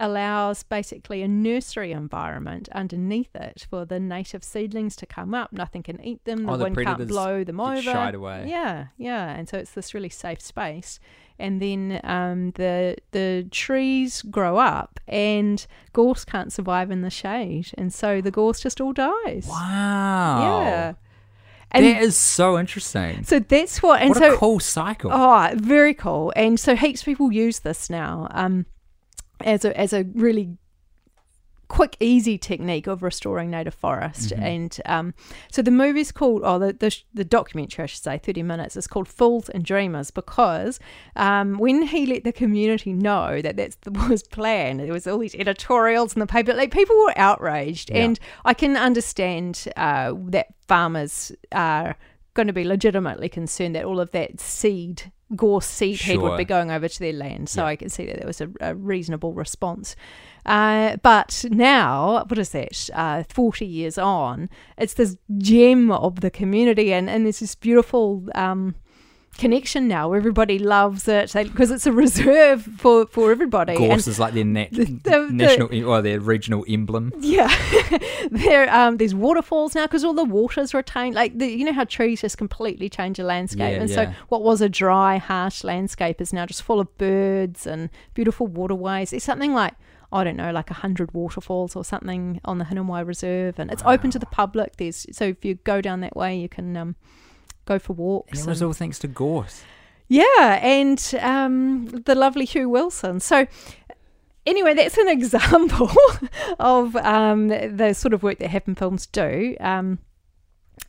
allows 0.00 0.62
basically 0.64 1.22
a 1.22 1.28
nursery 1.28 1.92
environment 1.92 2.68
underneath 2.72 3.36
it 3.36 3.66
for 3.70 3.84
the 3.84 4.00
native 4.00 4.42
seedlings 4.42 4.96
to 4.96 5.06
come 5.06 5.34
up. 5.34 5.52
Nothing 5.52 5.82
can 5.82 6.00
eat 6.04 6.24
them. 6.24 6.44
The 6.46 6.52
Oh, 6.52 6.56
the 6.56 6.64
wind 6.64 6.76
can't 6.76 7.06
blow 7.08 7.44
them 7.44 7.60
over. 7.60 7.80
shied 7.82 8.14
away. 8.14 8.46
Yeah, 8.48 8.86
yeah, 8.96 9.30
and 9.30 9.48
so 9.48 9.58
it's 9.58 9.72
this 9.72 9.94
really 9.94 10.08
safe 10.08 10.40
space. 10.40 10.98
And 11.38 11.60
then 11.62 12.00
um, 12.04 12.50
the 12.56 12.96
the 13.12 13.46
trees 13.50 14.20
grow 14.22 14.58
up, 14.58 15.00
and 15.08 15.64
gorse 15.92 16.24
can't 16.24 16.52
survive 16.52 16.90
in 16.90 17.00
the 17.02 17.08
shade, 17.10 17.70
and 17.78 17.92
so 17.94 18.20
the 18.20 18.30
gorse 18.30 18.60
just 18.60 18.80
all 18.80 18.92
dies. 18.92 19.46
Wow. 19.48 20.40
Yeah, 20.42 20.92
and 21.70 21.86
that 21.86 22.02
is 22.02 22.16
so 22.16 22.58
interesting. 22.58 23.24
so 23.24 23.38
that's 23.38 23.82
what. 23.82 24.02
And 24.02 24.10
what 24.10 24.18
so 24.18 24.34
a 24.34 24.36
cool 24.36 24.60
cycle. 24.60 25.10
Oh, 25.14 25.50
very 25.54 25.94
cool. 25.94 26.30
And 26.36 26.58
so 26.60 26.76
heaps 26.76 27.00
of 27.00 27.06
people 27.06 27.32
use 27.32 27.60
this 27.60 27.88
now 27.88 28.28
um, 28.32 28.66
as 29.44 29.64
a 29.64 29.78
as 29.78 29.92
a 29.92 30.04
really 30.14 30.56
quick, 31.68 31.96
easy 32.00 32.36
technique 32.36 32.88
of 32.88 33.00
restoring 33.00 33.48
native 33.48 33.72
forest. 33.74 34.30
Mhm. 34.30 34.42
And 34.42 34.80
um, 34.86 35.14
so 35.52 35.62
the 35.62 35.70
movie's 35.70 36.10
called, 36.10 36.42
oh, 36.44 36.58
the, 36.58 36.72
the 36.72 36.96
the 37.14 37.24
documentary, 37.24 37.84
I 37.84 37.86
should 37.86 38.02
say, 38.02 38.18
thirty 38.18 38.42
minutes, 38.42 38.76
is 38.76 38.88
called 38.88 39.06
Fools 39.06 39.48
and 39.48 39.64
Dreamers 39.64 40.10
because 40.10 40.80
um, 41.14 41.58
when 41.58 41.82
he 41.82 42.06
let 42.06 42.24
the 42.24 42.32
community 42.32 42.92
know 42.92 43.40
that 43.40 43.56
that's 43.56 43.76
the, 43.82 43.90
was 44.10 44.24
planned, 44.24 44.80
there 44.80 44.92
was 44.92 45.06
all 45.06 45.18
these 45.18 45.36
editorials 45.36 46.12
in 46.14 46.18
the 46.20 46.26
paper. 46.26 46.54
Like 46.54 46.72
people 46.72 46.96
were 46.96 47.14
outraged, 47.16 47.90
Yeah. 47.90 48.02
and 48.04 48.20
I 48.44 48.52
can 48.52 48.76
understand 48.76 49.68
uh, 49.76 50.14
that 50.26 50.48
farmers 50.66 51.30
are 51.52 51.94
going 52.34 52.48
to 52.48 52.52
be 52.52 52.64
legitimately 52.64 53.28
concerned 53.28 53.76
that 53.76 53.84
all 53.84 54.00
of 54.00 54.10
that 54.10 54.40
seed 54.40 55.12
gorse 55.36 55.66
seed 55.66 56.00
head 56.00 56.18
would 56.18 56.36
be 56.36 56.44
going 56.44 56.70
over 56.70 56.88
to 56.88 56.98
their 56.98 57.12
land. 57.12 57.48
So 57.48 57.62
Yeah. 57.62 57.68
I 57.68 57.76
can 57.76 57.88
see 57.88 58.06
that 58.06 58.16
there 58.18 58.26
was 58.26 58.40
a, 58.40 58.50
a 58.60 58.74
reasonable 58.74 59.32
response. 59.32 59.94
Uh, 60.46 60.96
but 61.02 61.44
now, 61.50 62.24
what 62.26 62.38
is 62.38 62.50
that? 62.50 62.90
Uh, 62.94 63.22
Forty 63.28 63.66
years 63.66 63.98
on, 63.98 64.48
it's 64.78 64.94
this 64.94 65.16
gem 65.38 65.90
of 65.92 66.20
the 66.20 66.30
community, 66.30 66.92
and 66.92 67.10
and 67.10 67.24
there's 67.24 67.40
this 67.40 67.54
beautiful. 67.54 68.26
Um, 68.34 68.74
connection 69.38 69.88
now 69.88 70.12
everybody 70.12 70.58
loves 70.58 71.08
it 71.08 71.32
because 71.32 71.70
it's 71.70 71.86
a 71.86 71.92
reserve 71.92 72.62
for 72.78 73.06
for 73.06 73.30
everybody 73.30 73.72
and 73.74 73.78
Gorse 73.78 74.06
is 74.06 74.18
like 74.18 74.34
their 74.34 74.44
nat- 74.44 74.70
the- 74.72 74.84
the- 75.02 75.28
national 75.32 75.72
e- 75.72 75.82
or 75.82 76.02
their 76.02 76.20
regional 76.20 76.64
emblem. 76.68 77.12
yeah, 77.20 77.48
there 78.30 78.72
um 78.74 78.96
there's 78.98 79.14
waterfalls 79.14 79.74
now 79.74 79.86
because 79.86 80.04
all 80.04 80.12
the 80.14 80.24
water's 80.24 80.74
retained. 80.74 81.14
Like 81.14 81.38
the, 81.38 81.46
you 81.46 81.64
know 81.64 81.72
how 81.72 81.84
trees 81.84 82.20
just 82.20 82.36
completely 82.38 82.88
change 82.88 83.18
a 83.18 83.24
landscape, 83.24 83.60
Yeah, 83.72 83.80
and 83.80 83.88
yeah. 83.88 83.96
so 83.96 84.12
what 84.28 84.42
was 84.42 84.60
a 84.60 84.68
dry, 84.68 85.16
harsh 85.18 85.64
landscape 85.64 86.20
is 86.20 86.32
now 86.32 86.44
just 86.46 86.62
full 86.62 86.80
of 86.80 86.96
birds 86.98 87.66
and 87.66 87.88
beautiful 88.14 88.46
waterways. 88.46 89.12
It's 89.12 89.24
something 89.24 89.54
like 89.54 89.74
I 90.12 90.24
don't 90.24 90.36
know, 90.36 90.50
like 90.50 90.70
a 90.70 90.74
hundred 90.74 91.14
waterfalls 91.14 91.76
or 91.76 91.84
something 91.84 92.40
on 92.44 92.58
the 92.58 92.64
Hinewai 92.64 93.06
Reserve, 93.06 93.58
and 93.58 93.70
it's 93.70 93.82
open 93.86 94.10
to 94.10 94.18
the 94.18 94.26
public. 94.26 94.76
There's 94.76 95.06
so 95.12 95.26
if 95.26 95.44
you 95.44 95.54
go 95.54 95.80
down 95.80 96.00
that 96.00 96.16
way, 96.16 96.36
you 96.36 96.48
can 96.48 96.76
um 96.76 96.96
go 97.74 97.78
for 97.78 97.92
And 97.92 97.98
walks. 97.98 98.40
it 98.40 98.46
was 98.46 98.60
and- 98.60 98.66
all 98.68 98.72
thanks 98.72 98.98
to 99.00 99.08
Gorse. 99.08 99.62
yeah, 100.08 100.58
and 100.62 101.00
um, 101.20 101.86
the 101.86 102.14
lovely 102.14 102.44
Hugh 102.44 102.68
Wilson. 102.68 103.20
So, 103.20 103.46
anyway, 104.46 104.74
that's 104.74 104.98
an 104.98 105.08
example 105.18 105.90
of 106.58 106.96
um, 106.96 107.48
the, 107.48 107.68
the 107.74 107.94
sort 107.94 108.12
of 108.14 108.22
work 108.22 108.38
that 108.38 108.48
Happen 108.48 108.74
Films 108.74 109.06
do. 109.06 109.56
Um, 109.60 109.98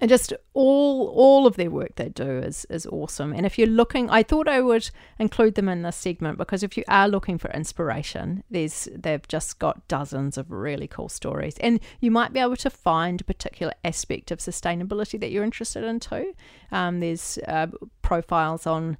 and 0.01 0.09
just 0.09 0.33
all 0.53 1.09
all 1.09 1.45
of 1.45 1.55
their 1.55 1.69
work 1.69 1.95
they 1.95 2.09
do 2.09 2.39
is 2.39 2.65
is 2.65 2.87
awesome. 2.87 3.31
And 3.33 3.45
if 3.45 3.57
you're 3.57 3.67
looking, 3.67 4.09
I 4.09 4.23
thought 4.23 4.47
I 4.47 4.59
would 4.59 4.89
include 5.19 5.53
them 5.53 5.69
in 5.69 5.83
this 5.83 5.95
segment 5.95 6.39
because 6.39 6.63
if 6.63 6.75
you 6.75 6.83
are 6.87 7.07
looking 7.07 7.37
for 7.37 7.51
inspiration, 7.51 8.43
there's 8.49 8.89
they've 8.93 9.25
just 9.27 9.59
got 9.59 9.87
dozens 9.87 10.39
of 10.39 10.51
really 10.51 10.87
cool 10.87 11.07
stories, 11.07 11.55
and 11.59 11.79
you 11.99 12.09
might 12.09 12.33
be 12.33 12.39
able 12.39 12.57
to 12.57 12.69
find 12.71 13.21
a 13.21 13.23
particular 13.23 13.73
aspect 13.85 14.31
of 14.31 14.39
sustainability 14.39 15.19
that 15.19 15.31
you're 15.31 15.43
interested 15.43 15.83
in 15.83 15.99
too. 15.99 16.33
Um, 16.71 16.99
there's 16.99 17.37
uh, 17.47 17.67
profiles 18.01 18.65
on 18.65 18.97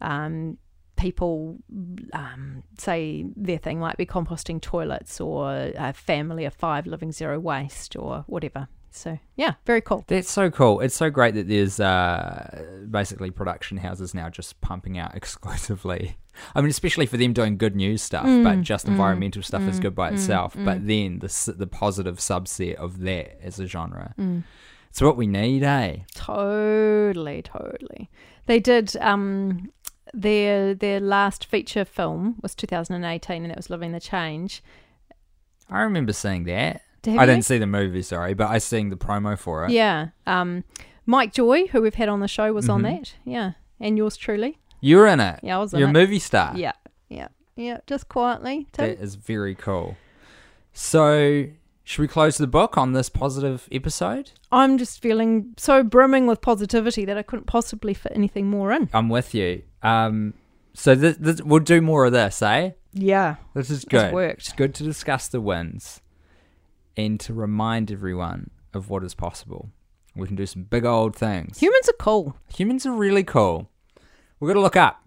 um, 0.00 0.58
people 0.96 1.58
um, 2.12 2.64
say 2.78 3.26
their 3.36 3.58
thing 3.58 3.78
might 3.78 3.96
be 3.96 4.06
composting 4.06 4.60
toilets 4.60 5.20
or 5.20 5.72
a 5.76 5.92
family 5.92 6.44
of 6.44 6.54
five 6.54 6.86
living 6.86 7.12
zero 7.12 7.38
waste 7.38 7.94
or 7.94 8.24
whatever. 8.26 8.66
So 8.94 9.18
yeah, 9.36 9.54
very 9.64 9.80
cool. 9.80 10.04
That's 10.06 10.30
so 10.30 10.50
cool. 10.50 10.80
It's 10.80 10.94
so 10.94 11.10
great 11.10 11.34
that 11.34 11.48
there's 11.48 11.80
uh, 11.80 12.62
basically 12.90 13.30
production 13.30 13.78
houses 13.78 14.14
now 14.14 14.28
just 14.28 14.60
pumping 14.60 14.98
out 14.98 15.14
exclusively. 15.16 16.16
I 16.54 16.60
mean, 16.60 16.70
especially 16.70 17.06
for 17.06 17.16
them 17.16 17.32
doing 17.32 17.56
good 17.58 17.76
news 17.76 18.02
stuff, 18.02 18.24
but 18.24 18.58
Mm, 18.58 18.62
just 18.62 18.86
mm, 18.86 18.90
environmental 18.90 19.42
stuff 19.42 19.62
is 19.68 19.78
mm, 19.78 19.82
good 19.82 19.94
by 19.94 20.10
mm, 20.10 20.14
itself. 20.14 20.54
But 20.54 20.82
mm. 20.82 20.86
then 20.86 21.18
the 21.18 21.52
the 21.52 21.66
positive 21.66 22.18
subset 22.18 22.74
of 22.76 23.00
that 23.00 23.38
as 23.42 23.58
a 23.58 23.66
genre, 23.66 24.14
Mm. 24.18 24.44
it's 24.90 25.00
what 25.02 25.16
we 25.16 25.26
need, 25.26 25.62
eh? 25.62 25.98
Totally, 26.14 27.42
totally. 27.42 28.10
They 28.46 28.60
did 28.60 28.96
um 28.96 29.70
their 30.14 30.74
their 30.74 31.00
last 31.00 31.46
feature 31.46 31.84
film 31.86 32.36
was 32.42 32.54
2018 32.54 33.42
and 33.42 33.50
it 33.52 33.56
was 33.56 33.70
Living 33.70 33.92
the 33.92 34.00
Change. 34.00 34.62
I 35.70 35.80
remember 35.82 36.12
seeing 36.12 36.44
that. 36.44 36.82
Have 37.04 37.18
I 37.18 37.22
you? 37.22 37.26
didn't 37.30 37.44
see 37.44 37.58
the 37.58 37.66
movie, 37.66 38.02
sorry, 38.02 38.34
but 38.34 38.48
I 38.48 38.58
seen 38.58 38.88
the 38.90 38.96
promo 38.96 39.38
for 39.38 39.64
it. 39.66 39.70
Yeah. 39.72 40.08
Um 40.26 40.64
Mike 41.06 41.32
Joy, 41.32 41.66
who 41.66 41.82
we've 41.82 41.94
had 41.96 42.08
on 42.08 42.20
the 42.20 42.28
show, 42.28 42.52
was 42.52 42.68
on 42.68 42.82
Mhm. 42.82 43.00
that. 43.00 43.14
Yeah. 43.24 43.52
And 43.80 43.96
yours 43.98 44.16
truly. 44.16 44.58
You're 44.80 45.06
in 45.08 45.18
it. 45.20 45.40
Yeah, 45.42 45.56
I 45.56 45.60
was 45.60 45.72
in 45.72 45.80
You're 45.80 45.88
a 45.88 45.90
it. 45.90 45.94
movie 45.94 46.18
star. 46.20 46.52
Yeah. 46.56 46.72
Yeah. 47.08 47.28
Yeah. 47.56 47.78
Just 47.86 48.08
quietly. 48.08 48.66
Tim. 48.72 48.86
That 48.88 49.00
is 49.02 49.16
very 49.16 49.54
cool. 49.54 49.96
So, 50.72 51.46
should 51.84 52.00
we 52.02 52.08
close 52.08 52.38
the 52.38 52.46
book 52.46 52.78
on 52.78 52.92
this 52.92 53.08
positive 53.08 53.68
episode? 53.72 54.30
I'm 54.50 54.78
just 54.78 55.00
feeling 55.02 55.54
so 55.56 55.82
brimming 55.82 56.26
with 56.26 56.40
positivity 56.40 57.04
that 57.04 57.18
I 57.18 57.22
couldn't 57.22 57.46
possibly 57.46 57.94
fit 57.94 58.12
anything 58.14 58.48
more 58.48 58.72
in. 58.72 58.88
I'm 58.92 59.08
with 59.08 59.34
you. 59.34 59.62
Um, 59.82 60.34
so 60.74 60.94
this, 60.94 61.16
this, 61.18 61.42
we'll 61.42 61.60
do 61.60 61.80
more 61.80 62.04
of 62.06 62.12
this, 62.12 62.40
eh? 62.42 62.70
Yeah. 62.92 63.36
This 63.54 63.70
is 63.70 63.84
good. 63.84 64.12
worked. 64.12 64.40
It's 64.40 64.52
good 64.52 64.74
to 64.76 64.84
discuss 64.84 65.28
the 65.28 65.40
wins 65.40 66.00
and 66.96 67.18
to 67.20 67.34
remind 67.34 67.90
everyone 67.90 68.50
of 68.74 68.90
what 68.90 69.04
is 69.04 69.14
possible. 69.14 69.70
We 70.14 70.26
can 70.26 70.36
do 70.36 70.46
some 70.46 70.64
big 70.64 70.84
old 70.84 71.16
things. 71.16 71.58
Humans 71.60 71.88
are 71.88 71.94
cool. 71.98 72.36
Humans 72.54 72.86
are 72.86 72.92
really 72.92 73.24
cool. 73.24 73.70
We've 74.40 74.48
got 74.48 74.54
to 74.54 74.60
look 74.60 74.76
up, 74.76 75.02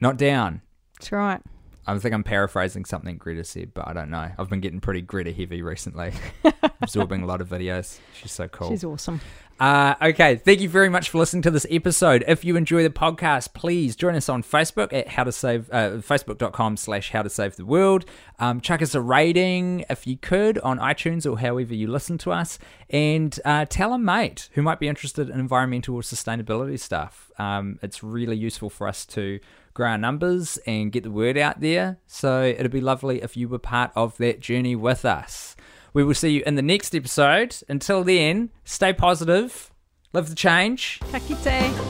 not 0.00 0.16
down. 0.16 0.62
That's 0.98 1.12
right. 1.12 1.40
I 1.86 1.98
think 1.98 2.14
I'm 2.14 2.22
paraphrasing 2.22 2.84
something 2.84 3.16
Greta 3.16 3.42
said, 3.42 3.72
but 3.74 3.88
I 3.88 3.92
don't 3.92 4.10
know. 4.10 4.30
I've 4.38 4.50
been 4.50 4.60
getting 4.60 4.80
pretty 4.80 5.00
Greta 5.00 5.32
heavy 5.32 5.62
recently, 5.62 6.12
absorbing 6.82 7.22
a 7.22 7.26
lot 7.26 7.40
of 7.40 7.48
videos. 7.48 7.98
She's 8.14 8.32
so 8.32 8.46
cool. 8.48 8.68
She's 8.68 8.84
awesome. 8.84 9.20
Uh, 9.60 9.94
okay, 10.00 10.36
thank 10.36 10.58
you 10.62 10.70
very 10.70 10.88
much 10.88 11.10
for 11.10 11.18
listening 11.18 11.42
to 11.42 11.50
this 11.50 11.66
episode. 11.70 12.24
If 12.26 12.46
you 12.46 12.56
enjoy 12.56 12.82
the 12.82 12.88
podcast, 12.88 13.52
please 13.52 13.94
join 13.94 14.14
us 14.14 14.30
on 14.30 14.42
Facebook 14.42 14.90
at 14.90 15.08
how 15.08 15.24
to 15.24 15.32
save 15.32 15.68
uh, 15.70 15.98
facebook.com 15.98 16.78
slash 16.78 17.10
how 17.10 17.20
to 17.20 17.28
save 17.28 17.56
the 17.56 17.66
world. 17.66 18.06
Um, 18.38 18.62
chuck 18.62 18.80
us 18.80 18.94
a 18.94 19.02
rating 19.02 19.84
if 19.90 20.06
you 20.06 20.16
could 20.16 20.58
on 20.60 20.78
iTunes 20.78 21.30
or 21.30 21.38
however 21.38 21.74
you 21.74 21.88
listen 21.88 22.16
to 22.18 22.32
us, 22.32 22.58
and 22.88 23.38
uh, 23.44 23.66
tell 23.68 23.92
a 23.92 23.98
mate 23.98 24.48
who 24.54 24.62
might 24.62 24.80
be 24.80 24.88
interested 24.88 25.28
in 25.28 25.38
environmental 25.38 25.94
or 25.94 26.00
sustainability 26.00 26.80
stuff. 26.80 27.30
Um, 27.38 27.78
it's 27.82 28.02
really 28.02 28.38
useful 28.38 28.70
for 28.70 28.88
us 28.88 29.04
to 29.06 29.40
grow 29.74 29.88
our 29.88 29.98
numbers 29.98 30.58
and 30.66 30.90
get 30.90 31.02
the 31.02 31.10
word 31.10 31.36
out 31.36 31.60
there. 31.60 31.98
So 32.06 32.44
it'd 32.44 32.72
be 32.72 32.80
lovely 32.80 33.20
if 33.20 33.36
you 33.36 33.46
were 33.46 33.58
part 33.58 33.92
of 33.94 34.16
that 34.16 34.40
journey 34.40 34.74
with 34.74 35.04
us. 35.04 35.54
We 35.92 36.04
will 36.04 36.14
see 36.14 36.30
you 36.30 36.42
in 36.46 36.54
the 36.54 36.62
next 36.62 36.94
episode. 36.94 37.56
Until 37.68 38.04
then, 38.04 38.50
stay 38.64 38.92
positive, 38.92 39.72
live 40.12 40.28
the 40.28 40.34
change, 40.34 41.00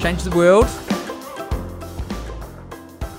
change 0.00 0.22
the 0.22 0.34
world. 0.34 0.66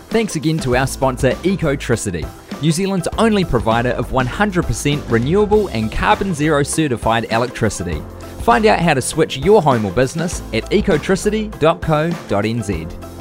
Thanks 0.10 0.36
again 0.36 0.58
to 0.60 0.76
our 0.76 0.88
sponsor, 0.88 1.32
Ecotricity, 1.44 2.28
New 2.62 2.72
Zealand's 2.72 3.08
only 3.18 3.46
provider 3.46 3.92
of 3.92 4.10
100% 4.10 5.10
renewable 5.10 5.68
and 5.70 5.92
carbon 5.92 6.34
zero 6.34 6.64
certified 6.64 7.32
electricity. 7.32 8.02
Find 8.42 8.66
out 8.66 8.80
how 8.80 8.96
to 8.96 9.02
switch 9.02 9.38
your 9.38 9.62
home 9.62 9.86
or 9.86 9.92
business 9.92 10.42
at 10.54 10.64
ecotricity.co.nz. 10.72 13.21